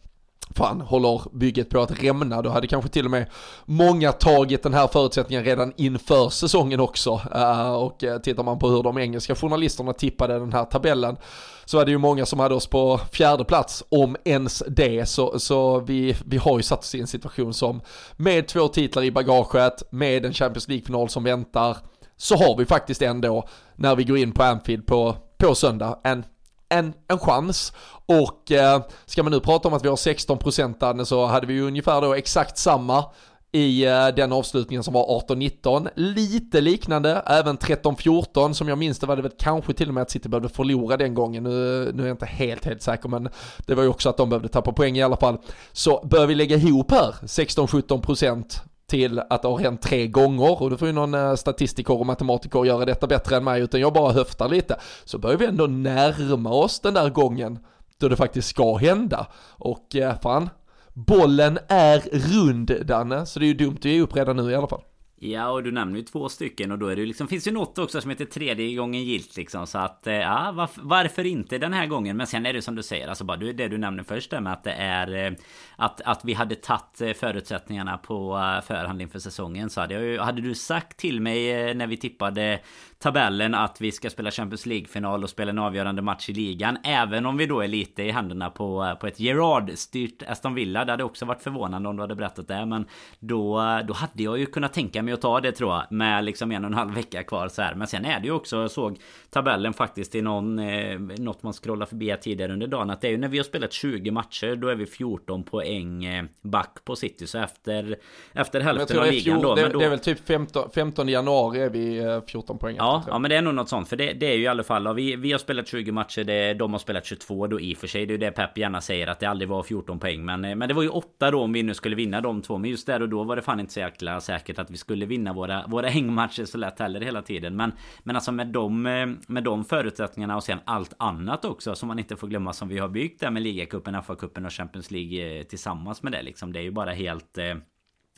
fan 0.55 0.81
håller 0.81 1.21
bygget 1.33 1.69
på 1.69 1.81
att 1.81 2.03
rämna, 2.03 2.41
då 2.41 2.49
hade 2.49 2.67
kanske 2.67 2.89
till 2.89 3.05
och 3.05 3.11
med 3.11 3.25
många 3.65 4.11
tagit 4.11 4.63
den 4.63 4.73
här 4.73 4.87
förutsättningen 4.87 5.45
redan 5.45 5.73
inför 5.77 6.29
säsongen 6.29 6.79
också. 6.79 7.21
Eh, 7.35 7.73
och 7.73 8.03
eh, 8.03 8.17
tittar 8.17 8.43
man 8.43 8.59
på 8.59 8.69
hur 8.69 8.83
de 8.83 8.97
engelska 8.97 9.35
journalisterna 9.35 9.93
tippade 9.93 10.39
den 10.39 10.53
här 10.53 10.65
tabellen 10.65 11.17
så 11.65 11.79
är 11.79 11.85
det 11.85 11.91
ju 11.91 11.97
många 11.97 12.25
som 12.25 12.39
hade 12.39 12.55
oss 12.55 12.67
på 12.67 12.99
fjärde 13.11 13.43
plats, 13.43 13.83
om 13.89 14.15
ens 14.23 14.63
det. 14.67 15.05
Så, 15.05 15.39
så 15.39 15.79
vi, 15.79 16.15
vi 16.25 16.37
har 16.37 16.57
ju 16.57 16.63
satt 16.63 16.79
oss 16.79 16.95
i 16.95 17.01
en 17.01 17.07
situation 17.07 17.53
som 17.53 17.81
med 18.15 18.47
två 18.47 18.67
titlar 18.67 19.03
i 19.03 19.11
bagaget, 19.11 19.83
med 19.91 20.25
en 20.25 20.33
Champions 20.33 20.67
League-final 20.67 21.09
som 21.09 21.23
väntar, 21.23 21.77
så 22.17 22.35
har 22.35 22.57
vi 22.57 22.65
faktiskt 22.65 23.01
ändå, 23.01 23.47
när 23.75 23.95
vi 23.95 24.03
går 24.03 24.17
in 24.17 24.31
på 24.31 24.43
Anfield 24.43 24.85
på, 24.85 25.15
på 25.37 25.55
söndag, 25.55 25.99
en, 26.03 26.23
en, 26.71 26.93
en 27.07 27.19
chans. 27.19 27.73
Och 28.05 28.51
eh, 28.51 28.81
ska 29.05 29.23
man 29.23 29.31
nu 29.31 29.39
prata 29.39 29.67
om 29.67 29.73
att 29.73 29.83
vi 29.85 29.89
har 29.89 29.95
16% 29.95 31.03
så 31.03 31.25
hade 31.25 31.47
vi 31.47 31.53
ju 31.53 31.67
ungefär 31.67 32.01
då 32.01 32.13
exakt 32.13 32.57
samma 32.57 33.05
i 33.51 33.85
eh, 33.85 34.07
den 34.07 34.31
avslutningen 34.31 34.83
som 34.83 34.93
var 34.93 35.21
18-19. 35.27 35.89
Lite 35.95 36.61
liknande, 36.61 37.23
även 37.25 37.57
13-14 37.57 38.53
som 38.53 38.67
jag 38.67 38.77
minns 38.77 38.99
det 38.99 39.07
var 39.07 39.15
det 39.15 39.21
väl 39.21 39.31
kanske 39.39 39.73
till 39.73 39.87
och 39.87 39.93
med 39.93 40.01
att 40.01 40.11
City 40.11 40.29
behövde 40.29 40.49
förlora 40.49 40.97
den 40.97 41.13
gången. 41.13 41.43
Nu, 41.43 41.91
nu 41.93 42.03
är 42.03 42.07
jag 42.07 42.13
inte 42.13 42.25
helt, 42.25 42.65
helt 42.65 42.81
säker 42.81 43.09
men 43.09 43.29
det 43.57 43.75
var 43.75 43.83
ju 43.83 43.89
också 43.89 44.09
att 44.09 44.17
de 44.17 44.29
behövde 44.29 44.49
tappa 44.49 44.71
poäng 44.71 44.97
i 44.97 45.03
alla 45.03 45.17
fall. 45.17 45.37
Så 45.71 46.07
bör 46.11 46.27
vi 46.27 46.35
lägga 46.35 46.55
ihop 46.55 46.91
här 46.91 47.15
16-17% 47.21 48.61
till 48.91 49.19
att 49.19 49.41
det 49.41 49.47
har 49.47 49.59
hänt 49.59 49.81
tre 49.81 50.07
gånger. 50.07 50.61
Och 50.61 50.69
då 50.69 50.77
får 50.77 50.87
ju 50.87 50.93
någon 50.93 51.13
eh, 51.13 51.35
statistiker 51.35 51.99
och 51.99 52.05
matematiker 52.05 52.65
göra 52.65 52.85
detta 52.85 53.07
bättre 53.07 53.35
än 53.35 53.43
mig 53.43 53.61
utan 53.61 53.79
jag 53.81 53.93
bara 53.93 54.13
höftar 54.13 54.49
lite. 54.49 54.75
Så 55.05 55.17
börjar 55.17 55.37
vi 55.37 55.45
ändå 55.45 55.67
närma 55.67 56.49
oss 56.49 56.79
den 56.79 56.93
där 56.93 57.09
gången 57.09 57.59
då 57.97 58.07
det 58.07 58.15
faktiskt 58.15 58.47
ska 58.47 58.75
hända. 58.75 59.27
Och 59.49 59.95
eh, 59.95 60.19
fan 60.21 60.49
bollen 60.93 61.59
är 61.67 61.99
rund 62.11 62.85
Danne, 62.85 63.25
så 63.25 63.39
det 63.39 63.45
är 63.45 63.47
ju 63.47 63.53
dumt 63.53 63.77
att 63.77 63.85
ge 63.85 64.01
upp 64.01 64.15
redan 64.15 64.35
nu 64.35 64.51
i 64.51 64.55
alla 64.55 64.67
fall. 64.67 64.81
Ja, 65.23 65.49
och 65.49 65.63
du 65.63 65.71
nämner 65.71 65.97
ju 65.97 66.03
två 66.03 66.29
stycken 66.29 66.71
och 66.71 66.79
då 66.79 66.87
är 66.87 66.95
det 66.95 67.01
ju 67.01 67.07
liksom, 67.07 67.27
finns 67.27 67.47
ju 67.47 67.51
något 67.51 67.77
också 67.77 68.01
som 68.01 68.09
heter 68.09 68.25
tredje 68.25 68.75
gången 68.75 69.03
gilt 69.03 69.37
liksom. 69.37 69.67
Så 69.67 69.77
att, 69.77 70.07
eh, 70.07 70.13
ja, 70.13 70.51
varför, 70.55 70.81
varför 70.83 71.25
inte 71.25 71.57
den 71.57 71.73
här 71.73 71.87
gången? 71.87 72.17
Men 72.17 72.27
sen 72.27 72.45
är 72.45 72.53
det 72.53 72.61
som 72.61 72.75
du 72.75 72.83
säger, 72.83 73.07
alltså 73.07 73.23
bara 73.23 73.37
det 73.37 73.67
du 73.67 73.77
nämner 73.77 74.03
först 74.03 74.31
där 74.31 74.41
med 74.41 74.53
att 74.53 74.63
det 74.63 74.71
är 74.71 75.25
eh, 75.25 75.33
att, 75.75 76.01
att 76.01 76.25
vi 76.25 76.33
hade 76.33 76.55
tagit 76.55 77.01
eh, 77.01 77.13
förutsättningarna 77.13 77.97
på 77.97 78.33
förhand 78.67 79.01
inför 79.01 79.19
säsongen. 79.19 79.69
Så 79.69 79.81
hade, 79.81 79.93
jag, 79.93 80.23
hade 80.23 80.41
du 80.41 80.55
sagt 80.55 80.97
till 80.97 81.21
mig 81.21 81.73
när 81.73 81.87
vi 81.87 81.97
tippade 81.97 82.59
tabellen 83.01 83.55
att 83.55 83.81
vi 83.81 83.91
ska 83.91 84.09
spela 84.09 84.31
Champions 84.31 84.65
League-final 84.65 85.23
och 85.23 85.29
spela 85.29 85.49
en 85.49 85.59
avgörande 85.59 86.01
match 86.01 86.29
i 86.29 86.33
ligan. 86.33 86.77
Även 86.83 87.25
om 87.25 87.37
vi 87.37 87.45
då 87.45 87.61
är 87.61 87.67
lite 87.67 88.03
i 88.03 88.11
händerna 88.11 88.49
på, 88.49 88.97
på 88.99 89.07
ett 89.07 89.19
Gerard-styrt 89.19 90.23
Aston 90.27 90.53
Villa. 90.53 90.85
Det 90.85 90.91
hade 90.91 91.03
också 91.03 91.25
varit 91.25 91.41
förvånande 91.41 91.89
om 91.89 91.95
du 91.95 92.01
hade 92.01 92.15
berättat 92.15 92.47
det. 92.47 92.65
Men 92.65 92.85
då, 93.19 93.55
då 93.87 93.93
hade 93.93 94.23
jag 94.23 94.39
ju 94.39 94.45
kunnat 94.45 94.73
tänka 94.73 95.03
mig 95.03 95.13
att 95.13 95.21
ta 95.21 95.39
det 95.39 95.51
tror 95.51 95.71
jag. 95.71 95.83
Med 95.91 96.23
liksom 96.23 96.51
en 96.51 96.63
och 96.63 96.71
en 96.71 96.77
halv 96.77 96.93
vecka 96.93 97.23
kvar 97.23 97.47
så 97.47 97.61
här. 97.61 97.75
Men 97.75 97.87
sen 97.87 98.05
är 98.05 98.19
det 98.19 98.25
ju 98.25 98.31
också, 98.31 98.61
jag 98.61 98.71
såg 98.71 98.99
tabellen 99.29 99.73
faktiskt 99.73 100.15
i 100.15 100.21
någon, 100.21 100.59
eh, 100.59 100.99
något 100.99 101.43
man 101.43 101.53
scrollar 101.53 101.85
förbi 101.85 102.15
tidigare 102.21 102.53
under 102.53 102.67
dagen. 102.67 102.89
Att 102.89 103.01
det 103.01 103.07
är 103.07 103.11
ju 103.11 103.17
när 103.17 103.27
vi 103.27 103.37
har 103.37 103.45
spelat 103.45 103.73
20 103.73 104.11
matcher, 104.11 104.55
då 104.55 104.67
är 104.67 104.75
vi 104.75 104.85
14 104.85 105.43
poäng 105.43 106.05
eh, 106.05 106.25
back 106.41 106.77
på 106.85 106.95
City. 106.95 107.27
Så 107.27 107.37
efter, 107.37 107.95
efter 108.33 108.61
hälften 108.61 108.99
av 108.99 109.05
ligan 109.05 109.41
då. 109.41 109.55
Det, 109.55 109.69
då... 109.69 109.79
det 109.79 109.85
är 109.85 109.89
väl 109.89 109.99
typ 109.99 110.27
15, 110.27 110.69
15 110.75 111.09
januari 111.09 111.59
är 111.59 111.69
vi 111.69 112.21
14 112.27 112.55
eh, 112.55 112.59
poäng. 112.59 112.75
Ja, 112.77 112.90
Ja, 113.07 113.19
men 113.19 113.29
det 113.29 113.35
är 113.35 113.41
nog 113.41 113.55
något 113.55 113.69
sånt. 113.69 113.89
För 113.89 113.95
det, 113.95 114.13
det 114.13 114.25
är 114.25 114.35
ju 114.35 114.43
i 114.43 114.47
alla 114.47 114.63
fall... 114.63 114.95
Vi, 114.95 115.15
vi 115.15 115.31
har 115.31 115.39
spelat 115.39 115.67
20 115.67 115.91
matcher, 115.91 116.23
det, 116.23 116.53
de 116.53 116.71
har 116.71 116.79
spelat 116.79 117.05
22 117.05 117.47
då 117.47 117.59
i 117.59 117.73
och 117.73 117.77
för 117.77 117.87
sig. 117.87 118.05
Det 118.05 118.11
är 118.11 118.13
ju 118.13 118.17
det 118.17 118.31
Pep 118.31 118.57
gärna 118.57 118.81
säger, 118.81 119.07
att 119.07 119.19
det 119.19 119.25
aldrig 119.25 119.49
var 119.49 119.63
14 119.63 119.99
poäng. 119.99 120.25
Men, 120.25 120.41
men 120.41 120.59
det 120.59 120.73
var 120.73 120.83
ju 120.83 120.89
8 120.89 121.31
då 121.31 121.41
om 121.41 121.53
vi 121.53 121.63
nu 121.63 121.73
skulle 121.73 121.95
vinna 121.95 122.21
de 122.21 122.41
två. 122.41 122.57
Men 122.57 122.69
just 122.69 122.87
där 122.87 123.01
och 123.01 123.09
då 123.09 123.23
var 123.23 123.35
det 123.35 123.41
fan 123.41 123.59
inte 123.59 123.73
så 123.73 123.79
jäkla 123.79 124.21
säkert 124.21 124.59
att 124.59 124.71
vi 124.71 124.77
skulle 124.77 125.05
vinna 125.05 125.33
våra, 125.33 125.67
våra 125.67 125.87
hängmatcher 125.89 126.45
så 126.45 126.57
lätt 126.57 126.79
heller 126.79 127.01
hela 127.01 127.21
tiden. 127.21 127.55
Men, 127.55 127.71
men 128.03 128.15
alltså 128.15 128.31
med 128.31 128.47
de, 128.47 128.83
med 129.27 129.43
de 129.43 129.65
förutsättningarna 129.65 130.35
och 130.35 130.43
sen 130.43 130.59
allt 130.65 130.93
annat 130.97 131.45
också 131.45 131.75
som 131.75 131.87
man 131.87 131.99
inte 131.99 132.15
får 132.15 132.27
glömma 132.27 132.53
som 132.53 132.67
vi 132.67 132.79
har 132.79 132.89
byggt 132.89 133.19
där 133.19 133.31
med 133.31 133.43
ligacupen, 133.43 133.95
FA-cupen 133.95 134.45
och 134.45 134.53
Champions 134.53 134.91
League 134.91 135.39
eh, 135.39 135.43
tillsammans 135.43 136.03
med 136.03 136.11
det 136.11 136.21
liksom. 136.21 136.53
Det 136.53 136.59
är 136.59 136.63
ju 136.63 136.71
bara 136.71 136.91
helt... 136.91 137.37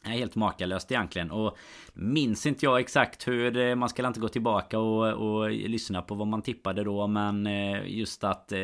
Eh, 0.06 0.12
Helt 0.12 0.36
makalöst 0.36 0.92
egentligen. 0.92 1.32
Och 1.32 1.58
minns 1.94 2.46
inte 2.46 2.66
jag 2.66 2.80
exakt 2.80 3.28
hur 3.28 3.58
eh, 3.58 3.76
man 3.76 3.90
ska 3.90 4.08
inte 4.08 4.20
gå 4.20 4.28
tillbaka 4.28 4.80
och, 4.80 5.14
och 5.14 5.52
lyssna 5.52 6.02
på 6.02 6.16
vad 6.16 6.28
man 6.28 6.42
tippade 6.42 6.84
då 6.84 7.08
men 7.08 7.48
eh, 7.48 7.88
just 7.88 8.24
att 8.24 8.52
eh, 8.52 8.60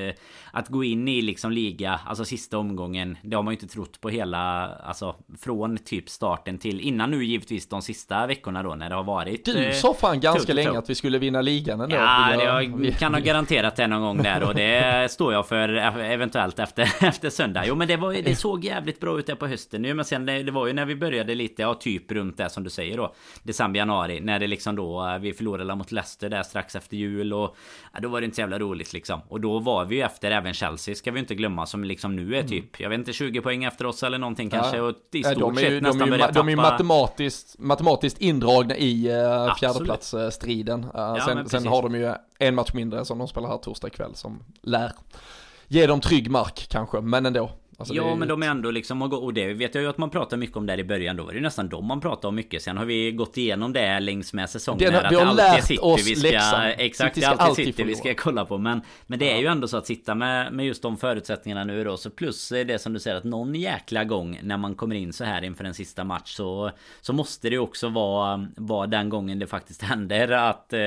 att 0.54 0.68
gå 0.68 0.84
in 0.84 1.08
i 1.08 1.22
liksom 1.22 1.52
liga 1.52 2.00
alltså 2.06 2.26
sista 2.26 2.58
omgången 2.58 3.18
det 3.24 3.36
har 3.36 3.44
man 3.44 3.54
ju 3.54 3.56
inte 3.56 3.74
trott 3.74 4.02
på 4.02 4.10
hela 4.10 4.68
alltså 4.68 5.16
från 5.40 5.78
typ 5.78 6.10
starten 6.10 6.58
till 6.58 6.80
innan 6.80 7.12
nu 7.12 7.26
givetvis 7.26 7.70
de 7.70 7.82
sista 7.82 8.28
veckorna 8.28 8.64
då 8.64 8.76
när 8.76 8.90
det 8.90 8.96
har 8.96 9.04
varit 9.04 9.46
Du 9.46 9.74
sa 9.74 9.94
fan 9.94 10.20
ganska 10.20 10.54
länge 10.54 10.78
att 10.78 10.90
vi 10.90 10.96
skulle 10.96 11.20
vinna 11.20 11.42
ligan 11.42 11.82
ändå. 11.82 11.96
Ja 11.96 12.44
jag, 12.44 12.86
jag 12.86 12.94
kan 12.98 13.14
ha 13.14 13.22
garanterat 13.22 13.76
det 13.76 13.88
någon 13.88 14.02
gång 14.02 14.24
där 14.24 14.44
och 14.44 14.56
det 14.56 15.12
står 15.12 15.34
jag 15.34 15.48
för 15.48 15.70
eventuellt 16.00 16.60
efter, 16.60 16.84
efter 17.08 17.30
söndag. 17.30 17.64
Jo 17.66 17.76
men 17.76 17.88
det 17.88 17.98
var 17.98 18.14
det 18.14 18.36
såg 18.36 18.66
jävligt 18.66 19.00
bra 19.00 19.20
ut 19.20 19.28
där 19.28 19.36
på 19.36 19.48
hösten 19.48 19.82
nu 19.82 19.94
men 19.94 20.06
sen 20.06 20.26
det, 20.26 20.44
det 20.44 20.52
var 20.52 20.68
ju 20.68 20.74
när 20.74 20.86
vi 20.86 20.96
började 20.96 21.29
började 21.30 21.44
lite, 21.44 21.62
ja 21.62 21.74
typ 21.74 22.12
runt 22.12 22.38
det 22.38 22.50
som 22.50 22.64
du 22.64 22.70
säger 22.70 22.98
då. 22.98 23.14
December, 23.44 23.78
januari 23.78 24.20
När 24.22 24.40
det 24.40 24.48
liksom 24.48 24.76
då 24.76 25.08
eh, 25.08 25.20
Vi 25.20 25.34
förlorade 25.34 25.76
mot 25.76 25.92
Leicester 25.92 26.30
där 26.30 26.44
strax 26.44 26.76
efter 26.76 26.98
jul 26.98 27.34
och 27.34 27.56
ja, 27.94 28.00
Då 28.00 28.10
var 28.10 28.22
det 28.22 28.26
inte 28.26 28.36
så 28.36 28.42
jävla 28.42 28.60
roligt 28.60 28.94
liksom. 28.94 29.22
Och 29.30 29.42
då 29.42 29.60
var 29.60 29.86
vi 29.86 29.96
ju 29.96 30.02
efter 30.02 30.32
även 30.32 30.54
Chelsea 30.54 30.96
ska 30.96 31.12
vi 31.12 31.20
inte 31.20 31.36
glömma 31.36 31.66
Som 31.66 31.84
liksom 31.84 32.16
nu 32.16 32.36
är 32.36 32.44
typ 32.44 32.52
mm. 32.52 32.70
Jag 32.78 32.90
vet 32.90 33.00
inte 33.00 33.14
20 33.14 33.42
poäng 33.42 33.64
efter 33.64 33.86
oss 33.86 34.04
eller 34.04 34.18
någonting 34.18 34.50
ja. 34.54 34.62
kanske 34.62 34.80
Och 34.82 34.96
i 35.12 35.24
stort 35.24 35.40
de 35.40 35.58
är 35.58 35.70
ju, 35.70 35.82
nästan 35.82 36.10
de 36.10 36.22
är, 36.22 36.32
de 36.32 36.48
är 36.48 36.52
ju 36.52 36.56
matematiskt 36.56 37.56
Matematiskt 37.60 38.22
indragna 38.22 38.78
i 38.78 39.12
uh, 39.12 39.56
fjärdeplatsstriden. 39.56 40.84
Uh, 40.84 40.90
ja, 40.94 41.22
Sen, 41.26 41.50
sen 41.50 41.68
har 41.68 41.82
de 41.82 41.96
ju 41.96 42.14
en 42.40 42.56
match 42.56 42.74
mindre 42.74 43.06
som 43.06 43.18
de 43.18 43.28
spelar 43.28 43.50
här 43.50 43.58
torsdag 43.58 43.90
kväll 43.90 44.16
som 44.16 44.44
lär 44.62 44.92
Ge 45.68 45.88
dem 45.88 46.02
trygg 46.02 46.32
mark 46.32 46.68
kanske, 46.70 47.02
men 47.02 47.26
ändå 47.26 47.52
Alltså 47.80 47.94
ja 47.94 48.16
men 48.16 48.28
de 48.28 48.44
är 48.44 48.48
ändå 48.48 48.72
liksom 48.72 49.02
Och 49.02 49.34
det 49.34 49.54
vet 49.54 49.76
jag 49.76 49.82
ju 49.82 49.90
att 49.90 49.98
man 49.98 50.10
pratar 50.10 50.38
mycket 50.38 50.58
om 50.58 50.66
där 50.66 50.80
i 50.80 50.84
början. 50.84 51.16
Då 51.16 51.24
var 51.24 51.32
det 51.32 51.36
ju 51.36 51.44
nästan 51.44 51.70
de 51.70 51.86
man 51.86 52.02
pratade 52.02 52.28
om 52.28 52.36
mycket. 52.36 52.62
Sen 52.62 52.78
har 52.78 52.86
vi 52.86 53.12
gått 53.12 53.38
igenom 53.38 53.74
det 53.74 54.00
längs 54.00 54.34
med 54.34 54.50
säsongen 54.50 54.80
Vi 54.80 55.16
har 55.16 55.34
lärt 55.34 55.80
oss 55.82 56.08
vi 56.08 56.16
ska, 56.16 56.28
läxan. 56.28 56.66
Exakt, 56.66 57.16
det 57.16 57.24
är 57.24 57.30
alltid 57.30 57.66
City 57.66 57.84
vi 57.84 57.96
ska 57.96 58.14
kolla 58.14 58.46
på. 58.46 58.58
Men, 58.58 58.82
men 59.08 59.20
det 59.20 59.32
är 59.32 59.38
ju 59.38 59.48
ändå 59.48 59.68
så 59.68 59.78
att 59.78 59.86
sitta 59.86 60.16
med, 60.16 60.54
med 60.54 60.66
just 60.66 60.82
de 60.82 60.98
förutsättningarna 60.98 61.64
nu 61.64 61.84
då. 61.84 61.98
Så 61.98 62.10
plus 62.10 62.50
det 62.50 62.82
som 62.82 62.94
du 62.94 63.00
säger 63.00 63.18
att 63.18 63.24
någon 63.24 63.56
jäkla 63.56 64.04
gång 64.04 64.40
När 64.44 64.58
man 64.58 64.76
kommer 64.76 64.96
in 64.96 65.14
så 65.14 65.24
här 65.24 65.44
inför 65.44 65.64
en 65.64 65.74
sista 65.74 66.04
match 66.04 66.34
Så, 66.36 66.72
så 67.02 67.14
måste 67.14 67.50
det 67.50 67.58
också 67.58 67.90
vara, 67.90 68.48
vara 68.56 68.88
den 68.88 69.10
gången 69.10 69.40
det 69.40 69.48
faktiskt 69.48 69.82
händer 69.84 70.32
att 70.32 70.74
eh, 70.74 70.80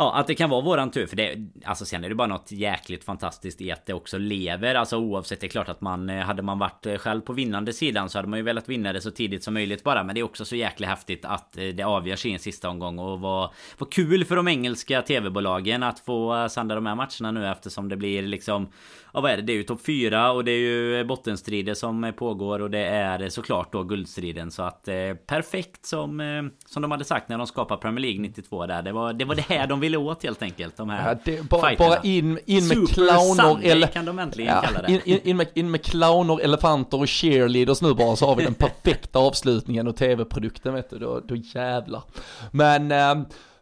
Ja, 0.00 0.14
att 0.14 0.26
det 0.26 0.34
kan 0.34 0.50
vara 0.50 0.60
våran 0.60 0.90
tur. 0.90 1.06
För 1.06 1.16
det, 1.16 1.36
alltså 1.64 1.84
sen 1.84 2.04
är 2.04 2.08
det 2.08 2.14
bara 2.14 2.28
något 2.28 2.52
jäkligt 2.52 3.04
fantastiskt 3.04 3.60
i 3.60 3.72
att 3.72 3.86
det 3.86 3.94
också 3.94 4.18
lever. 4.18 4.74
Alltså 4.74 4.96
oavsett, 4.96 5.40
det 5.40 5.46
är 5.46 5.48
klart 5.48 5.68
att 5.68 5.80
man 5.80 6.10
eh, 6.10 6.24
hade 6.24 6.42
man 6.42 6.58
varit 6.58 6.86
eh, 6.86 6.96
själv 6.96 7.20
på 7.20 7.32
vinnande 7.32 7.72
sidan 7.72 8.08
så 8.08 8.18
hade 8.18 8.28
man 8.28 8.38
ju 8.38 8.42
velat 8.42 8.68
vinna 8.68 8.92
det 8.92 9.00
så 9.00 9.10
tidigt 9.10 9.44
som 9.44 9.54
möjligt 9.54 9.84
bara. 9.84 10.04
Men 10.04 10.14
det 10.14 10.20
är 10.20 10.22
också 10.22 10.44
så 10.44 10.56
jäkla 10.56 10.86
häftigt 10.86 11.24
att 11.24 11.58
eh, 11.58 11.64
det 11.68 11.82
avgörs 11.82 12.26
i 12.26 12.32
en 12.32 12.38
sista 12.38 12.68
omgång. 12.68 12.98
Och 12.98 13.20
vad, 13.20 13.50
vad 13.78 13.92
kul 13.92 14.24
för 14.24 14.36
de 14.36 14.48
engelska 14.48 15.02
tv-bolagen 15.02 15.82
att 15.82 16.00
få 16.00 16.48
sända 16.48 16.74
de 16.74 16.86
här 16.86 16.94
matcherna 16.94 17.40
nu 17.40 17.48
eftersom 17.48 17.88
det 17.88 17.96
blir 17.96 18.22
liksom 18.22 18.68
Ja 19.12 19.20
vad 19.20 19.30
är 19.30 19.36
det? 19.36 19.42
Det 19.42 19.52
är 19.52 19.56
ju 19.56 19.62
topp 19.62 19.80
4 19.86 20.32
och 20.32 20.44
det 20.44 20.50
är 20.50 20.58
ju 20.58 21.04
bottenstrider 21.04 21.74
som 21.74 22.12
pågår 22.16 22.60
och 22.60 22.70
det 22.70 22.86
är 22.86 23.28
såklart 23.28 23.72
då 23.72 23.82
guldstriden. 23.82 24.50
Så 24.50 24.62
att 24.62 24.88
eh, 24.88 24.94
perfekt 25.26 25.86
som 25.86 26.20
eh, 26.20 26.42
Som 26.66 26.82
de 26.82 26.90
hade 26.90 27.04
sagt 27.04 27.28
när 27.28 27.38
de 27.38 27.46
skapade 27.46 27.80
Premier 27.80 28.02
League 28.02 28.20
92 28.20 28.66
där. 28.66 28.82
Det 28.82 28.92
var 28.92 29.12
det, 29.12 29.24
var 29.24 29.34
det 29.34 29.44
här 29.48 29.66
de 29.66 29.80
ville 29.80 29.96
åt 29.96 30.22
helt 30.22 30.42
enkelt 30.42 30.76
de 30.76 30.90
här 30.90 31.08
ja, 31.08 31.18
det, 31.24 31.48
bara, 31.48 31.76
bara 31.78 31.96
in, 32.02 32.38
in 32.46 32.68
med 32.68 32.88
clowner 32.88 33.58
eller 33.62 33.86
kan 33.86 34.04
de 34.04 34.18
äntligen 34.18 34.54
ja, 34.54 34.62
kalla 34.62 34.82
det. 34.82 34.92
in, 34.92 35.00
in, 35.04 35.20
in, 35.24 35.36
med, 35.36 35.46
in 35.54 35.70
med 35.70 35.84
clowner, 35.84 36.40
elefanter 36.40 37.00
och 37.00 37.08
cheerleaders 37.08 37.82
nu 37.82 37.94
bara 37.94 38.16
så 38.16 38.26
har 38.26 38.36
vi 38.36 38.44
den 38.44 38.54
perfekta 38.54 39.18
avslutningen 39.18 39.88
och 39.88 39.96
tv-produkten 39.96 40.74
vet 40.74 40.90
du, 40.90 40.98
då, 40.98 41.20
då 41.20 41.36
jävlar. 41.36 42.02
Men 42.50 42.92
äh, 42.92 43.14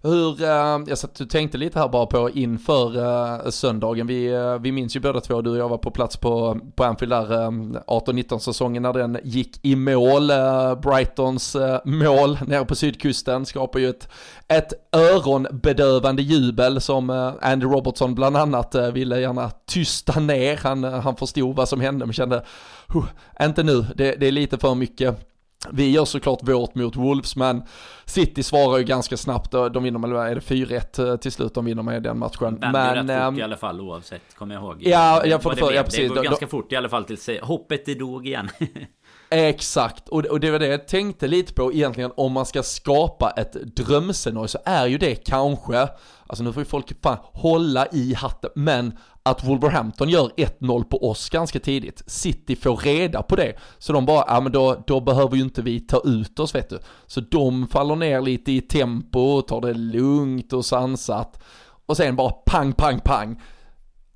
hur, 0.07 0.43
eh, 0.43 0.79
jag 0.87 0.99
satt 0.99 1.21
och 1.21 1.31
tänkte 1.31 1.59
lite 1.59 1.79
här 1.79 1.89
bara 1.89 2.07
på 2.07 2.31
inför 2.31 2.97
uh, 2.97 3.51
söndagen, 3.51 4.07
vi, 4.07 4.37
uh, 4.37 4.59
vi 4.59 4.73
minns 4.73 4.97
ju 4.97 5.01
båda 5.01 5.21
två, 5.21 5.43
du 5.43 5.51
och 5.51 5.57
jag 5.57 5.69
var 5.69 5.79
på 5.79 5.91
plats 5.91 6.17
på, 6.17 6.61
på 6.77 6.85
Anfield 6.85 7.13
där 7.13 7.33
uh, 7.33 7.51
18-19 7.87 8.39
säsongen 8.39 8.83
när 8.83 8.93
den 8.93 9.19
gick 9.25 9.59
i 9.63 9.77
mål, 9.77 10.27
Brightons 10.83 11.57
mål 11.85 12.39
nere 12.47 12.65
på 12.65 12.75
sydkusten 12.75 13.47
skapar 13.47 13.79
ju 13.79 13.89
ett, 13.89 14.09
ett 14.49 14.73
öronbedövande 14.93 16.23
jubel 16.23 16.81
som 16.81 17.35
Andy 17.41 17.67
Robertson 17.67 18.15
bland 18.15 18.37
annat 18.37 18.75
ville 18.75 19.21
gärna 19.21 19.51
tysta 19.67 20.21
ner, 20.21 20.57
han, 20.57 20.85
han 20.85 21.17
förstod 21.17 21.57
vad 21.57 21.69
som 21.69 21.81
hände 21.81 22.07
men 22.07 22.13
kände, 22.13 22.45
inte 23.43 23.63
nu, 23.63 23.87
det, 23.95 24.17
det 24.17 24.27
är 24.27 24.33
lite 24.33 24.59
för 24.59 24.75
mycket 24.75 25.36
vi 25.73 25.91
gör 25.91 26.05
såklart 26.05 26.49
vårt 26.49 26.75
mot 26.75 26.97
Wolves, 26.97 27.37
men 27.37 27.63
City 28.05 28.43
svarar 28.43 28.79
ju 28.79 28.85
ganska 28.85 29.17
snabbt, 29.17 29.51
de 29.51 29.83
vinner 29.83 29.99
med, 29.99 30.11
är 30.11 30.35
det 30.35 30.41
4-1 30.41 31.11
eh, 31.11 31.17
till 31.17 31.33
slut 31.33 31.55
de 31.55 31.65
vinner 31.65 31.83
med 31.83 32.03
den 32.03 32.19
matchen. 32.19 32.61
Det 32.61 32.71
men... 32.73 32.95
rätt 32.95 33.01
fort 33.01 33.11
ehm, 33.11 33.39
i 33.39 33.43
alla 33.43 33.57
fall 33.57 33.81
oavsett, 33.81 34.35
kommer 34.35 34.55
jag 34.55 34.65
ihåg. 34.65 34.77
Ja, 34.81 35.27
jag 35.27 35.43
får 35.43 35.51
det, 35.51 35.57
för, 35.57 35.73
ja 35.73 35.83
precis. 35.83 36.09
Det 36.09 36.15
går 36.15 36.23
ganska 36.23 36.47
fort 36.47 36.73
i 36.73 36.77
alla 36.77 36.89
fall 36.89 37.05
tills 37.05 37.31
hoppet 37.43 37.87
det 37.87 37.95
dog 37.95 38.27
igen. 38.27 38.49
Exakt, 39.31 40.09
och, 40.09 40.25
och 40.25 40.41
det 40.41 40.51
var 40.51 40.59
det 40.59 40.67
jag 40.67 40.89
tänkte 40.89 41.27
lite 41.27 41.55
på 41.55 41.73
egentligen 41.73 42.13
om 42.17 42.33
man 42.33 42.47
ska 42.47 42.63
skapa 42.63 43.31
ett 43.31 43.53
drömscenario 43.77 44.49
så 44.49 44.59
är 44.65 44.87
ju 44.87 44.99
det 44.99 45.15
kanske, 45.15 45.89
alltså 46.27 46.45
nu 46.45 46.53
får 46.53 46.61
ju 46.61 46.65
folk 46.65 47.03
fan 47.03 47.19
hålla 47.23 47.87
i 47.93 48.15
hatten, 48.15 48.51
men 48.55 48.99
att 49.23 49.45
Wolverhampton 49.45 50.09
gör 50.09 50.29
1-0 50.37 50.85
på 50.85 51.11
oss 51.11 51.31
ganska 51.31 51.59
tidigt. 51.59 52.03
City 52.07 52.57
får 52.57 52.77
reda 52.77 53.23
på 53.23 53.37
det. 53.37 53.53
Så 53.79 53.93
de 53.93 54.07
bara, 54.07 54.25
ja 54.27 54.41
men 54.41 54.53
då, 54.53 54.85
då 54.87 55.01
behöver 55.01 55.37
ju 55.37 55.43
inte 55.43 55.63
vi 55.63 55.81
ta 55.81 56.01
ut 56.05 56.39
oss 56.39 56.55
vet 56.55 56.71
du. 56.71 56.79
Så 57.07 57.21
de 57.21 57.69
faller 57.69 57.97
ner 57.97 58.21
lite 58.21 58.53
i 58.53 58.61
tempo, 58.61 59.21
och 59.21 59.49
tar 59.49 59.61
det 59.61 59.75
lugnt 59.75 60.53
och 60.53 60.65
sansat. 60.65 61.43
Och 61.87 61.97
sen 61.97 62.17
bara 62.17 62.31
pang, 62.31 62.73
pang, 62.73 63.01
pang. 63.01 63.41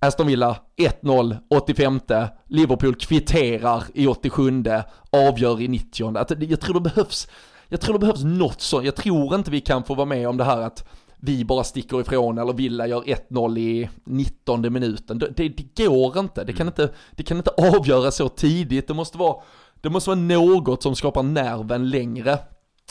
Aston 0.03 0.27
Villa 0.27 0.57
1-0, 0.77 1.37
85 1.51 2.01
Liverpool 2.47 2.95
kvitterar 2.95 3.85
i 3.95 4.07
87 4.07 4.65
avgör 5.11 5.61
i 5.61 5.69
90 5.69 6.19
att 6.19 6.31
Jag 6.43 6.61
tror 6.61 6.75
det 6.75 6.81
behövs, 6.81 7.29
jag 7.69 7.81
tror 7.81 7.93
det 7.93 7.99
behövs 7.99 8.25
något 8.25 8.61
sånt. 8.61 8.85
Jag 8.85 8.97
tror 8.97 9.35
inte 9.35 9.51
vi 9.51 9.61
kan 9.61 9.85
få 9.85 9.95
vara 9.95 10.07
med 10.07 10.29
om 10.29 10.37
det 10.37 10.45
här 10.45 10.61
att 10.61 10.89
vi 11.17 11.45
bara 11.45 11.65
sticker 11.65 12.01
ifrån 12.01 12.39
eller 12.39 12.53
Villa 12.53 12.87
gör 12.87 13.03
1-0 13.03 13.59
i 13.59 13.89
19 14.05 14.73
minuten. 14.73 15.19
Det, 15.19 15.29
det, 15.37 15.49
det, 15.49 15.85
går 15.85 16.19
inte. 16.19 16.45
Det 16.45 16.53
kan 16.53 16.67
inte, 16.67 16.91
det 17.11 17.23
kan 17.23 17.37
inte 17.37 17.51
avgöras 17.51 18.17
så 18.17 18.29
tidigt. 18.29 18.89
Det 18.89 18.95
måste 18.95 19.19
vara, 19.19 19.37
det 19.81 19.91
måste 19.91 20.11
vara 20.11 20.21
något 20.21 20.83
som 20.83 20.97
skapar 20.97 21.23
nerven 21.23 21.91
längre. 21.91 22.39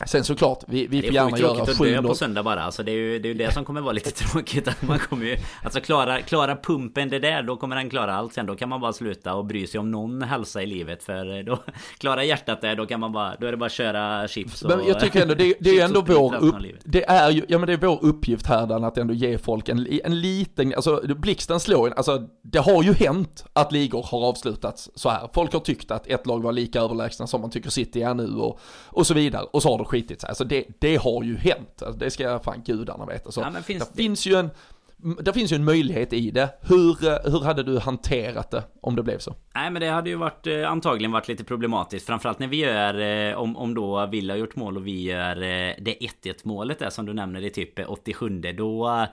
Sen 0.06 0.24
såklart, 0.24 0.64
vi, 0.68 0.88
vi 0.88 1.02
får 1.02 1.14
gärna 1.14 1.38
göra 1.38 1.66
7 1.66 1.66
Det 1.66 1.72
är 1.72 1.76
tråkigt 1.76 1.98
att 1.98 2.04
dö 2.04 2.10
på 2.10 2.16
söndag 2.16 2.44
bara. 2.44 2.64
Alltså 2.64 2.84
det 2.84 2.92
är 2.92 2.96
ju 2.96 3.20
det, 3.20 3.30
är 3.30 3.34
det 3.34 3.54
som 3.54 3.66
kommer 3.66 3.82
vara 3.82 3.92
lite 3.92 4.12
tråkigt. 4.26 4.68
Att 4.68 4.82
man 4.82 5.00
kommer 5.00 5.26
ju, 5.26 5.38
alltså 5.64 5.82
klara, 5.82 6.22
klara 6.22 6.56
pumpen 6.56 7.10
det 7.10 7.20
där, 7.20 7.44
då 7.44 7.58
kommer 7.58 7.76
den 7.76 7.90
klara 7.90 8.16
allt 8.16 8.34
sen. 8.34 8.46
Då 8.46 8.56
kan 8.56 8.70
man 8.70 8.82
bara 8.82 8.94
sluta 8.94 9.34
och 9.34 9.46
bry 9.46 9.68
sig 9.68 9.80
om 9.80 9.92
någon 9.92 10.22
hälsa 10.22 10.64
i 10.64 10.66
livet. 10.66 11.04
För 11.04 11.44
då, 11.44 11.60
klara 11.98 12.24
hjärtat 12.24 12.62
där, 12.62 12.76
då 12.76 12.86
kan 12.86 13.00
man 13.00 13.12
bara, 13.12 13.36
då 13.40 13.48
är 13.48 13.52
det 13.52 13.58
bara 13.58 13.66
att 13.66 13.72
köra 13.72 14.28
chips 14.28 14.62
och... 14.62 14.70
Men 14.70 14.88
jag 14.88 15.00
tycker 15.00 15.22
ändå, 15.22 15.34
det, 15.34 15.54
det 15.60 15.80
är 15.80 15.86
ändå 15.86 16.02
vår 16.02 16.36
upp, 16.36 16.56
det 16.84 17.10
är 17.10 17.30
ju, 17.30 17.46
ja 17.48 17.58
men 17.58 17.68
det 17.68 17.74
är 17.74 17.78
vår 17.78 18.00
uppgift 18.02 18.48
här 18.48 18.68
Dan, 18.68 18.84
att 18.84 18.98
ändå 18.98 19.14
ge 19.14 19.38
folk 19.38 19.70
en, 19.70 19.88
en 20.04 20.22
liten, 20.22 20.74
alltså 20.76 21.02
blixten 21.16 21.60
slår 21.60 21.88
en, 21.88 21.94
alltså 21.94 22.28
det 22.44 22.60
har 22.60 22.84
ju 22.84 22.94
hänt 22.94 23.46
att 23.54 23.72
ligor 23.72 24.04
har 24.04 24.28
avslutats 24.28 24.90
så 24.96 25.10
här. 25.10 25.30
Folk 25.34 25.54
har 25.54 25.60
tyckt 25.60 25.92
att 25.92 26.08
ett 26.08 26.28
lag 26.28 26.44
var 26.44 26.52
lika 26.52 26.82
överlägsna 26.82 27.28
som 27.28 27.42
man 27.42 27.50
tycker 27.50 27.70
City 27.70 28.02
är 28.02 28.14
nu 28.14 28.36
och, 28.36 28.60
och 28.86 29.08
så 29.08 29.14
vidare. 29.14 29.44
Och 29.52 29.62
så 29.62 29.70
har 29.70 29.78
det 29.78 29.86
skitit 29.90 30.22
sig. 30.22 30.28
Alltså 30.28 30.44
det, 30.44 30.66
det 30.80 30.96
har 30.96 31.24
ju 31.24 31.38
hänt. 31.38 31.82
Alltså 31.82 32.00
det 32.00 32.12
ska 32.12 32.40
fan 32.40 32.62
gudarna 32.66 33.06
veta. 33.06 33.32
Så 33.32 33.42
ja, 33.42 33.62
finns 33.62 33.84
det, 33.84 33.92
det 33.94 34.02
finns 34.02 34.26
ju 34.28 34.36
en 34.36 34.50
det 35.22 35.34
finns 35.34 35.52
ju 35.52 35.56
en 35.56 35.64
möjlighet 35.64 36.14
i 36.14 36.32
det. 36.32 36.50
Hur, 36.62 37.08
eh, 37.08 37.32
hur 37.32 37.44
hade 37.44 37.64
du 37.64 37.80
hanterat 37.80 38.52
det 38.52 38.64
om 38.82 38.96
det 38.96 39.04
blev 39.04 39.20
så? 39.20 39.36
Nej 39.56 39.72
men 39.72 39.82
det 39.82 39.90
hade 39.90 40.10
ju 40.10 40.16
varit 40.16 40.48
eh, 40.48 40.72
antagligen 40.72 41.12
varit 41.12 41.28
lite 41.28 41.44
problematiskt. 41.44 42.06
Framförallt 42.06 42.40
när 42.40 42.48
vi 42.48 42.58
gör, 42.58 43.00
eh, 43.00 43.36
om, 43.36 43.58
om 43.58 43.74
då 43.74 44.06
Villa 44.06 44.34
har 44.34 44.38
gjort 44.38 44.56
mål 44.56 44.78
och 44.78 44.88
vi 44.88 45.04
gör 45.04 45.36
det 45.36 45.98
1-1 46.24 46.34
målet 46.44 46.80
där 46.80 46.90
som 46.90 47.06
du 47.06 47.14
nämner 47.14 47.46
i 47.46 47.50
typ 47.50 47.90
87 47.90 48.30
då 48.58 49.06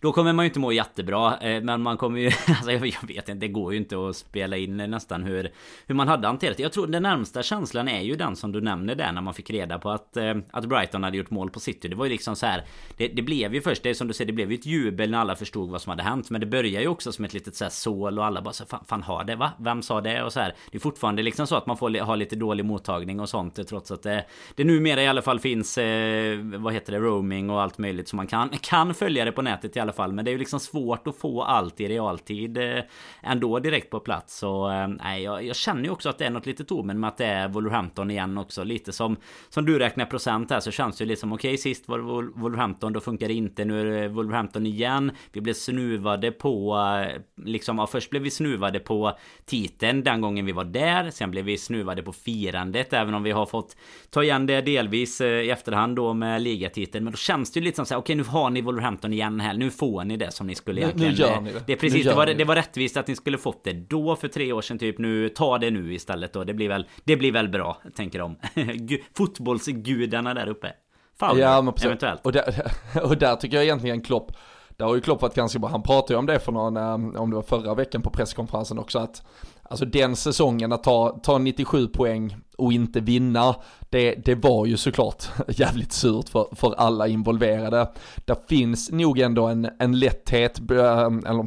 då 0.00 0.12
kommer 0.12 0.32
man 0.32 0.44
ju 0.44 0.48
inte 0.48 0.58
må 0.58 0.72
jättebra 0.72 1.36
eh, 1.36 1.62
Men 1.62 1.82
man 1.82 1.96
kommer 1.96 2.20
ju 2.20 2.26
Alltså 2.48 2.70
jag 2.70 3.08
vet 3.08 3.28
inte 3.28 3.34
Det 3.34 3.48
går 3.48 3.72
ju 3.72 3.78
inte 3.78 4.08
att 4.08 4.16
spela 4.16 4.56
in 4.56 4.76
nästan 4.76 5.24
hur 5.24 5.50
Hur 5.86 5.94
man 5.94 6.08
hade 6.08 6.26
hanterat 6.26 6.56
det 6.56 6.62
Jag 6.62 6.72
tror 6.72 6.86
den 6.86 7.02
närmsta 7.02 7.42
känslan 7.42 7.88
är 7.88 8.00
ju 8.00 8.16
den 8.16 8.36
som 8.36 8.52
du 8.52 8.60
nämner 8.60 8.94
där 8.94 9.12
När 9.12 9.20
man 9.20 9.34
fick 9.34 9.50
reda 9.50 9.78
på 9.78 9.90
att 9.90 10.16
eh, 10.16 10.34
Att 10.50 10.64
Brighton 10.64 11.04
hade 11.04 11.16
gjort 11.16 11.30
mål 11.30 11.50
på 11.50 11.60
City 11.60 11.88
Det 11.88 11.96
var 11.96 12.04
ju 12.04 12.10
liksom 12.10 12.36
så 12.36 12.46
här 12.46 12.64
Det, 12.96 13.08
det 13.08 13.22
blev 13.22 13.54
ju 13.54 13.60
först 13.60 13.82
Det 13.82 13.90
är 13.90 13.94
som 13.94 14.08
du 14.08 14.14
säger 14.14 14.26
Det 14.26 14.32
blev 14.32 14.52
ju 14.52 14.58
ett 14.58 14.66
jubel 14.66 15.10
när 15.10 15.18
alla 15.18 15.36
förstod 15.36 15.70
vad 15.70 15.82
som 15.82 15.90
hade 15.90 16.02
hänt 16.02 16.30
Men 16.30 16.40
det 16.40 16.46
börjar 16.46 16.80
ju 16.80 16.88
också 16.88 17.12
som 17.12 17.24
ett 17.24 17.34
litet 17.34 17.56
så 17.56 17.64
här 17.64 17.70
sål 17.70 18.18
Och 18.18 18.24
alla 18.24 18.42
bara 18.42 18.52
så 18.52 18.66
fan, 18.66 18.84
fan 18.88 19.02
har 19.02 19.24
det 19.24 19.36
va? 19.36 19.52
Vem 19.58 19.82
sa 19.82 20.00
det? 20.00 20.22
Och 20.22 20.32
så 20.32 20.40
här 20.40 20.54
Det 20.70 20.78
är 20.78 20.80
fortfarande 20.80 21.22
liksom 21.22 21.46
så 21.46 21.56
att 21.56 21.66
man 21.66 21.76
får 21.76 22.00
ha 22.00 22.14
lite 22.14 22.36
dålig 22.36 22.64
mottagning 22.64 23.20
och 23.20 23.28
sånt 23.28 23.58
eh, 23.58 23.64
Trots 23.64 23.90
att 23.90 24.02
det 24.02 24.24
Det 24.54 24.64
numera 24.64 25.02
i 25.02 25.08
alla 25.08 25.22
fall 25.22 25.40
finns 25.40 25.78
eh, 25.78 26.38
Vad 26.38 26.72
heter 26.72 26.92
det? 26.92 26.98
Roaming 26.98 27.50
och 27.50 27.62
allt 27.62 27.78
möjligt 27.78 28.08
som 28.08 28.16
man 28.16 28.26
kan 28.26 28.48
Kan 28.60 28.94
följa 28.94 29.24
det 29.24 29.32
på 29.32 29.42
nätet 29.42 29.76
i 29.76 29.80
alla 29.80 29.89
fall. 29.92 30.12
Men 30.12 30.24
det 30.24 30.30
är 30.30 30.32
ju 30.32 30.38
liksom 30.38 30.60
svårt 30.60 31.06
att 31.06 31.16
få 31.16 31.42
allt 31.42 31.80
i 31.80 31.88
realtid 31.88 32.58
eh, 32.58 32.80
Ändå 33.22 33.58
direkt 33.58 33.90
på 33.90 34.00
plats. 34.00 34.38
Så 34.38 34.70
eh, 34.70 34.88
nej 34.88 35.22
jag, 35.22 35.44
jag, 35.44 35.56
känner 35.56 35.84
ju 35.84 35.90
också 35.90 36.08
att 36.08 36.18
det 36.18 36.26
är 36.26 36.30
något 36.30 36.46
litet 36.46 36.72
omen 36.72 37.00
med 37.00 37.08
att 37.08 37.16
det 37.16 37.26
är 37.26 37.48
Wolverhampton 37.48 38.10
igen 38.10 38.38
också. 38.38 38.64
Lite 38.64 38.92
som 38.92 39.16
Som 39.48 39.66
du 39.66 39.78
räknar 39.78 40.04
procent 40.04 40.50
här 40.50 40.60
så 40.60 40.70
känns 40.70 40.98
det 40.98 41.04
ju 41.04 41.08
liksom 41.08 41.32
Okej 41.32 41.48
okay, 41.48 41.56
sist 41.56 41.88
var 41.88 41.98
det 41.98 42.04
Wolverhampton 42.40 42.92
Då 42.92 43.00
funkar 43.00 43.28
det 43.28 43.34
inte. 43.34 43.64
Nu 43.64 43.80
är 43.80 43.84
det 43.84 44.08
Wolverhampton 44.08 44.66
igen. 44.66 45.12
Vi 45.32 45.40
blev 45.40 45.54
snuvade 45.54 46.32
på 46.32 46.76
eh, 46.76 47.22
Liksom 47.44 47.78
ja, 47.78 47.86
först 47.86 48.10
blev 48.10 48.22
vi 48.22 48.30
snuvade 48.30 48.78
på 48.78 49.18
Titeln 49.44 50.04
den 50.04 50.20
gången 50.20 50.46
vi 50.46 50.52
var 50.52 50.64
där. 50.64 51.10
Sen 51.10 51.30
blev 51.30 51.44
vi 51.44 51.58
snuvade 51.58 52.02
på 52.02 52.12
firandet 52.12 52.92
Även 52.92 53.14
om 53.14 53.22
vi 53.22 53.30
har 53.30 53.46
fått 53.46 53.76
Ta 54.10 54.22
igen 54.22 54.46
det 54.46 54.60
delvis 54.60 55.20
i 55.20 55.50
efterhand 55.50 55.96
då 55.96 56.14
med 56.14 56.42
ligatiteln. 56.42 57.04
Men 57.04 57.12
då 57.12 57.16
känns 57.16 57.52
det 57.52 57.60
ju 57.60 57.64
lite 57.64 57.76
som 57.76 57.86
så 57.86 57.94
här, 57.94 58.00
Okej 58.00 58.14
okay, 58.14 58.16
nu 58.16 58.38
har 58.38 58.50
ni 58.50 58.60
Wolverhampton 58.60 59.12
igen 59.12 59.40
här. 59.40 59.54
Nu 59.54 59.70
får 59.80 60.04
ni 60.04 60.16
det 60.16 60.30
som 60.30 60.46
ni 60.46 60.54
skulle 60.54 60.80
egentligen... 60.80 61.14
Nu, 61.14 61.18
nu 61.18 61.24
gör 61.24 61.40
ni 61.40 61.52
det. 61.52 61.62
Det 61.66 61.72
är 61.72 61.76
precis, 61.76 62.06
det 62.06 62.14
var, 62.14 62.26
det 62.26 62.44
var 62.44 62.56
rättvist 62.56 62.96
att 62.96 63.06
ni 63.06 63.16
skulle 63.16 63.38
fått 63.38 63.64
det 63.64 63.72
då 63.72 64.16
för 64.16 64.28
tre 64.28 64.52
år 64.52 64.62
sedan 64.62 64.78
typ. 64.78 64.98
Nu, 64.98 65.28
ta 65.28 65.58
det 65.58 65.70
nu 65.70 65.94
istället 65.94 66.32
då. 66.32 66.44
Det 66.44 66.54
blir 66.54 66.68
väl, 66.68 66.86
det 67.04 67.16
blir 67.16 67.32
väl 67.32 67.48
bra, 67.48 67.82
tänker 67.96 68.18
de. 68.18 68.36
Fotbollsgudarna 69.16 70.34
där 70.34 70.48
uppe. 70.48 70.72
Fowler, 71.20 71.42
ja, 71.42 71.62
men 71.62 71.74
eventuellt. 71.84 72.26
Och 72.26 72.32
där, 72.32 72.72
och 73.02 73.16
där 73.16 73.36
tycker 73.36 73.56
jag 73.56 73.64
egentligen 73.64 74.00
Klopp, 74.00 74.32
där 74.68 74.84
har 74.84 74.94
ju 74.94 75.00
Klopp 75.00 75.22
varit 75.22 75.34
ganska 75.34 75.58
bra. 75.58 75.70
Han 75.70 75.82
pratade 75.82 76.12
ju 76.12 76.18
om 76.18 76.26
det 76.26 76.38
för 76.38 76.52
någon, 76.52 76.76
eh, 76.76 77.20
om 77.20 77.30
det 77.30 77.36
var 77.36 77.42
förra 77.42 77.74
veckan 77.74 78.02
på 78.02 78.10
presskonferensen 78.10 78.78
också, 78.78 78.98
att 78.98 79.22
Alltså 79.70 79.84
den 79.84 80.16
säsongen 80.16 80.72
att 80.72 80.82
ta, 80.82 81.18
ta 81.22 81.38
97 81.38 81.88
poäng 81.88 82.36
och 82.58 82.72
inte 82.72 83.00
vinna, 83.00 83.56
det, 83.90 84.14
det 84.14 84.34
var 84.34 84.66
ju 84.66 84.76
såklart 84.76 85.24
jävligt 85.48 85.92
surt 85.92 86.28
för, 86.28 86.46
för 86.56 86.74
alla 86.74 87.08
involverade. 87.08 87.90
Det 88.24 88.48
finns 88.48 88.90
nog 88.90 89.18
ändå 89.18 89.46
en, 89.46 89.70
en 89.78 89.98
lätthet, 89.98 90.60
eh, 90.70 91.06
eller 91.26 91.46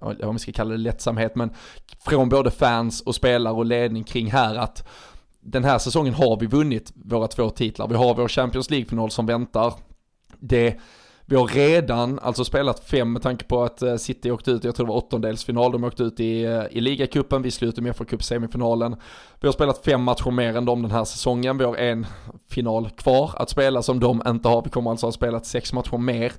jag 0.00 0.28
om 0.28 0.34
vi 0.34 0.38
ska 0.38 0.52
kalla 0.52 0.70
det 0.70 0.76
lättsamhet, 0.76 1.34
men 1.34 1.50
från 2.00 2.28
både 2.28 2.50
fans 2.50 3.00
och 3.00 3.14
spelare 3.14 3.54
och 3.54 3.66
ledning 3.66 4.04
kring 4.04 4.30
här 4.30 4.54
att 4.54 4.88
den 5.40 5.64
här 5.64 5.78
säsongen 5.78 6.14
har 6.14 6.40
vi 6.40 6.46
vunnit 6.46 6.92
våra 6.94 7.28
två 7.28 7.50
titlar. 7.50 7.88
Vi 7.88 7.94
har 7.94 8.14
vår 8.14 8.28
Champions 8.28 8.70
League-final 8.70 9.10
som 9.10 9.26
väntar. 9.26 9.74
Det 10.38 10.78
vi 11.30 11.36
har 11.36 11.46
redan 11.46 12.18
alltså 12.18 12.44
spelat 12.44 12.84
fem 12.84 13.12
med 13.12 13.22
tanke 13.22 13.44
på 13.44 13.62
att 13.62 13.82
eh, 13.82 13.96
City 13.96 14.30
åkte 14.30 14.50
ut, 14.50 14.64
jag 14.64 14.74
tror 14.74 14.86
det 14.86 14.92
var 14.92 14.98
åttondelsfinal, 14.98 15.72
de 15.72 15.84
åkte 15.84 16.02
ut 16.02 16.20
i, 16.20 16.44
eh, 16.44 16.62
i 16.70 16.80
ligacupen, 16.80 17.42
vi 17.42 17.50
slutade 17.50 17.82
med 17.82 17.96
FA 17.96 18.04
semifinalen. 18.20 18.96
Vi 19.40 19.48
har 19.48 19.52
spelat 19.52 19.84
fem 19.84 20.02
matcher 20.02 20.30
mer 20.30 20.56
än 20.56 20.64
dem 20.64 20.82
den 20.82 20.90
här 20.90 21.04
säsongen, 21.04 21.58
vi 21.58 21.64
har 21.64 21.76
en 21.76 22.06
final 22.50 22.90
kvar 22.90 23.30
att 23.36 23.50
spela 23.50 23.82
som 23.82 24.00
de 24.00 24.22
inte 24.26 24.48
har. 24.48 24.62
Vi 24.62 24.70
kommer 24.70 24.90
alltså 24.90 25.06
ha 25.06 25.12
spelat 25.12 25.46
sex 25.46 25.72
matcher 25.72 25.98
mer 25.98 26.32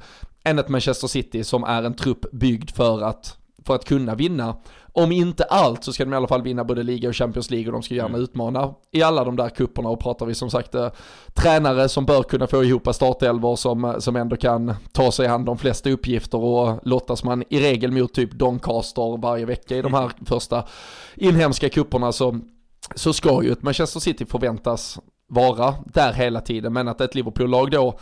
än 0.44 0.60
ett 0.60 0.70
Manchester 0.70 1.08
City 1.08 1.44
som 1.44 1.64
är 1.64 1.84
en 1.84 1.94
trupp 1.94 2.32
byggd 2.32 2.70
för 2.70 3.02
att 3.02 3.38
för 3.66 3.76
att 3.76 3.86
kunna 3.86 4.16
vinna. 4.16 4.56
Om 5.04 5.12
inte 5.12 5.44
allt 5.44 5.84
så 5.84 5.94
ska 5.94 6.06
de 6.06 6.14
i 6.14 6.16
alla 6.16 6.28
fall 6.28 6.42
vinna 6.42 6.64
både 6.64 6.84
liga 6.84 7.10
och 7.10 7.16
Champions 7.16 7.52
League 7.52 7.68
och 7.68 7.74
de 7.74 7.84
ska 7.84 7.96
gärna 7.96 8.10
mm. 8.10 8.22
utmana 8.22 8.74
i 8.92 9.04
alla 9.04 9.24
de 9.24 9.36
där 9.36 9.50
kupperna. 9.50 9.90
Och 9.90 10.00
pratar 10.00 10.26
vi 10.26 10.36
som 10.36 10.50
sagt 10.50 10.76
eh, 10.76 10.90
tränare 11.34 11.90
som 11.90 12.06
bör 12.06 12.24
kunna 12.24 12.48
få 12.48 12.64
ihop 12.64 12.96
startelvor 12.96 13.56
som, 13.56 13.86
eh, 13.86 13.98
som 13.98 14.16
ändå 14.16 14.36
kan 14.36 14.76
ta 14.92 15.12
sig 15.12 15.28
an 15.28 15.46
de 15.46 15.58
flesta 15.58 15.90
uppgifter 15.90 16.38
och 16.38 16.80
lottas 16.84 17.24
man 17.24 17.44
i 17.50 17.60
regel 17.60 17.92
mot 17.92 18.14
typ 18.14 18.32
Doncaster 18.32 19.22
varje 19.22 19.46
vecka 19.46 19.76
i 19.76 19.82
de 19.82 19.94
här 19.94 20.12
första 20.26 20.64
inhemska 21.16 21.70
kupperna 21.70 22.12
så, 22.12 22.40
så 22.96 23.14
ska 23.14 23.44
ju 23.44 23.52
ett 23.52 23.64
Manchester 23.64 24.00
City 24.00 24.26
förväntas 24.26 25.00
vara 25.28 25.76
där 25.86 26.14
hela 26.14 26.42
tiden. 26.42 26.74
Men 26.74 26.88
att 26.88 27.02
ett 27.02 27.16
Liverpool-lag 27.16 27.72
då 27.72 28.00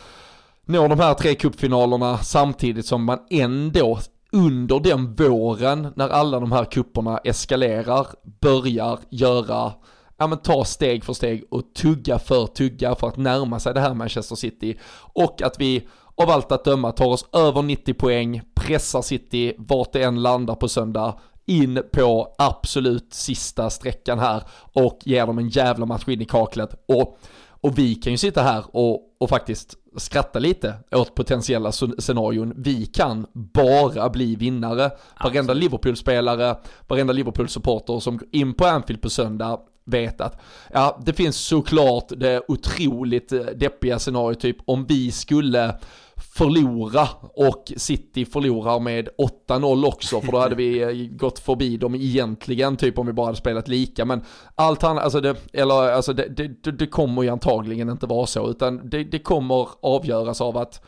når 0.66 0.88
de 0.88 1.00
här 1.00 1.14
tre 1.14 1.36
cupfinalerna 1.36 2.18
samtidigt 2.18 2.86
som 2.86 3.04
man 3.04 3.20
ändå 3.30 4.00
under 4.32 4.80
den 4.80 5.16
våren 5.16 5.88
när 5.96 6.10
alla 6.10 6.40
de 6.40 6.52
här 6.52 6.66
kupperna 6.66 7.18
eskalerar, 7.18 8.08
börjar 8.42 9.00
göra, 9.10 9.74
ja 10.18 10.28
men 10.28 10.38
ta 10.38 10.66
steg 10.66 11.04
för 11.04 11.14
steg 11.14 11.44
och 11.52 11.74
tugga 11.74 12.20
för 12.20 12.48
tugga 12.48 12.96
för 12.96 13.08
att 13.08 13.18
närma 13.18 13.60
sig 13.60 13.74
det 13.74 13.80
här 13.80 13.94
Manchester 13.94 14.36
City. 14.36 14.80
Och 15.14 15.42
att 15.42 15.60
vi 15.60 15.88
av 16.16 16.30
allt 16.30 16.52
att 16.52 16.66
döma 16.66 16.92
tar 16.92 17.06
oss 17.06 17.26
över 17.34 17.62
90 17.62 17.94
poäng, 17.94 18.42
pressar 18.56 19.02
City 19.02 19.54
vart 19.58 19.94
det 19.94 20.04
än 20.04 20.22
landar 20.22 20.56
på 20.56 20.68
söndag, 20.68 21.20
in 21.46 21.84
på 21.94 22.36
absolut 22.38 23.14
sista 23.14 23.70
sträckan 23.70 24.20
här 24.20 24.44
och 24.74 25.00
ger 25.04 25.28
dem 25.28 25.38
en 25.38 25.50
jävla 25.50 25.86
match 25.86 26.08
in 26.08 26.22
i 26.22 26.26
kaklet. 26.26 26.84
Och, 26.88 27.20
och 27.62 27.78
vi 27.78 27.96
kan 27.96 28.12
ju 28.14 28.18
sitta 28.18 28.42
här 28.42 28.64
och, 28.72 29.02
och 29.20 29.30
faktiskt 29.30 29.78
skratta 29.98 30.40
lite 30.40 30.74
åt 30.92 31.16
potentiella 31.16 31.72
scenarion. 31.72 32.54
Vi 32.58 32.86
kan 32.86 33.28
bara 33.34 34.10
bli 34.10 34.36
vinnare. 34.36 34.92
Varenda 35.24 35.54
Liverpool-spelare, 35.54 36.56
varenda 36.88 37.14
Liverpool-supporter 37.14 38.00
som 38.00 38.18
går 38.18 38.28
in 38.32 38.54
på 38.54 38.66
Anfield 38.66 39.02
på 39.02 39.10
söndag 39.10 39.60
vet 39.86 40.22
att, 40.22 40.42
ja 40.74 41.00
det 41.06 41.14
finns 41.14 41.38
såklart 41.38 42.06
det 42.10 42.42
otroligt 42.48 43.32
eh, 43.32 43.40
deppiga 43.40 44.00
scenariot 44.00 44.40
typ 44.40 44.58
om 44.66 44.86
vi 44.86 45.12
skulle 45.12 45.76
förlora 46.18 47.08
och 47.22 47.72
City 47.78 48.26
förlorar 48.26 48.80
med 48.80 49.10
8-0 49.48 49.88
också 49.88 50.22
för 50.22 50.32
då 50.32 50.38
hade 50.38 50.56
vi 50.56 50.82
eh, 50.82 51.18
gått 51.18 51.40
förbi 51.40 51.78
dem 51.78 51.96
egentligen 51.96 52.78
typ 52.78 53.00
om 53.00 53.08
vi 53.08 53.14
bara 53.14 53.26
hade 53.26 53.38
spelat 53.38 53.68
lika 53.68 54.06
men 54.06 54.22
allt 54.56 54.84
annat, 54.84 55.04
alltså 55.04 55.22
det, 55.22 55.36
eller 55.54 55.92
alltså 55.92 56.14
det, 56.14 56.28
det, 56.28 56.72
det 56.72 56.88
kommer 56.88 57.24
ju 57.24 57.30
antagligen 57.30 57.90
inte 57.90 58.06
vara 58.06 58.26
så 58.26 58.50
utan 58.50 58.90
det, 58.90 59.04
det 59.04 59.20
kommer 59.20 59.68
avgöras 59.82 60.42
av 60.42 60.58
att 60.58 60.82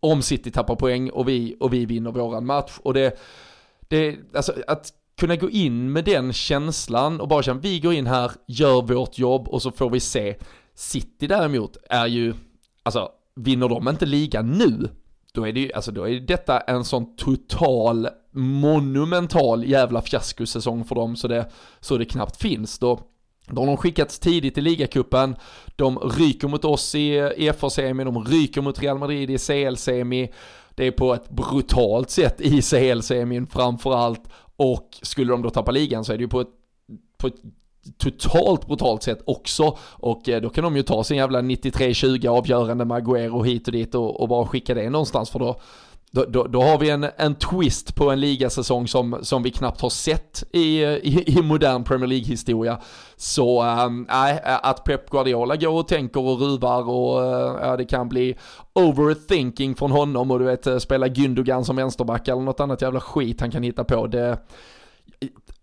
om 0.00 0.22
City 0.22 0.50
tappar 0.50 0.76
poäng 0.76 1.10
och 1.10 1.28
vi, 1.28 1.56
och 1.60 1.72
vi 1.72 1.86
vinner 1.86 2.12
våran 2.12 2.46
match 2.46 2.78
och 2.82 2.94
det, 2.94 3.18
det, 3.88 4.16
alltså 4.34 4.52
att 4.66 4.92
kunna 5.16 5.36
gå 5.36 5.50
in 5.50 5.92
med 5.92 6.04
den 6.04 6.32
känslan 6.32 7.20
och 7.20 7.28
bara 7.28 7.42
känna 7.42 7.60
vi 7.60 7.80
går 7.80 7.92
in 7.92 8.06
här, 8.06 8.30
gör 8.46 8.82
vårt 8.82 9.18
jobb 9.18 9.48
och 9.48 9.62
så 9.62 9.70
får 9.70 9.90
vi 9.90 10.00
se. 10.00 10.36
City 10.74 11.26
däremot 11.26 11.76
är 11.90 12.06
ju, 12.06 12.34
alltså 12.82 13.10
vinner 13.36 13.68
de 13.68 13.88
inte 13.88 14.06
ligan 14.06 14.50
nu, 14.50 14.88
då 15.32 15.46
är 15.46 15.52
det 15.52 15.60
ju, 15.60 15.72
alltså 15.72 15.92
då 15.92 16.08
är 16.08 16.20
detta 16.20 16.60
en 16.60 16.84
sån 16.84 17.16
total 17.16 18.08
monumental 18.32 19.64
jävla 19.64 20.02
fiaskosäsong 20.02 20.84
för 20.84 20.94
dem 20.94 21.16
så 21.16 21.28
det, 21.28 21.50
så 21.80 21.98
det 21.98 22.04
knappt 22.04 22.36
finns. 22.36 22.78
Då, 22.78 23.00
då 23.46 23.62
har 23.62 23.66
de 23.66 23.76
skickats 23.76 24.18
tidigt 24.18 24.58
i 24.58 24.60
ligacupen, 24.60 25.36
de 25.76 25.98
ryker 25.98 26.48
mot 26.48 26.64
oss 26.64 26.94
i, 26.94 27.08
e 27.08 27.32
i 27.36 27.52
FA-semi, 27.52 28.04
de 28.04 28.24
ryker 28.24 28.60
mot 28.60 28.82
Real 28.82 28.98
Madrid 28.98 29.30
i 29.30 29.38
CL-semi, 29.38 30.32
det 30.74 30.84
är 30.84 30.90
på 30.90 31.14
ett 31.14 31.30
brutalt 31.30 32.10
sätt 32.10 32.40
i 32.40 32.62
CL-semin 32.62 33.46
framförallt. 33.46 34.22
Och 34.56 34.98
skulle 35.02 35.32
de 35.32 35.42
då 35.42 35.50
tappa 35.50 35.70
ligan 35.70 36.04
så 36.04 36.12
är 36.12 36.16
det 36.16 36.22
ju 36.22 36.28
på 36.28 36.40
ett, 36.40 36.50
på 37.18 37.26
ett 37.26 37.42
totalt 37.98 38.66
brutalt 38.66 39.02
sätt 39.02 39.22
också. 39.26 39.78
Och 39.92 40.28
eh, 40.28 40.40
då 40.40 40.48
kan 40.48 40.64
de 40.64 40.76
ju 40.76 40.82
ta 40.82 41.04
sin 41.04 41.16
jävla 41.16 41.40
93-20 41.40 42.28
avgörande 42.28 42.84
med 42.84 43.02
Agüero 43.02 43.44
hit 43.44 43.66
och 43.66 43.72
dit 43.72 43.94
och, 43.94 44.20
och 44.20 44.28
bara 44.28 44.46
skicka 44.46 44.74
det 44.74 44.90
någonstans 44.90 45.30
för 45.30 45.38
då 45.38 45.60
då, 46.16 46.24
då, 46.24 46.46
då, 46.46 46.62
har 46.62 46.78
vi 46.78 46.90
en, 46.90 47.06
en 47.16 47.34
twist 47.34 47.94
på 47.94 48.10
en 48.10 48.20
ligasäsong 48.20 48.88
som, 48.88 49.18
som 49.22 49.42
vi 49.42 49.50
knappt 49.50 49.80
har 49.80 49.90
sett 49.90 50.44
i, 50.52 50.82
i, 50.82 51.38
i 51.38 51.42
modern 51.42 51.84
Premier 51.84 52.06
League-historia. 52.06 52.78
Så 53.16 53.62
ehm, 53.62 54.06
nej, 54.10 54.42
äh, 54.46 54.58
att 54.62 54.84
Pep 54.84 55.10
Guardiola 55.10 55.56
går 55.56 55.72
och 55.72 55.88
tänker 55.88 56.20
och 56.20 56.40
ruvar 56.40 56.88
och 56.88 57.24
äh, 57.64 57.76
det 57.76 57.84
kan 57.84 58.08
bli 58.08 58.36
overthinking 58.72 59.74
från 59.74 59.90
honom 59.90 60.30
och 60.30 60.38
du 60.38 60.44
vet 60.44 60.66
eh, 60.66 60.78
spela 60.78 61.06
Gündogan 61.06 61.64
som 61.64 61.76
vänsterback 61.76 62.28
eller 62.28 62.42
något 62.42 62.60
annat 62.60 62.82
jävla 62.82 63.00
skit 63.00 63.40
han 63.40 63.50
kan 63.50 63.62
hitta 63.62 63.84
på. 63.84 64.06
Det, 64.06 64.38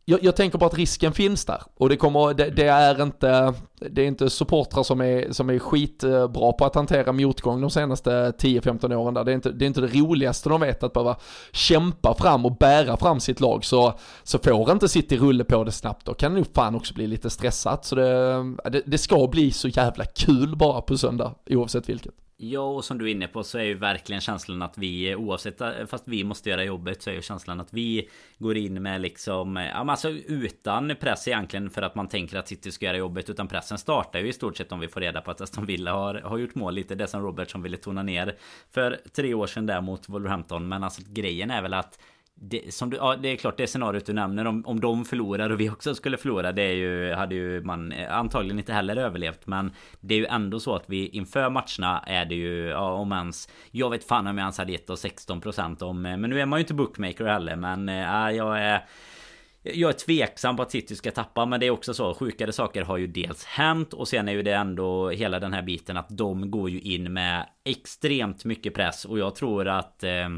jag, 0.05 0.23
jag, 0.23 0.35
tänker 0.35 0.57
på 0.57 0.65
att 0.65 0.73
risken 0.73 1.13
finns 1.13 1.45
där 1.45 1.61
och 1.75 1.89
det 1.89 1.97
kommer, 1.97 2.33
det, 2.33 2.49
det, 2.49 2.67
är 2.67 3.01
inte, 3.01 3.53
det 3.79 4.01
är 4.01 4.05
inte 4.05 4.29
supportrar 4.29 4.83
som 4.83 5.01
är, 5.01 5.31
som 5.31 5.49
är 5.49 5.59
skitbra 5.59 6.51
på 6.51 6.65
att 6.65 6.75
hantera 6.75 7.11
motgång 7.11 7.61
de 7.61 7.69
senaste 7.69 8.09
10-15 8.11 8.95
åren 8.95 9.13
där. 9.13 9.23
Det 9.23 9.31
är, 9.31 9.35
inte, 9.35 9.51
det 9.51 9.65
är 9.65 9.67
inte 9.67 9.81
det 9.81 9.99
roligaste 9.99 10.49
de 10.49 10.61
vet 10.61 10.83
att 10.83 10.93
behöva 10.93 11.15
kämpa 11.51 12.13
fram 12.13 12.45
och 12.45 12.57
bära 12.57 12.97
fram 12.97 13.19
sitt 13.19 13.39
lag 13.39 13.65
så, 13.65 13.93
så 14.23 14.39
får 14.39 14.71
inte 14.71 14.89
City 14.89 15.17
rulle 15.17 15.43
på 15.43 15.63
det 15.63 15.71
snabbt 15.71 16.05
då 16.05 16.13
kan 16.13 16.31
det 16.31 16.37
nog 16.37 16.47
fan 16.53 16.75
också 16.75 16.93
bli 16.93 17.07
lite 17.07 17.29
stressat 17.29 17.85
så 17.85 17.95
det, 17.95 18.43
det, 18.69 18.81
det 18.85 18.97
ska 18.97 19.27
bli 19.27 19.51
så 19.51 19.67
jävla 19.67 20.05
kul 20.05 20.55
bara 20.55 20.81
på 20.81 20.97
söndag 20.97 21.35
oavsett 21.49 21.89
vilket. 21.89 22.22
Ja, 22.51 22.61
och 22.61 22.85
som 22.85 22.97
du 22.97 23.05
är 23.05 23.11
inne 23.11 23.27
på 23.27 23.43
så 23.43 23.57
är 23.57 23.63
ju 23.63 23.73
verkligen 23.73 24.21
känslan 24.21 24.61
att 24.61 24.77
vi 24.77 25.15
oavsett 25.15 25.61
fast 25.87 26.07
vi 26.07 26.23
måste 26.23 26.49
göra 26.49 26.63
jobbet 26.63 27.01
så 27.01 27.09
är 27.09 27.13
ju 27.13 27.21
känslan 27.21 27.59
att 27.59 27.73
vi 27.73 28.09
går 28.37 28.57
in 28.57 28.83
med 28.83 29.01
liksom 29.01 29.55
ja, 29.55 29.83
men 29.83 29.89
alltså 29.89 30.09
utan 30.09 30.95
press 30.99 31.27
egentligen 31.27 31.69
för 31.69 31.81
att 31.81 31.95
man 31.95 32.07
tänker 32.07 32.37
att 32.37 32.47
City 32.47 32.71
ska 32.71 32.85
göra 32.85 32.97
jobbet 32.97 33.29
utan 33.29 33.47
pressen 33.47 33.77
startar 33.77 34.19
ju 34.19 34.27
i 34.27 34.33
stort 34.33 34.57
sett 34.57 34.71
om 34.71 34.79
vi 34.79 34.87
får 34.87 35.01
reda 35.01 35.21
på 35.21 35.31
att 35.31 35.41
Aston 35.41 35.65
Villa 35.65 35.93
har, 35.93 36.15
har 36.15 36.37
gjort 36.37 36.55
mål 36.55 36.73
lite. 36.73 36.95
Det 36.95 37.07
som 37.07 37.21
Robertson 37.21 37.61
ville 37.61 37.77
tona 37.77 38.03
ner 38.03 38.35
för 38.71 38.99
tre 39.15 39.33
år 39.33 39.47
sedan 39.47 39.65
där 39.65 39.81
mot 39.81 40.09
Wolverhampton. 40.09 40.67
Men 40.67 40.83
alltså 40.83 41.01
grejen 41.07 41.51
är 41.51 41.61
väl 41.61 41.73
att 41.73 41.99
det, 42.45 42.73
som 42.73 42.89
du, 42.89 42.97
ja, 42.97 43.15
det 43.15 43.29
är 43.29 43.35
klart 43.35 43.57
det 43.57 43.67
scenariot 43.67 44.05
du 44.05 44.13
nämner 44.13 44.45
om, 44.45 44.65
om 44.65 44.79
de 44.79 45.05
förlorar 45.05 45.49
och 45.49 45.59
vi 45.59 45.69
också 45.69 45.95
skulle 45.95 46.17
förlora 46.17 46.51
Det 46.51 46.61
är 46.61 46.73
ju, 46.73 47.13
hade 47.13 47.35
ju 47.35 47.61
man 47.61 47.91
eh, 47.91 48.17
antagligen 48.17 48.59
inte 48.59 48.73
heller 48.73 48.95
överlevt 48.95 49.47
Men 49.47 49.71
det 49.99 50.15
är 50.15 50.19
ju 50.19 50.25
ändå 50.25 50.59
så 50.59 50.75
att 50.75 50.83
vi 50.87 51.07
inför 51.07 51.49
matcherna 51.49 52.03
är 52.07 52.25
det 52.25 52.35
ju, 52.35 52.67
ja 52.67 52.93
om 52.93 53.11
ens 53.11 53.49
Jag 53.71 53.89
vet 53.89 54.03
fan 54.03 54.27
om 54.27 54.37
jag 54.37 54.43
ens 54.43 54.57
hade 54.57 54.71
gett 54.71 54.89
oss 54.89 55.05
16% 55.05 55.83
om 55.83 56.05
eh, 56.05 56.17
Men 56.17 56.29
nu 56.29 56.41
är 56.41 56.45
man 56.45 56.59
ju 56.59 56.61
inte 56.61 56.73
bookmaker 56.73 57.25
heller 57.25 57.55
men 57.55 57.89
eh, 57.89 57.95
ja, 57.95 58.31
jag 58.31 58.59
är 58.59 58.85
jag 59.65 59.89
är 59.89 59.93
tveksam 59.93 60.55
på 60.55 60.61
att 60.63 60.71
City 60.71 60.95
ska 60.95 61.11
tappa 61.11 61.45
men 61.45 61.59
det 61.59 61.65
är 61.65 61.71
också 61.71 61.93
så 61.93 62.13
Sjukare 62.13 62.51
saker 62.51 62.81
har 62.81 62.97
ju 62.97 63.07
dels 63.07 63.45
hänt 63.45 63.93
och 63.93 64.07
sen 64.07 64.27
är 64.27 64.33
ju 64.33 64.43
det 64.43 64.53
ändå 64.53 65.09
hela 65.09 65.39
den 65.39 65.53
här 65.53 65.61
biten 65.61 65.97
att 65.97 66.17
de 66.17 66.51
går 66.51 66.69
ju 66.69 66.81
in 66.81 67.13
med 67.13 67.49
extremt 67.65 68.45
mycket 68.45 68.73
press 68.73 69.05
och 69.05 69.19
jag 69.19 69.35
tror 69.35 69.67
att 69.67 70.03
eh, 70.03 70.29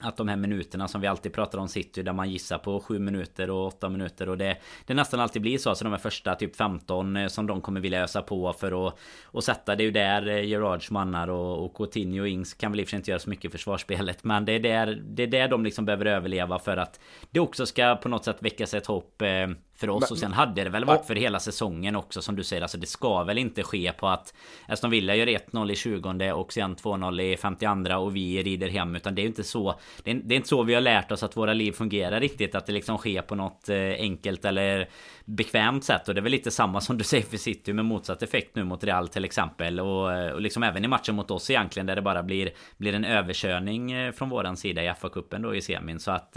att 0.00 0.16
de 0.16 0.28
här 0.28 0.36
minuterna 0.36 0.88
som 0.88 1.00
vi 1.00 1.06
alltid 1.06 1.32
pratar 1.32 1.58
om 1.58 1.68
City 1.68 2.02
där 2.02 2.12
man 2.12 2.30
gissar 2.30 2.58
på 2.58 2.80
7 2.80 2.98
minuter 2.98 3.50
och 3.50 3.66
8 3.66 3.88
minuter 3.88 4.28
och 4.28 4.38
det 4.38 4.56
Det 4.86 4.94
nästan 4.94 5.20
alltid 5.20 5.42
blir 5.42 5.58
så. 5.58 5.68
Alltså 5.68 5.84
de 5.84 5.90
här 5.90 5.98
första 5.98 6.34
typ 6.34 6.56
15 6.56 7.16
eh, 7.16 7.28
som 7.28 7.46
de 7.46 7.60
kommer 7.60 7.80
vilja 7.80 8.02
ösa 8.02 8.22
på 8.22 8.52
för 8.52 8.88
att 8.88 8.98
Och 9.24 9.44
sätta. 9.44 9.76
Det 9.76 9.82
är 9.82 9.84
ju 9.84 9.90
där 9.90 10.28
eh, 10.28 10.44
Gerards 10.44 10.90
mannar 10.90 11.28
och, 11.28 11.64
och 11.64 11.74
Coutinho 11.74 12.20
och 12.20 12.28
Ings 12.28 12.54
kan 12.54 12.72
väl 12.72 12.80
i 12.80 12.84
och 12.84 12.86
för 12.86 12.90
sig 12.90 12.96
inte 12.96 13.10
göra 13.10 13.18
så 13.18 13.30
mycket 13.30 13.44
i 13.44 13.48
försvarsspelet 13.48 14.24
Men 14.24 14.44
det 14.44 14.52
är 14.52 14.60
där 14.60 15.02
Det 15.04 15.22
är 15.22 15.26
där 15.26 15.48
de 15.48 15.64
liksom 15.64 15.84
behöver 15.84 16.06
överleva 16.06 16.58
för 16.58 16.76
att 16.76 17.00
Det 17.30 17.40
också 17.40 17.66
ska 17.66 17.96
på 17.96 18.08
något 18.08 18.24
sätt 18.24 18.36
väckas 18.40 18.74
ett 18.74 18.86
hopp 18.86 19.22
eh, 19.22 19.48
för 19.80 19.90
oss. 19.90 20.00
Men, 20.00 20.08
och 20.10 20.18
sen 20.18 20.32
hade 20.32 20.64
det 20.64 20.70
väl 20.70 20.84
varit 20.84 21.06
för 21.06 21.14
hela 21.14 21.40
säsongen 21.40 21.96
också 21.96 22.22
som 22.22 22.36
du 22.36 22.44
säger. 22.44 22.62
Alltså 22.62 22.78
det 22.78 22.86
ska 22.86 23.24
väl 23.24 23.38
inte 23.38 23.62
ske 23.62 23.92
på 23.92 24.08
att 24.08 24.34
Aston 24.68 24.90
Villa 24.90 25.14
gör 25.14 25.26
1-0 25.26 25.70
i 25.70 25.76
20 25.76 26.32
och 26.32 26.52
sen 26.52 26.76
2-0 26.76 27.20
i 27.20 27.36
52 27.36 27.94
och 27.94 28.16
vi 28.16 28.42
rider 28.42 28.68
hem. 28.68 28.96
Utan 28.96 29.14
det 29.14 29.22
är 29.22 29.26
inte 29.26 29.44
så. 29.44 29.74
Det 30.04 30.10
är, 30.10 30.14
det 30.14 30.34
är, 30.34 30.36
inte 30.36 30.48
så 30.48 30.62
vi 30.62 30.74
har 30.74 30.80
lärt 30.80 31.12
oss 31.12 31.22
att 31.22 31.36
våra 31.36 31.52
liv 31.52 31.72
fungerar 31.72 32.20
riktigt. 32.20 32.54
Att 32.54 32.66
det 32.66 32.72
liksom 32.72 32.98
sker 32.98 33.22
på 33.22 33.34
något 33.34 33.68
eh, 33.68 33.76
enkelt 33.78 34.44
eller 34.44 34.88
bekvämt 35.24 35.84
sätt. 35.84 36.08
Och 36.08 36.14
det 36.14 36.20
är 36.20 36.22
väl 36.22 36.32
lite 36.32 36.50
samma 36.50 36.80
som 36.80 36.98
du 36.98 37.04
säger 37.04 37.24
för 37.24 37.36
City 37.36 37.72
med 37.72 37.84
motsatt 37.84 38.22
effekt 38.22 38.56
nu 38.56 38.64
mot 38.64 38.84
Real 38.84 39.08
till 39.08 39.24
exempel. 39.24 39.80
Och, 39.80 40.12
eh, 40.12 40.32
och 40.32 40.40
liksom 40.40 40.62
även 40.62 40.84
i 40.84 40.88
matchen 40.88 41.14
mot 41.14 41.30
oss 41.30 41.50
egentligen 41.50 41.86
där 41.86 41.96
det 41.96 42.02
bara 42.02 42.22
blir, 42.22 42.50
blir 42.76 42.94
en 42.94 43.04
överkörning 43.04 43.92
eh, 43.92 44.12
från 44.12 44.28
våran 44.28 44.56
sida 44.56 44.82
i 44.82 44.88
FA-cupen 44.88 45.42
då 45.42 45.54
i 45.54 45.60
semin. 45.60 46.00
Så 46.00 46.10
att 46.10 46.36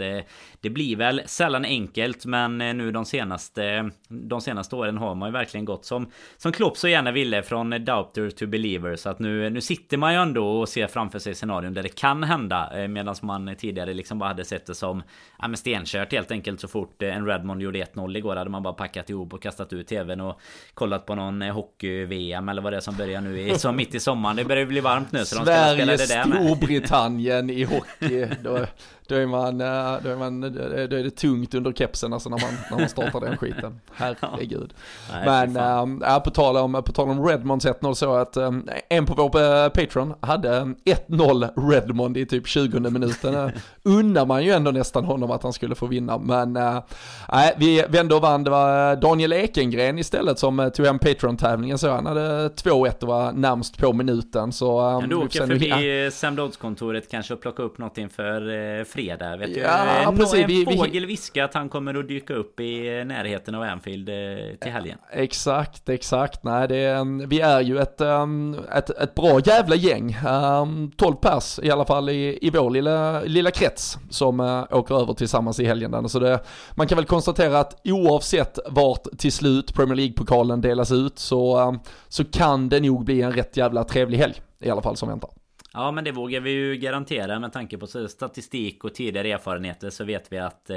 det 0.60 0.70
blir 0.70 0.96
väl 0.96 1.22
sällan 1.26 1.64
enkelt 1.64 2.26
men 2.26 2.58
nu 2.58 2.92
de 2.92 3.04
senaste 3.04 3.33
senaste, 3.38 3.90
de 4.08 4.40
senaste 4.40 4.76
åren 4.76 4.98
har 4.98 5.14
man 5.14 5.28
ju 5.28 5.32
verkligen 5.32 5.64
gått 5.64 5.84
som, 5.84 6.10
som 6.36 6.52
Klopp 6.52 6.76
så 6.76 6.88
gärna 6.88 7.12
ville 7.12 7.42
från 7.42 7.70
doubter 7.70 8.30
to 8.30 8.46
believer. 8.46 8.96
Så 8.96 9.08
att 9.08 9.18
nu, 9.18 9.50
nu 9.50 9.60
sitter 9.60 9.96
man 9.96 10.12
ju 10.12 10.20
ändå 10.20 10.46
och 10.46 10.68
ser 10.68 10.86
framför 10.86 11.18
sig 11.18 11.34
scenarion 11.34 11.74
där 11.74 11.82
det 11.82 11.94
kan 11.94 12.22
hända. 12.22 12.82
Eh, 12.82 12.88
Medan 12.88 13.14
man 13.22 13.56
tidigare 13.58 13.94
liksom 13.94 14.18
bara 14.18 14.28
hade 14.28 14.44
sett 14.44 14.66
det 14.66 14.74
som 14.74 15.02
ja, 15.38 15.48
men 15.48 15.56
stenkört 15.56 16.12
helt 16.12 16.30
enkelt. 16.30 16.60
Så 16.60 16.68
fort 16.68 17.02
eh, 17.02 17.16
en 17.16 17.26
Redmond 17.26 17.62
gjorde 17.62 17.78
1-0 17.78 18.16
igår 18.16 18.36
hade 18.36 18.50
man 18.50 18.62
bara 18.62 18.74
packat 18.74 19.10
ihop 19.10 19.32
och 19.34 19.42
kastat 19.42 19.72
ut 19.72 19.86
tvn 19.86 20.20
och 20.20 20.40
kollat 20.74 21.06
på 21.06 21.14
någon 21.14 21.42
eh, 21.42 21.54
hockey-VM 21.54 22.48
eller 22.48 22.62
vad 22.62 22.72
det 22.72 22.76
är 22.76 22.80
som 22.80 22.96
börjar 22.96 23.20
nu 23.20 23.40
i, 23.40 23.58
så 23.58 23.72
mitt 23.72 23.94
i 23.94 24.00
sommaren. 24.00 24.36
Det 24.36 24.44
börjar 24.44 24.66
bli 24.66 24.80
varmt 24.80 25.12
nu 25.12 25.24
så 25.24 25.36
de 25.36 25.44
ska 25.44 25.74
spela 25.74 25.96
det 25.96 26.08
där 26.08 26.26
med. 26.26 26.46
Storbritannien 26.46 27.50
i 27.50 27.64
hockey. 27.64 28.26
Då, 28.42 28.66
då 29.06 29.14
är 29.14 29.26
man, 29.26 29.60
eh, 29.60 30.02
då 30.02 30.08
är 30.08 30.16
man, 30.16 30.40
då 30.40 30.96
är 30.96 31.02
det 31.02 31.10
tungt 31.10 31.54
under 31.54 31.72
kepsen 31.72 32.12
alltså 32.12 32.28
när 32.28 32.38
man, 32.40 32.50
när 32.70 32.78
man 32.78 32.88
startar 32.88 33.20
den 33.20 33.36
skiten. 33.36 33.80
Herregud. 33.92 34.74
Nej, 35.24 35.48
Men 35.48 36.02
äh, 36.02 36.18
på, 36.18 36.30
tal 36.30 36.56
om, 36.56 36.82
på 36.86 36.92
tal 36.92 37.10
om 37.10 37.26
Redmonds 37.26 37.66
1-0 37.66 37.94
så 37.94 38.14
att 38.14 38.36
äh, 38.36 38.50
en 38.88 39.06
på 39.06 39.14
vår 39.14 39.68
Patreon 39.68 40.14
hade 40.20 40.74
1-0 40.84 41.70
Redmond 41.70 42.16
i 42.16 42.26
typ 42.26 42.46
20 42.46 42.80
minuten. 42.80 43.52
Unnar 43.82 44.26
man 44.26 44.44
ju 44.44 44.50
ändå 44.50 44.70
nästan 44.70 45.04
honom 45.04 45.30
att 45.30 45.42
han 45.42 45.52
skulle 45.52 45.74
få 45.74 45.86
vinna. 45.86 46.18
Men 46.18 46.56
äh, 46.56 46.82
vi 47.56 47.84
vände 47.88 48.14
och 48.14 48.22
vann. 48.22 48.44
Det 48.44 48.50
var 48.50 48.96
Daniel 48.96 49.32
Ekengren 49.32 49.98
istället 49.98 50.38
som 50.38 50.70
tog 50.74 50.86
hem 50.86 50.98
Patreon-tävlingen 50.98 51.78
så 51.78 51.90
han 51.90 52.06
hade 52.06 52.48
2-1 52.48 53.02
och 53.02 53.08
var 53.08 53.32
närmst 53.32 53.78
på 53.78 53.92
minuten. 53.92 54.52
Så, 54.52 54.98
kan 55.00 55.10
du 55.10 55.16
åka 55.16 55.46
förbi 55.46 56.10
Sam 56.12 56.36
Dodds-kontoret 56.36 57.10
kanske 57.10 57.34
och 57.34 57.40
plocka 57.40 57.62
upp 57.62 57.78
något 57.78 57.98
inför 57.98 58.84
fredag. 58.94 59.36
Vet 59.36 59.56
ja, 59.56 60.10
du? 60.10 60.16
Precis, 60.16 60.40
en 60.40 60.46
vi, 60.46 60.64
fågel 60.64 61.06
viskar 61.06 61.44
att 61.44 61.54
han 61.54 61.68
kommer 61.68 61.94
att 61.94 62.08
dyka 62.08 62.34
upp 62.34 62.60
i 62.60 63.04
närheten 63.04 63.54
av 63.54 63.62
Anfield 63.62 64.08
eh, 64.08 64.14
till 64.60 64.72
helgen. 64.72 64.98
Exakt, 65.12 65.88
exakt. 65.88 66.44
Nej, 66.44 66.68
det 66.68 66.76
är, 66.76 67.26
vi 67.26 67.40
är 67.40 67.60
ju 67.60 67.78
ett, 67.78 68.00
ett, 68.74 68.90
ett 68.90 69.14
bra 69.14 69.40
jävla 69.44 69.74
gäng. 69.74 70.16
12 70.96 71.14
pers 71.14 71.58
i 71.62 71.70
alla 71.70 71.84
fall 71.84 72.08
i, 72.08 72.38
i 72.42 72.50
vår 72.50 72.70
lilla, 72.70 73.20
lilla 73.20 73.50
krets 73.50 73.98
som 74.10 74.40
uh, 74.40 74.64
åker 74.70 75.00
över 75.02 75.14
tillsammans 75.14 75.60
i 75.60 75.64
helgen. 75.64 76.08
Så 76.08 76.18
det, 76.18 76.40
man 76.74 76.86
kan 76.86 76.96
väl 76.96 77.04
konstatera 77.04 77.58
att 77.58 77.80
oavsett 77.84 78.58
vart 78.68 79.18
till 79.18 79.32
slut 79.32 79.74
Premier 79.74 79.96
League-pokalen 79.96 80.60
delas 80.60 80.92
ut 80.92 81.18
så, 81.18 81.76
så 82.08 82.24
kan 82.24 82.68
det 82.68 82.80
nog 82.80 83.04
bli 83.04 83.22
en 83.22 83.32
rätt 83.32 83.56
jävla 83.56 83.84
trevlig 83.84 84.18
helg 84.18 84.34
i 84.60 84.70
alla 84.70 84.82
fall 84.82 84.96
som 84.96 85.08
väntar. 85.08 85.30
Ja 85.74 85.90
men 85.90 86.04
det 86.04 86.12
vågar 86.12 86.40
vi 86.40 86.50
ju 86.50 86.76
garantera 86.76 87.38
med 87.38 87.52
tanke 87.52 87.78
på 87.78 87.86
statistik 87.86 88.84
och 88.84 88.94
tidigare 88.94 89.30
erfarenheter 89.30 89.90
så 89.90 90.04
vet 90.04 90.32
vi 90.32 90.38
att 90.38 90.70
eh, 90.70 90.76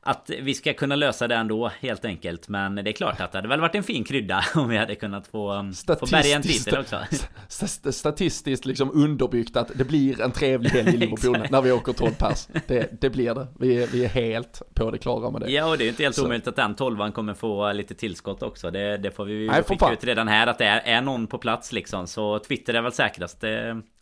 att 0.00 0.30
vi 0.40 0.54
ska 0.54 0.72
kunna 0.72 0.96
lösa 0.96 1.28
det 1.28 1.34
ändå 1.34 1.70
helt 1.80 2.04
enkelt. 2.04 2.48
Men 2.48 2.74
det 2.74 2.90
är 2.90 2.92
klart 2.92 3.20
att 3.20 3.32
det 3.32 3.38
hade 3.38 3.48
väl 3.48 3.60
varit 3.60 3.74
en 3.74 3.82
fin 3.82 4.04
krydda 4.04 4.44
om 4.54 4.68
vi 4.68 4.76
hade 4.76 4.94
kunnat 4.94 5.26
få, 5.26 5.72
få 6.00 6.06
bärga 6.06 6.36
en 6.36 6.42
titel 6.42 6.78
också. 6.78 7.00
Statistiskt 7.92 8.64
liksom 8.64 8.90
underbyggt 8.94 9.56
att 9.56 9.70
det 9.74 9.84
blir 9.84 10.20
en 10.20 10.32
trevlig 10.32 10.70
helg 10.70 10.94
i 10.94 10.96
Liverpool 10.96 11.46
när 11.50 11.62
vi 11.62 11.72
åker 11.72 11.92
12 11.92 12.10
pers. 12.12 12.48
Det, 12.66 13.00
det 13.00 13.10
blir 13.10 13.34
det. 13.34 13.46
Vi 13.58 13.82
är, 13.82 13.86
vi 13.86 14.04
är 14.04 14.08
helt 14.08 14.62
på 14.74 14.90
det 14.90 14.98
klara 14.98 15.30
med 15.30 15.40
det. 15.40 15.50
Ja 15.50 15.70
och 15.70 15.78
det 15.78 15.84
är 15.84 15.88
inte 15.88 16.02
helt 16.02 16.16
Så. 16.16 16.24
omöjligt 16.24 16.48
att 16.48 16.56
den 16.56 16.74
tolvan 16.74 17.12
kommer 17.12 17.34
få 17.34 17.72
lite 17.72 17.94
tillskott 17.94 18.42
också. 18.42 18.70
Det, 18.70 18.96
det 18.96 19.10
får 19.10 19.24
vi 19.24 19.32
ju 19.32 19.50
skicka 19.62 19.92
ut 19.92 20.04
redan 20.04 20.28
här 20.28 20.46
att 20.46 20.58
det 20.58 20.64
är, 20.64 20.80
är 20.84 21.02
någon 21.02 21.26
på 21.26 21.38
plats 21.38 21.72
liksom. 21.72 22.06
Så 22.06 22.38
Twitter 22.38 22.74
är 22.74 22.82
väl 22.82 22.92
säkrast 22.92 23.40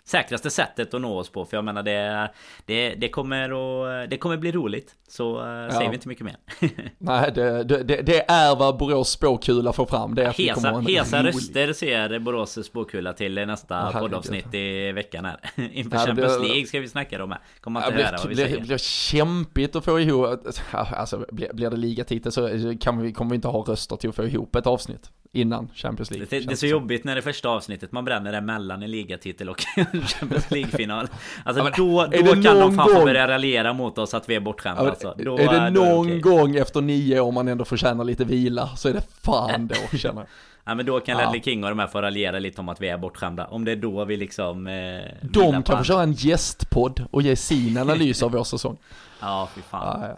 säkraste 0.07 0.50
sättet 0.50 0.94
att 0.94 1.00
nå 1.00 1.18
oss 1.18 1.30
på. 1.30 1.44
För 1.44 1.57
jag 1.57 1.64
menar 1.64 1.82
det, 1.82 2.30
det, 2.66 2.94
det, 2.94 3.09
kommer, 3.09 3.50
att, 3.50 4.11
det 4.11 4.18
kommer 4.18 4.36
bli 4.36 4.52
roligt. 4.52 4.94
Så 5.09 5.40
uh, 5.40 5.48
ja. 5.48 5.70
säger 5.70 5.90
vi 5.90 5.94
inte 5.94 6.09
mycket 6.09 6.24
mer. 6.24 6.36
Nej, 6.98 7.32
det, 7.34 7.64
det, 7.64 8.02
det, 8.02 8.30
är 8.30 8.57
vad 8.57 8.76
Borås 8.78 9.11
spåkula 9.11 9.72
får 9.72 9.86
fram. 9.86 10.14
Det 10.14 10.24
är 10.24 10.28
att 10.28 10.38
hesa 10.38 10.78
hesa 10.88 11.22
röster 11.22 11.72
ser 11.72 12.18
Borås 12.18 12.66
spåkula 12.66 13.12
till 13.12 13.34
nästa 13.34 13.88
oh, 13.88 14.00
poddavsnitt 14.00 14.54
i 14.54 14.92
veckan 14.92 15.24
här. 15.24 15.40
Inför 15.72 15.96
ja, 15.96 16.07
Champions 16.07 16.42
League 16.42 16.66
ska 16.66 16.80
vi 16.80 16.88
snacka 16.88 17.24
om 17.24 17.30
här. 17.30 17.40
Kommer 17.61 17.80
inte 17.80 18.00
ja, 18.00 18.07
höra 18.07 18.16
vad 18.18 18.28
vi 18.28 18.36
säger. 18.36 18.57
Det 18.57 18.66
blir 18.66 18.78
kämpigt 18.78 19.76
att 19.76 19.84
få 19.84 20.00
ihop. 20.00 20.46
Alltså 20.72 21.26
blir, 21.32 21.52
blir 21.52 21.70
det 21.70 21.76
ligatitel 21.76 22.32
så 22.32 22.74
kan 22.80 23.02
vi, 23.02 23.12
kommer 23.12 23.30
vi 23.30 23.34
inte 23.34 23.48
ha 23.48 23.61
röster 23.61 23.96
till 23.96 24.11
att 24.11 24.16
få 24.16 24.24
ihop 24.24 24.57
ett 24.57 24.66
avsnitt 24.66 25.11
innan 25.36 25.68
Champions 25.74 26.11
League. 26.11 26.26
Det, 26.30 26.40
det 26.40 26.52
är 26.52 26.57
så 26.57 26.66
jobbigt 26.66 27.04
när 27.04 27.14
det 27.14 27.22
första 27.22 27.48
avsnittet 27.48 27.92
man 27.92 28.04
bränner 28.04 28.32
det 28.32 28.40
mellan 28.40 28.82
en 28.82 28.90
ligatitel 28.90 29.48
och 29.48 29.64
Champions 30.07 30.51
League-final. 30.51 31.09
Alltså 31.44 31.62
ja, 31.64 31.72
då, 31.76 32.07
då 32.24 32.32
kan 32.42 32.61
de 32.61 32.76
fan 32.76 32.94
gång... 32.94 33.05
börja 33.05 33.28
raljera 33.28 33.72
mot 33.72 33.99
oss 33.99 34.14
att 34.14 34.28
vi 34.28 34.34
är 34.34 34.40
bortskämda 34.40 34.84
ja, 34.84 34.90
alltså. 34.90 35.14
Då, 35.18 35.38
är 35.38 35.53
det 35.53 35.70
någon 35.70 36.07
okay. 36.07 36.20
gång 36.20 36.57
efter 36.57 36.80
nio 36.80 37.20
år 37.20 37.32
man 37.32 37.49
ändå 37.49 37.64
förtjänar 37.64 38.05
lite 38.05 38.24
vila 38.24 38.68
så 38.76 38.88
är 38.88 38.92
det 38.92 39.03
fan 39.22 39.66
då 39.66 39.97
känner 39.97 40.20
jag. 40.20 40.26
Ja 40.68 40.74
men 40.74 40.86
då 40.86 41.01
kan 41.01 41.18
ja. 41.18 41.24
Ledley 41.24 41.42
King 41.42 41.64
och 41.64 41.70
de 41.70 41.78
här 41.78 41.86
få 41.86 42.03
raljera 42.03 42.38
lite 42.38 42.61
om 42.61 42.68
att 42.68 42.80
vi 42.80 42.88
är 42.88 42.99
bortskämda. 42.99 43.47
Om 43.47 43.64
det 43.64 43.72
är 43.72 43.76
då 43.76 44.05
vi 44.05 44.16
liksom... 44.16 44.66
Eh, 44.66 45.01
de 45.22 45.62
kan 45.62 45.78
få 45.78 45.84
köra 45.84 46.03
en 46.03 46.12
gästpodd 46.12 47.07
och 47.11 47.22
ge 47.22 47.36
sin 47.36 47.78
analys 47.78 48.22
av 48.22 48.32
vår 48.32 48.44
säsong. 48.44 48.76
Ja, 49.20 49.49
fy 49.55 49.61
fan. 49.62 50.03
Ja, 50.03 50.16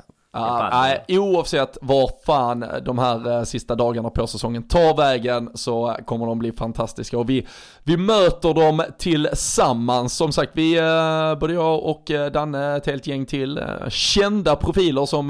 Nej, 0.73 1.05
oavsett 1.09 1.79
var 1.83 2.11
fan 2.27 2.65
de 2.85 2.99
här 2.99 3.39
eh, 3.39 3.43
sista 3.43 3.75
dagarna 3.75 4.11
på 4.11 4.27
säsongen 4.27 4.63
tar 4.63 4.97
vägen 4.97 5.51
så 5.55 5.97
kommer 6.07 6.27
de 6.27 6.39
bli 6.39 6.53
fantastiska 6.53 7.19
och 7.19 7.31
vi, 7.31 7.47
vi 7.85 7.97
möter 7.97 8.55
dem 8.55 8.83
tillsammans. 8.99 10.17
Som 10.17 10.33
sagt, 10.33 10.51
vi, 10.55 10.79
eh, 10.79 11.39
både 11.41 11.53
jag 11.53 11.83
och 11.83 12.11
eh, 12.11 12.33
Danne, 12.33 12.77
ett 12.77 12.87
helt 12.87 13.07
gäng 13.07 13.27
till, 13.27 13.61
kända 13.89 14.57
profiler 14.57 15.07
som 15.07 15.29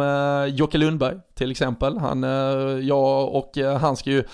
Jocke 0.54 0.78
Lundberg 0.78 1.16
till 1.34 1.50
exempel. 1.50 1.98
Han, 1.98 2.22
jag 2.82 3.34
och 3.34 3.56
han 3.80 3.96
ska 3.96 4.11
ju 4.11 4.24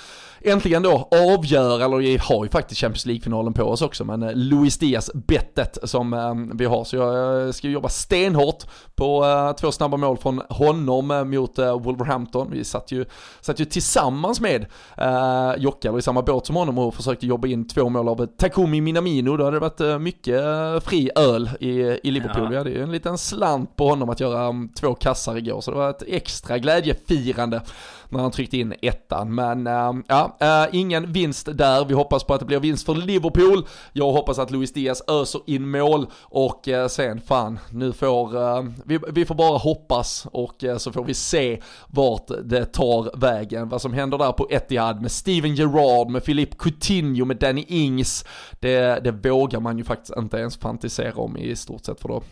äntligen 0.40 0.82
då 0.82 1.08
avgöra, 1.34 1.84
eller 1.84 1.96
vi 1.96 2.18
har 2.22 2.44
ju 2.44 2.50
faktiskt 2.50 2.80
Champions 2.80 3.06
League-finalen 3.06 3.52
på 3.52 3.62
oss 3.62 3.82
också, 3.82 4.04
men 4.04 4.20
Luis 4.34 4.78
Diaz-bettet 4.78 5.78
som 5.82 6.50
vi 6.54 6.64
har. 6.64 6.84
Så 6.84 6.96
jag 6.96 7.54
ska 7.54 7.68
jobba 7.68 7.88
stenhårt 7.88 8.64
på 8.96 9.24
två 9.60 9.72
snabba 9.72 9.96
mål 9.96 10.16
från 10.16 10.42
honom 10.48 11.30
mot 11.30 11.58
Wolverhampton. 11.58 12.48
Vi 12.50 12.64
satt 12.64 12.92
ju, 12.92 13.04
satt 13.40 13.60
ju 13.60 13.64
tillsammans 13.64 14.40
med 14.40 14.66
uh, 15.00 15.62
Jocke, 15.62 15.88
eller 15.88 15.98
i 15.98 16.02
samma 16.02 16.22
båt 16.22 16.46
som 16.46 16.56
honom 16.56 16.78
och 16.78 16.94
försökte 16.94 17.26
jobba 17.26 17.48
in 17.48 17.68
två 17.68 17.88
mål 17.88 18.08
av 18.08 18.26
Takumi 18.26 18.80
Minamino. 18.80 19.36
Då 19.36 19.44
hade 19.44 19.56
det 19.56 19.60
varit 19.60 20.00
mycket 20.00 20.44
fri 20.84 21.10
öl 21.16 21.50
i, 21.60 21.70
i 22.02 22.10
Liverpool. 22.10 22.44
Ja. 22.44 22.50
Vi 22.50 22.56
hade 22.56 22.70
ju 22.70 22.82
en 22.82 22.92
liten 22.92 23.18
slant 23.18 23.76
på 23.76 23.88
honom 23.88 24.10
att 24.10 24.20
göra 24.20 24.48
um, 24.48 24.68
två 24.80 24.94
kassar 24.94 25.36
igår, 25.36 25.60
så 25.60 25.70
det 25.70 25.76
var 25.76 25.90
ett 25.90 26.02
extra 26.06 26.58
glädjefirande 26.58 27.62
när 28.08 28.20
han 28.20 28.30
tryckte 28.30 28.56
in 28.56 28.74
ettan. 28.82 29.34
Men 29.34 29.66
äh, 29.66 29.92
ja, 30.08 30.36
äh, 30.40 30.66
ingen 30.72 31.12
vinst 31.12 31.48
där. 31.52 31.84
Vi 31.84 31.94
hoppas 31.94 32.24
på 32.24 32.34
att 32.34 32.40
det 32.40 32.46
blir 32.46 32.60
vinst 32.60 32.86
för 32.86 32.94
Liverpool. 32.94 33.66
Jag 33.92 34.12
hoppas 34.12 34.38
att 34.38 34.50
Luis 34.50 34.72
Diaz 34.72 35.02
öser 35.08 35.40
in 35.46 35.70
mål 35.70 36.06
och 36.22 36.68
äh, 36.68 36.88
sen 36.88 37.20
fan, 37.20 37.58
nu 37.70 37.92
får 37.92 38.38
vi, 38.84 38.98
vi 39.12 39.24
får 39.24 39.34
bara 39.34 39.58
hoppas 39.58 40.26
och 40.32 40.64
eh, 40.64 40.76
så 40.76 40.92
får 40.92 41.04
vi 41.04 41.14
se 41.14 41.60
vart 41.88 42.30
det 42.44 42.64
tar 42.64 43.18
vägen. 43.18 43.68
Vad 43.68 43.82
som 43.82 43.92
händer 43.92 44.18
där 44.18 44.32
på 44.32 44.48
Etihad 44.50 45.02
med 45.02 45.12
Steven 45.12 45.54
Gerrard, 45.54 46.10
med 46.10 46.24
Philippe 46.24 46.56
Coutinho, 46.56 47.24
med 47.24 47.36
Danny 47.36 47.64
Ings. 47.68 48.24
Det, 48.60 49.04
det 49.04 49.30
vågar 49.30 49.60
man 49.60 49.78
ju 49.78 49.84
faktiskt 49.84 50.16
inte 50.18 50.36
ens 50.36 50.56
fantisera 50.56 51.14
om 51.14 51.36
i 51.36 51.56
stort 51.56 51.84
sett 51.84 52.00
för 52.00 52.08
då 52.08 52.22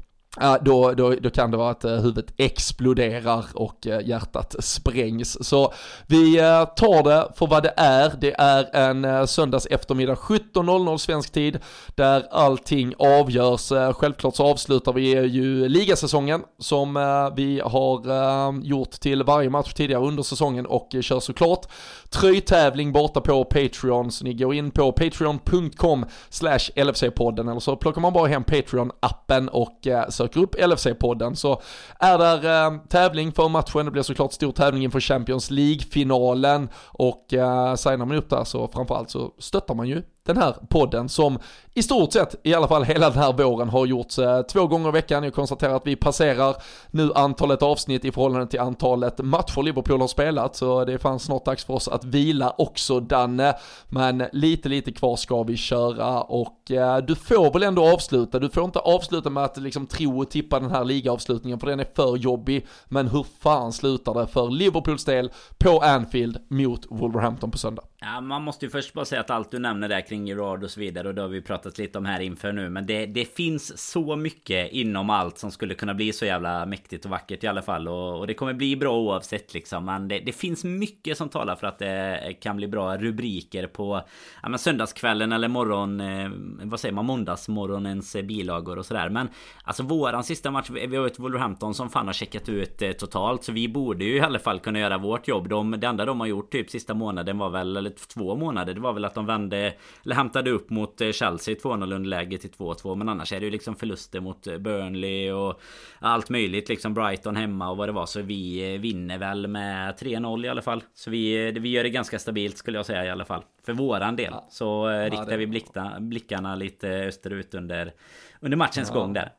då, 0.61 0.93
då, 0.93 1.15
då 1.21 1.31
kan 1.31 1.51
det 1.51 1.57
vara 1.57 1.71
att 1.71 1.85
eh, 1.85 1.91
huvudet 1.91 2.35
exploderar 2.37 3.45
och 3.55 3.87
eh, 3.87 4.09
hjärtat 4.09 4.57
sprängs. 4.59 5.49
Så 5.49 5.73
vi 6.07 6.39
eh, 6.39 6.65
tar 6.65 7.03
det 7.03 7.29
för 7.37 7.47
vad 7.47 7.63
det 7.63 7.75
är. 7.77 8.13
Det 8.21 8.35
är 8.39 8.77
en 8.77 9.29
söndags 9.29 9.67
eftermiddag 9.67 10.15
17.00 10.15 10.97
svensk 10.97 11.33
tid 11.33 11.59
där 11.95 12.27
allting 12.31 12.95
avgörs. 12.99 13.73
Självklart 13.97 14.37
så 14.37 14.47
avslutar 14.47 14.93
vi 14.93 15.27
ju 15.27 15.69
ligasäsongen 15.69 16.43
som 16.59 16.95
vi 17.37 17.61
har 17.65 18.65
gjort 18.65 18.91
till 18.91 19.23
varje 19.23 19.51
match 19.51 19.73
tidigare 19.73 20.03
under 20.03 20.23
säsongen 20.23 20.67
och 20.67 20.89
kör 21.01 21.21
såklart 21.21 21.67
tröjtävling 22.11 22.93
borta 22.93 23.21
på 23.21 23.45
Patreon. 23.45 24.13
Så 24.13 24.25
ni 24.25 24.35
går 24.35 24.55
in 24.55 24.71
på 24.71 24.93
patreon.com 24.93 26.07
slash 26.31 26.59
LFC-podden 26.77 27.51
eller 27.51 27.61
så 27.61 27.77
plockar 27.77 28.01
man 28.01 28.13
bara 28.13 28.29
hem 28.29 28.45
Patreon-appen 28.45 29.49
och 29.49 29.87
söker 30.23 30.41
upp 30.41 30.55
LFC-podden 30.55 31.35
så 31.35 31.63
är 31.99 32.19
där 32.19 32.67
eh, 32.67 32.79
tävling 32.89 33.33
för 33.33 33.49
matchen, 33.49 33.85
det 33.85 33.91
blir 33.91 34.03
såklart 34.03 34.33
stor 34.33 34.53
tävling 34.53 34.85
inför 34.85 35.01
Champions 35.01 35.51
League-finalen. 35.51 36.69
Och 36.87 37.35
eh, 37.35 37.75
signar 37.75 38.07
man 38.07 38.17
upp 38.17 38.31
där 38.31 38.45
så 38.45 38.69
framförallt 38.69 39.11
så 39.11 39.35
stöttar 39.39 39.75
man 39.75 39.89
ju 39.89 40.03
den 40.25 40.37
här 40.37 40.55
podden 40.69 41.09
som 41.09 41.39
i 41.75 41.83
stort 41.83 42.13
sett, 42.13 42.35
i 42.43 42.55
alla 42.55 42.69
fall 42.69 42.85
hela 42.85 43.11
den 43.11 43.19
här 43.19 43.33
våren, 43.33 43.69
har 43.69 43.87
gjorts 43.87 44.19
eh, 44.19 44.43
två 44.43 44.67
gånger 44.67 44.89
i 44.89 44.93
veckan. 44.93 45.25
Jag 45.25 45.35
konstaterar 45.35 45.75
att 45.75 45.87
vi 45.87 45.97
passerar 45.97 46.57
nu 46.91 47.13
antalet 47.15 47.63
avsnitt 47.63 48.05
i 48.05 48.13
förhållande 48.13 48.47
till 48.47 48.61
antalet 48.61 49.19
matcher 49.19 49.63
Liverpool 49.63 50.01
har 50.01 50.09
spelat, 50.09 50.57
så 50.57 50.85
det 50.85 50.99
fanns 50.99 51.23
snart 51.23 51.45
dags 51.45 51.65
för 51.65 51.75
oss 51.75 51.89
att 51.89 52.05
vila 52.05 52.55
också 52.59 53.01
Danne. 53.01 53.55
Men 53.89 54.25
lite, 54.33 54.69
lite 54.69 54.93
kvar 54.93 55.17
ska 55.17 55.43
vi 55.43 55.57
köra 55.57 56.23
och 56.23 56.71
eh, 56.71 56.99
du 56.99 57.15
får 57.15 57.53
väl 57.53 57.63
ändå 57.63 57.85
avsluta. 57.93 58.39
Du 58.39 58.51
får 58.51 58.65
inte 58.65 58.79
avsluta 58.79 59.31
med 59.31 59.45
att 59.45 59.57
liksom 59.57 59.87
tro 59.87 60.23
och 60.23 60.31
tippa 60.31 60.61
den 60.61 60.71
här 60.71 60.85
ligaavslutningen, 60.85 61.61
för 61.61 61.67
den 61.67 61.81
är 61.81 61.87
för 61.97 62.17
jobbig. 62.17 62.67
Men 62.89 63.09
hur 63.09 63.27
fan 63.41 63.73
slutar 63.73 64.15
det 64.15 64.27
för 64.27 64.51
Liverpools 64.51 65.05
del 65.05 65.31
på 65.59 65.81
Anfield 65.81 66.39
mot 66.49 66.87
Wolverhampton 66.91 67.51
på 67.51 67.59
söndag? 67.59 67.83
Ja, 68.05 68.21
man 68.21 68.43
måste 68.43 68.67
ju 68.67 68.71
först 68.71 68.93
bara 68.93 69.05
säga 69.05 69.21
att 69.21 69.31
allt 69.31 69.51
du 69.51 69.59
nämner 69.59 69.89
där 69.89 70.01
kring 70.01 70.27
Gerard 70.27 70.65
och 70.65 70.71
så 70.71 70.81
vidare 70.81 71.09
och 71.09 71.15
det 71.15 71.23
har 71.23 71.29
vi 71.29 71.43
pratat 71.43 71.79
lite 71.79 71.99
om 71.99 72.05
här 72.05 72.21
inför 72.21 72.53
nu. 72.53 72.69
Men 72.69 72.87
det, 72.87 73.07
det 73.07 73.25
finns 73.25 73.91
så 73.91 74.17
mycket 74.17 74.73
inom 74.73 75.11
allt 75.11 75.39
som 75.39 75.51
skulle 75.51 75.75
kunna 75.75 75.95
bli 75.95 76.13
så 76.13 76.25
jävla 76.25 76.67
mäktigt 76.67 77.05
och 77.05 77.11
vackert 77.11 77.45
i 77.45 77.47
alla 77.47 77.63
fall. 77.63 77.89
Och, 77.89 78.19
och 78.19 78.27
det 78.27 78.35
kommer 78.35 78.53
bli 78.55 78.77
bra 78.77 78.99
oavsett 78.99 79.55
liksom. 79.55 79.85
Men 79.85 80.09
det, 80.09 80.19
det, 80.19 80.33
finns 80.33 80.65
mycket 80.65 81.19
som 81.19 81.29
talar 81.29 81.57
för 81.57 81.67
att 81.67 81.79
det 81.79 82.37
kan 82.41 82.57
bli 82.57 82.69
bra 82.69 82.97
rubriker 82.97 83.67
på 83.67 84.03
ja, 84.43 84.49
men 84.49 84.59
söndagskvällen 84.59 85.33
eller 85.33 85.49
morgon, 85.49 86.01
eh, 86.01 86.31
vad 86.63 86.81
säger 86.81 86.95
man, 86.95 87.05
måndagsmorgonens 87.07 88.15
eh, 88.17 88.23
bilagor 88.23 88.79
och 88.79 88.87
sådär. 88.87 89.09
Men 89.09 89.29
alltså 89.65 89.83
våran 89.83 90.25
sista 90.25 90.51
match, 90.51 90.71
vi 90.71 90.97
har 90.97 91.07
ett 91.07 91.19
Wolverhampton 91.19 91.75
som 91.75 91.91
fan 91.91 92.07
har 92.07 92.13
checkat 92.13 92.49
ut 92.49 92.83
eh, 92.83 92.93
totalt. 92.93 93.45
Så 93.45 93.53
vi 93.53 93.69
borde 93.69 94.05
ju 94.05 94.17
i 94.17 94.21
alla 94.21 94.39
fall 94.39 94.61
kunna 94.61 94.79
göra 94.79 94.99
vårt 94.99 95.29
jobb. 95.29 95.49
De, 95.49 95.71
det 95.71 95.87
enda 95.87 96.05
de 96.05 96.21
har 96.21 96.27
gjort 96.27 96.53
typ 96.53 96.71
sista 96.71 96.95
månaden 96.95 97.39
var 97.39 97.51
väl, 97.51 97.77
eller 97.77 97.92
två 97.97 98.37
månader, 98.37 98.75
det 98.75 98.81
var 98.81 98.93
väl 98.93 99.05
att 99.05 99.15
de 99.15 99.27
vände, 99.27 99.75
eller 100.05 100.15
hämtade 100.15 100.51
upp 100.51 100.71
mot 100.71 101.01
eh, 101.01 101.13
Chelsea 101.13 101.55
2-0 101.55 101.95
underläge 101.95 102.39
till 102.39 102.51
2-2. 102.51 102.95
Men 102.95 103.09
annars 103.09 103.33
är 103.33 103.41
det 103.41 103.47
ju 103.47 103.53
liksom 103.53 103.77
förluster 103.77 104.21
mot 104.21 104.47
eh, 104.47 104.59
Burnley 104.59 105.33
och 105.33 105.61
allt 105.99 106.31
möjligt. 106.31 106.69
Liksom 106.69 106.95
Brighton 106.95 107.37
hemma 107.37 107.71
och 107.71 107.77
vad 107.77 107.89
det 107.89 107.93
var. 107.93 108.07
Så 108.07 108.23
vi 108.23 108.75
eh, 108.75 108.81
vinner 108.81 109.19
väl 109.19 109.47
med 109.47 109.95
3-0 109.95 110.47
i 110.47 110.49
alla 110.49 110.63
fall. 110.63 110.85
Så 110.95 111.11
vi, 111.11 111.53
vi 111.53 111.69
gör 111.69 111.83
det 111.83 111.91
ganska 111.91 112.19
stabilt 112.19 112.57
skulle 112.57 112.79
jag 112.79 112.87
säga 112.87 113.05
i 113.05 113.11
alla 113.11 113.25
fall. 113.25 113.43
För 113.65 113.73
våran 113.73 114.17
del. 114.17 114.33
Ja. 114.33 114.47
Så 114.51 114.65
ja, 114.91 115.09
riktar 115.09 115.37
vi 115.37 115.47
blickarna, 115.47 116.01
blickarna 116.01 116.55
lite 116.55 116.89
österut 116.89 117.55
under, 117.55 117.93
under 118.41 118.57
matchens 118.57 118.89
ja. 118.89 118.95
gång 118.95 119.13
där. 119.13 119.33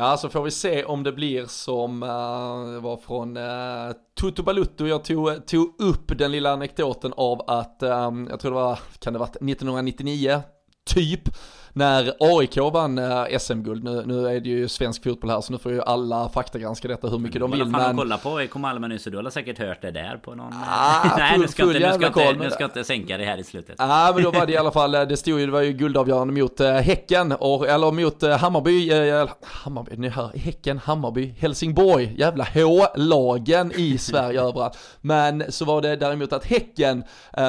Ja, 0.00 0.16
så 0.16 0.28
får 0.28 0.42
vi 0.42 0.50
se 0.50 0.84
om 0.84 1.02
det 1.02 1.12
blir 1.12 1.46
som 1.46 2.02
uh, 2.02 2.80
var 2.80 2.96
från 2.96 3.36
eh, 3.36 3.42
uh, 3.42 3.92
Tutu 4.20 4.42
Balutto. 4.42 4.86
Jag 4.86 5.04
tog, 5.04 5.46
tog 5.46 5.74
upp 5.78 6.18
den 6.18 6.32
lilla 6.32 6.52
anekdoten 6.52 7.12
av 7.16 7.42
att, 7.46 7.82
um, 7.82 8.26
jag 8.30 8.40
tror 8.40 8.50
det 8.50 8.54
var, 8.54 8.78
kan 8.98 9.12
det 9.12 9.18
varit 9.18 9.36
1999, 9.36 10.42
typ, 10.86 11.28
när 11.72 12.12
AIK 12.18 12.56
vann 12.56 12.98
eh, 12.98 13.38
SM-guld, 13.38 13.84
nu, 13.84 14.02
nu 14.06 14.28
är 14.28 14.40
det 14.40 14.48
ju 14.48 14.68
svensk 14.68 15.04
fotboll 15.04 15.30
här 15.30 15.40
så 15.40 15.52
nu 15.52 15.58
får 15.58 15.72
ju 15.72 15.82
alla 15.82 16.28
faktagranska 16.28 16.88
detta 16.88 17.08
hur 17.08 17.18
mycket 17.18 17.40
de 17.40 17.50
vill. 17.50 17.64
Men... 17.64 17.96
kolla 17.96 18.18
på 18.18 18.36
AIK 18.36 18.54
Malmö 18.54 18.88
nu 18.88 18.98
så 18.98 19.10
du 19.10 19.16
har 19.16 19.30
säkert 19.30 19.58
hört 19.58 19.82
det 19.82 19.90
där 19.90 20.16
på 20.16 20.34
någon... 20.34 20.52
Ah, 20.52 21.16
Nej 21.18 21.38
nu 21.38 21.48
ska, 21.48 21.62
inte, 21.62 21.78
nu, 21.78 21.92
ska 21.92 22.06
inte, 22.06 22.32
nu 22.32 22.50
ska 22.50 22.64
inte 22.64 22.84
sänka 22.84 23.16
det 23.16 23.24
här 23.24 23.38
i 23.38 23.44
slutet. 23.44 23.74
Ja 23.78 24.08
ah, 24.08 24.12
men 24.14 24.22
då 24.22 24.30
var 24.30 24.46
det 24.46 24.52
i 24.52 24.56
alla 24.56 24.70
fall, 24.70 24.92
det 24.92 25.16
stod 25.16 25.40
ju, 25.40 25.46
det 25.46 25.52
var 25.52 25.62
ju 25.62 25.72
guldavgörande 25.72 26.40
mot 26.40 26.60
uh, 26.60 26.66
Häcken, 26.66 27.32
och, 27.32 27.68
eller 27.68 27.92
mot 27.92 28.40
Hammarby, 28.40 28.92
uh, 28.92 29.28
Hammarby, 29.42 29.96
ni 29.96 30.08
hör, 30.08 30.30
Häcken, 30.34 30.78
Hammarby, 30.78 31.34
Helsingborg, 31.38 32.14
jävla 32.18 32.44
H-lagen 32.54 33.72
i 33.76 33.98
Sverige 33.98 34.42
överallt. 34.42 34.78
Men 35.00 35.44
så 35.48 35.64
var 35.64 35.82
det 35.82 35.96
däremot 35.96 36.32
att 36.32 36.44
Häcken, 36.44 37.04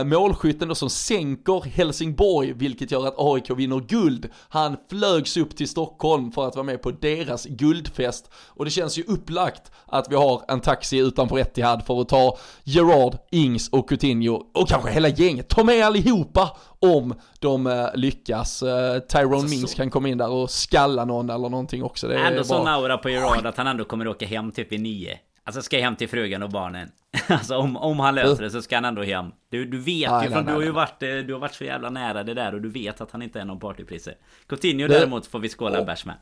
målskytten 0.06 0.68
då 0.68 0.76
som 0.76 0.90
sänker 0.90 1.70
Helsingborg, 1.70 2.54
vilket 2.54 2.92
gör 2.92 3.08
att 3.08 3.16
AIK 3.18 3.50
vinner 3.50 3.80
guld 3.80 4.09
guld. 4.10 4.30
Han 4.50 4.78
flögs 4.90 5.38
upp 5.38 5.56
till 5.56 5.70
Stockholm 5.70 6.32
för 6.32 6.48
att 6.48 6.56
vara 6.56 6.64
med 6.64 6.82
på 6.82 6.92
deras 6.92 7.46
guldfest. 7.46 8.32
Och 8.48 8.66
det 8.66 8.72
känns 8.72 8.98
ju 8.98 9.04
upplagt 9.04 9.72
att 9.86 10.12
vi 10.12 10.16
har 10.16 10.44
en 10.48 10.60
taxi 10.60 10.98
utanför 10.98 11.40
Etihad 11.40 11.86
för 11.86 12.02
att 12.02 12.10
ta 12.10 12.38
Gerard, 12.64 13.18
Ings 13.32 13.70
och 13.70 13.90
Coutinho 13.90 14.44
och 14.54 14.70
kanske 14.70 14.92
hela 14.92 15.10
gänget. 15.10 15.50
Ta 15.50 15.64
med 15.64 15.86
allihopa 15.86 16.58
om 16.80 17.14
de 17.40 17.68
uh, 17.68 17.88
lyckas. 17.96 18.64
Uh, 18.64 18.70
Tyrone 19.00 19.36
alltså, 19.36 19.50
Mings 19.50 19.74
kan 19.74 19.90
komma 19.90 20.10
in 20.10 20.18
där 20.18 20.30
och 20.30 20.50
skalla 20.50 21.06
någon 21.06 21.30
eller 21.30 21.50
någonting 21.50 21.84
också. 21.84 22.08
Det 22.08 22.16
är 22.16 22.32
ändå 22.32 22.44
sån 22.44 22.68
aura 22.68 22.98
på 22.98 23.10
Gerard 23.10 23.46
att 23.46 23.58
han 23.58 23.68
ändå 23.68 23.84
kommer 23.84 24.08
åka 24.08 24.26
hem 24.26 24.52
typ 24.52 24.74
i 24.74 24.78
nio. 24.78 25.18
Alltså 25.50 25.62
ska 25.62 25.80
hem 25.80 25.96
till 25.96 26.10
frugan 26.10 26.44
och 26.44 26.50
barnen. 26.50 26.92
Alltså 27.28 27.58
om, 27.58 27.78
om 27.78 28.00
han 28.00 28.16
löser 28.16 28.44
det 28.44 28.52
så 28.52 28.62
ska 28.62 28.76
han 28.76 28.86
ändå 28.86 29.04
hem. 29.04 29.32
Du, 29.50 29.66
du 29.66 29.78
vet 29.80 30.12
ah, 30.12 30.24
ju, 30.24 30.30
för 30.30 30.42
du 30.42 30.54
har 30.54 30.62
ju 30.62 30.72
varit, 30.72 31.04
eh, 31.04 31.10
du 31.10 31.34
har 31.34 31.40
varit 31.40 31.54
så 31.54 31.64
jävla 31.64 31.90
nära 31.90 32.24
det 32.24 32.34
där 32.34 32.54
och 32.54 32.62
du 32.62 32.70
vet 32.70 33.02
att 33.02 33.12
han 33.12 33.22
inte 33.22 33.42
är 33.42 33.46
någon 33.46 33.60
partyprisse. 33.60 34.16
Coutinho 34.48 34.88
däremot 34.88 35.28
får 35.28 35.40
vi 35.40 35.50
skåla 35.50 35.80
en 35.80 35.86
bärs 35.86 36.06
med. 36.06 36.16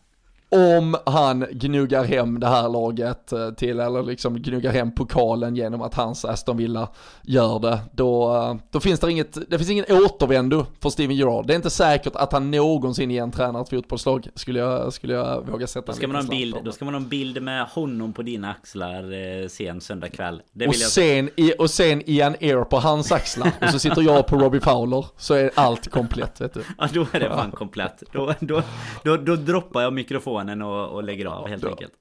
Om 0.49 0.95
han 1.05 1.45
gnuggar 1.51 2.03
hem 2.03 2.39
det 2.39 2.47
här 2.47 2.69
laget 2.69 3.31
eh, 3.31 3.51
till, 3.51 3.79
eller 3.79 4.03
liksom 4.03 4.41
gnuggar 4.41 4.71
hem 4.71 4.95
pokalen 4.95 5.55
genom 5.55 5.81
att 5.81 5.93
hans 5.93 6.25
Aston 6.25 6.57
Villa 6.57 6.89
gör 7.21 7.59
det, 7.59 7.79
då, 7.91 8.35
eh, 8.35 8.55
då 8.71 8.79
finns 8.79 8.99
det 8.99 9.11
inget, 9.11 9.49
det 9.49 9.57
finns 9.57 9.69
ingen 9.69 9.85
återvändo 9.89 10.65
för 10.79 10.89
Steven 10.89 11.15
Gerrard. 11.15 11.47
Det 11.47 11.53
är 11.53 11.55
inte 11.55 11.69
säkert 11.69 12.15
att 12.15 12.33
han 12.33 12.51
någonsin 12.51 13.11
igen 13.11 13.31
tränar 13.31 13.61
ett 13.61 13.69
fotbollslag, 13.69 14.27
skulle 14.35 14.59
jag, 14.59 14.93
skulle 14.93 15.13
jag 15.13 15.47
våga 15.47 15.67
sätta 15.67 15.87
då 15.87 15.93
ska, 15.93 16.07
man 16.07 16.15
ha 16.15 16.23
en 16.23 16.29
bild, 16.29 16.57
då 16.63 16.71
ska 16.71 16.85
man 16.85 16.93
ha 16.93 17.01
en 17.01 17.09
bild 17.09 17.41
med 17.41 17.65
honom 17.65 18.13
på 18.13 18.21
dina 18.21 18.51
axlar 18.51 19.03
eh, 19.03 19.47
sen 19.47 19.81
söndag 19.81 20.09
kväll. 20.09 20.41
och, 20.67 20.75
sen, 20.75 21.29
i, 21.35 21.53
och 21.59 21.69
sen 21.69 22.09
Ian 22.09 22.35
Air 22.41 22.63
på 22.63 22.79
hans 22.79 23.11
axlar, 23.11 23.51
och 23.61 23.69
så 23.69 23.79
sitter 23.79 24.01
jag 24.01 24.27
på 24.27 24.37
Robbie 24.37 24.59
Fowler, 24.59 25.05
så 25.17 25.33
är 25.33 25.51
allt 25.55 25.91
komplett 25.91 26.41
vet 26.41 26.53
du. 26.53 26.63
Ja, 26.77 26.87
då 26.93 27.05
är 27.11 27.19
det 27.19 27.29
fan 27.29 27.51
komplett. 27.51 28.03
Då, 28.11 28.33
då, 28.39 28.61
då, 29.03 29.17
då 29.17 29.35
droppar 29.35 29.81
jag 29.81 29.93
mikrofonen 29.93 30.36
telefonen 30.37 30.61
och, 30.61 30.89
och 30.89 31.03
lägger 31.03 31.25
av 31.25 31.47
helt 31.47 31.63
då, 31.63 31.69
enkelt. 31.69 31.93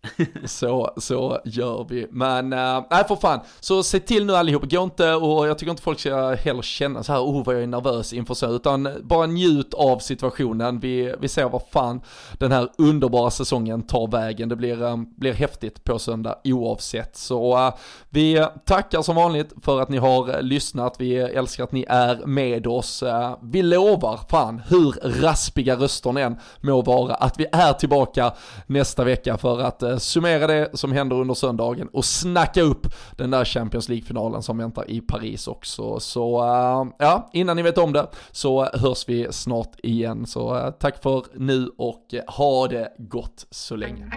så, 0.50 0.92
så 0.96 1.40
gör 1.44 1.86
vi. 1.88 2.06
Men, 2.10 2.52
äh, 2.52 2.84
nej 2.90 3.04
för 3.08 3.16
fan. 3.16 3.40
Så 3.60 3.82
se 3.82 4.00
till 4.00 4.26
nu 4.26 4.36
allihop, 4.36 4.70
gå 4.70 4.82
inte 4.82 5.14
och 5.14 5.48
jag 5.48 5.58
tycker 5.58 5.70
inte 5.70 5.82
folk 5.82 6.00
ska 6.00 6.34
heller 6.34 6.62
känna 6.62 7.02
så 7.02 7.12
här, 7.12 7.20
oh 7.20 7.44
vad 7.44 7.54
jag 7.54 7.62
är 7.62 7.66
nervös 7.66 8.12
inför 8.12 8.34
så, 8.34 8.50
utan 8.50 8.88
bara 9.02 9.26
njut 9.26 9.74
av 9.74 9.98
situationen. 9.98 10.80
Vi, 10.80 11.14
vi 11.20 11.28
ser 11.28 11.48
vad 11.48 11.62
fan 11.70 12.00
den 12.38 12.52
här 12.52 12.68
underbara 12.78 13.30
säsongen 13.30 13.82
tar 13.82 14.06
vägen. 14.06 14.48
Det 14.48 14.56
blir, 14.56 14.82
äh, 14.82 14.96
blir 14.96 15.32
häftigt 15.32 15.84
på 15.84 15.98
söndag 15.98 16.34
oavsett. 16.44 17.16
Så 17.16 17.66
äh, 17.66 17.74
vi 18.10 18.46
tackar 18.64 19.02
som 19.02 19.16
vanligt 19.16 19.52
för 19.62 19.80
att 19.80 19.88
ni 19.88 19.96
har 19.96 20.42
lyssnat. 20.42 20.96
Vi 20.98 21.16
älskar 21.16 21.64
att 21.64 21.72
ni 21.72 21.84
är 21.88 22.26
med 22.26 22.66
oss. 22.66 23.02
Vi 23.42 23.62
lovar, 23.62 24.20
fan, 24.30 24.62
hur 24.68 24.92
raspiga 25.22 25.76
rösterna 25.76 26.20
än 26.20 26.36
må 26.60 26.82
vara, 26.82 27.14
att 27.14 27.40
vi 27.40 27.46
är 27.52 27.72
tillbaka 27.72 28.25
nästa 28.66 29.04
vecka 29.04 29.36
för 29.36 29.60
att 29.60 29.82
eh, 29.82 29.96
summera 29.96 30.46
det 30.46 30.70
som 30.72 30.92
händer 30.92 31.16
under 31.16 31.34
söndagen 31.34 31.88
och 31.92 32.04
snacka 32.04 32.62
upp 32.62 32.86
den 33.16 33.30
där 33.30 33.44
Champions 33.44 33.88
League-finalen 33.88 34.42
som 34.42 34.58
väntar 34.58 34.90
i 34.90 35.00
Paris 35.00 35.48
också. 35.48 36.00
Så 36.00 36.44
eh, 36.44 36.92
ja, 36.98 37.30
innan 37.32 37.56
ni 37.56 37.62
vet 37.62 37.78
om 37.78 37.92
det 37.92 38.06
så 38.30 38.64
hörs 38.64 39.08
vi 39.08 39.26
snart 39.30 39.72
igen. 39.82 40.26
Så 40.26 40.56
eh, 40.56 40.70
tack 40.70 41.02
för 41.02 41.24
nu 41.34 41.70
och 41.78 42.14
ha 42.26 42.68
det 42.68 42.92
gott 42.98 43.46
så 43.50 43.76
länge. 43.76 44.10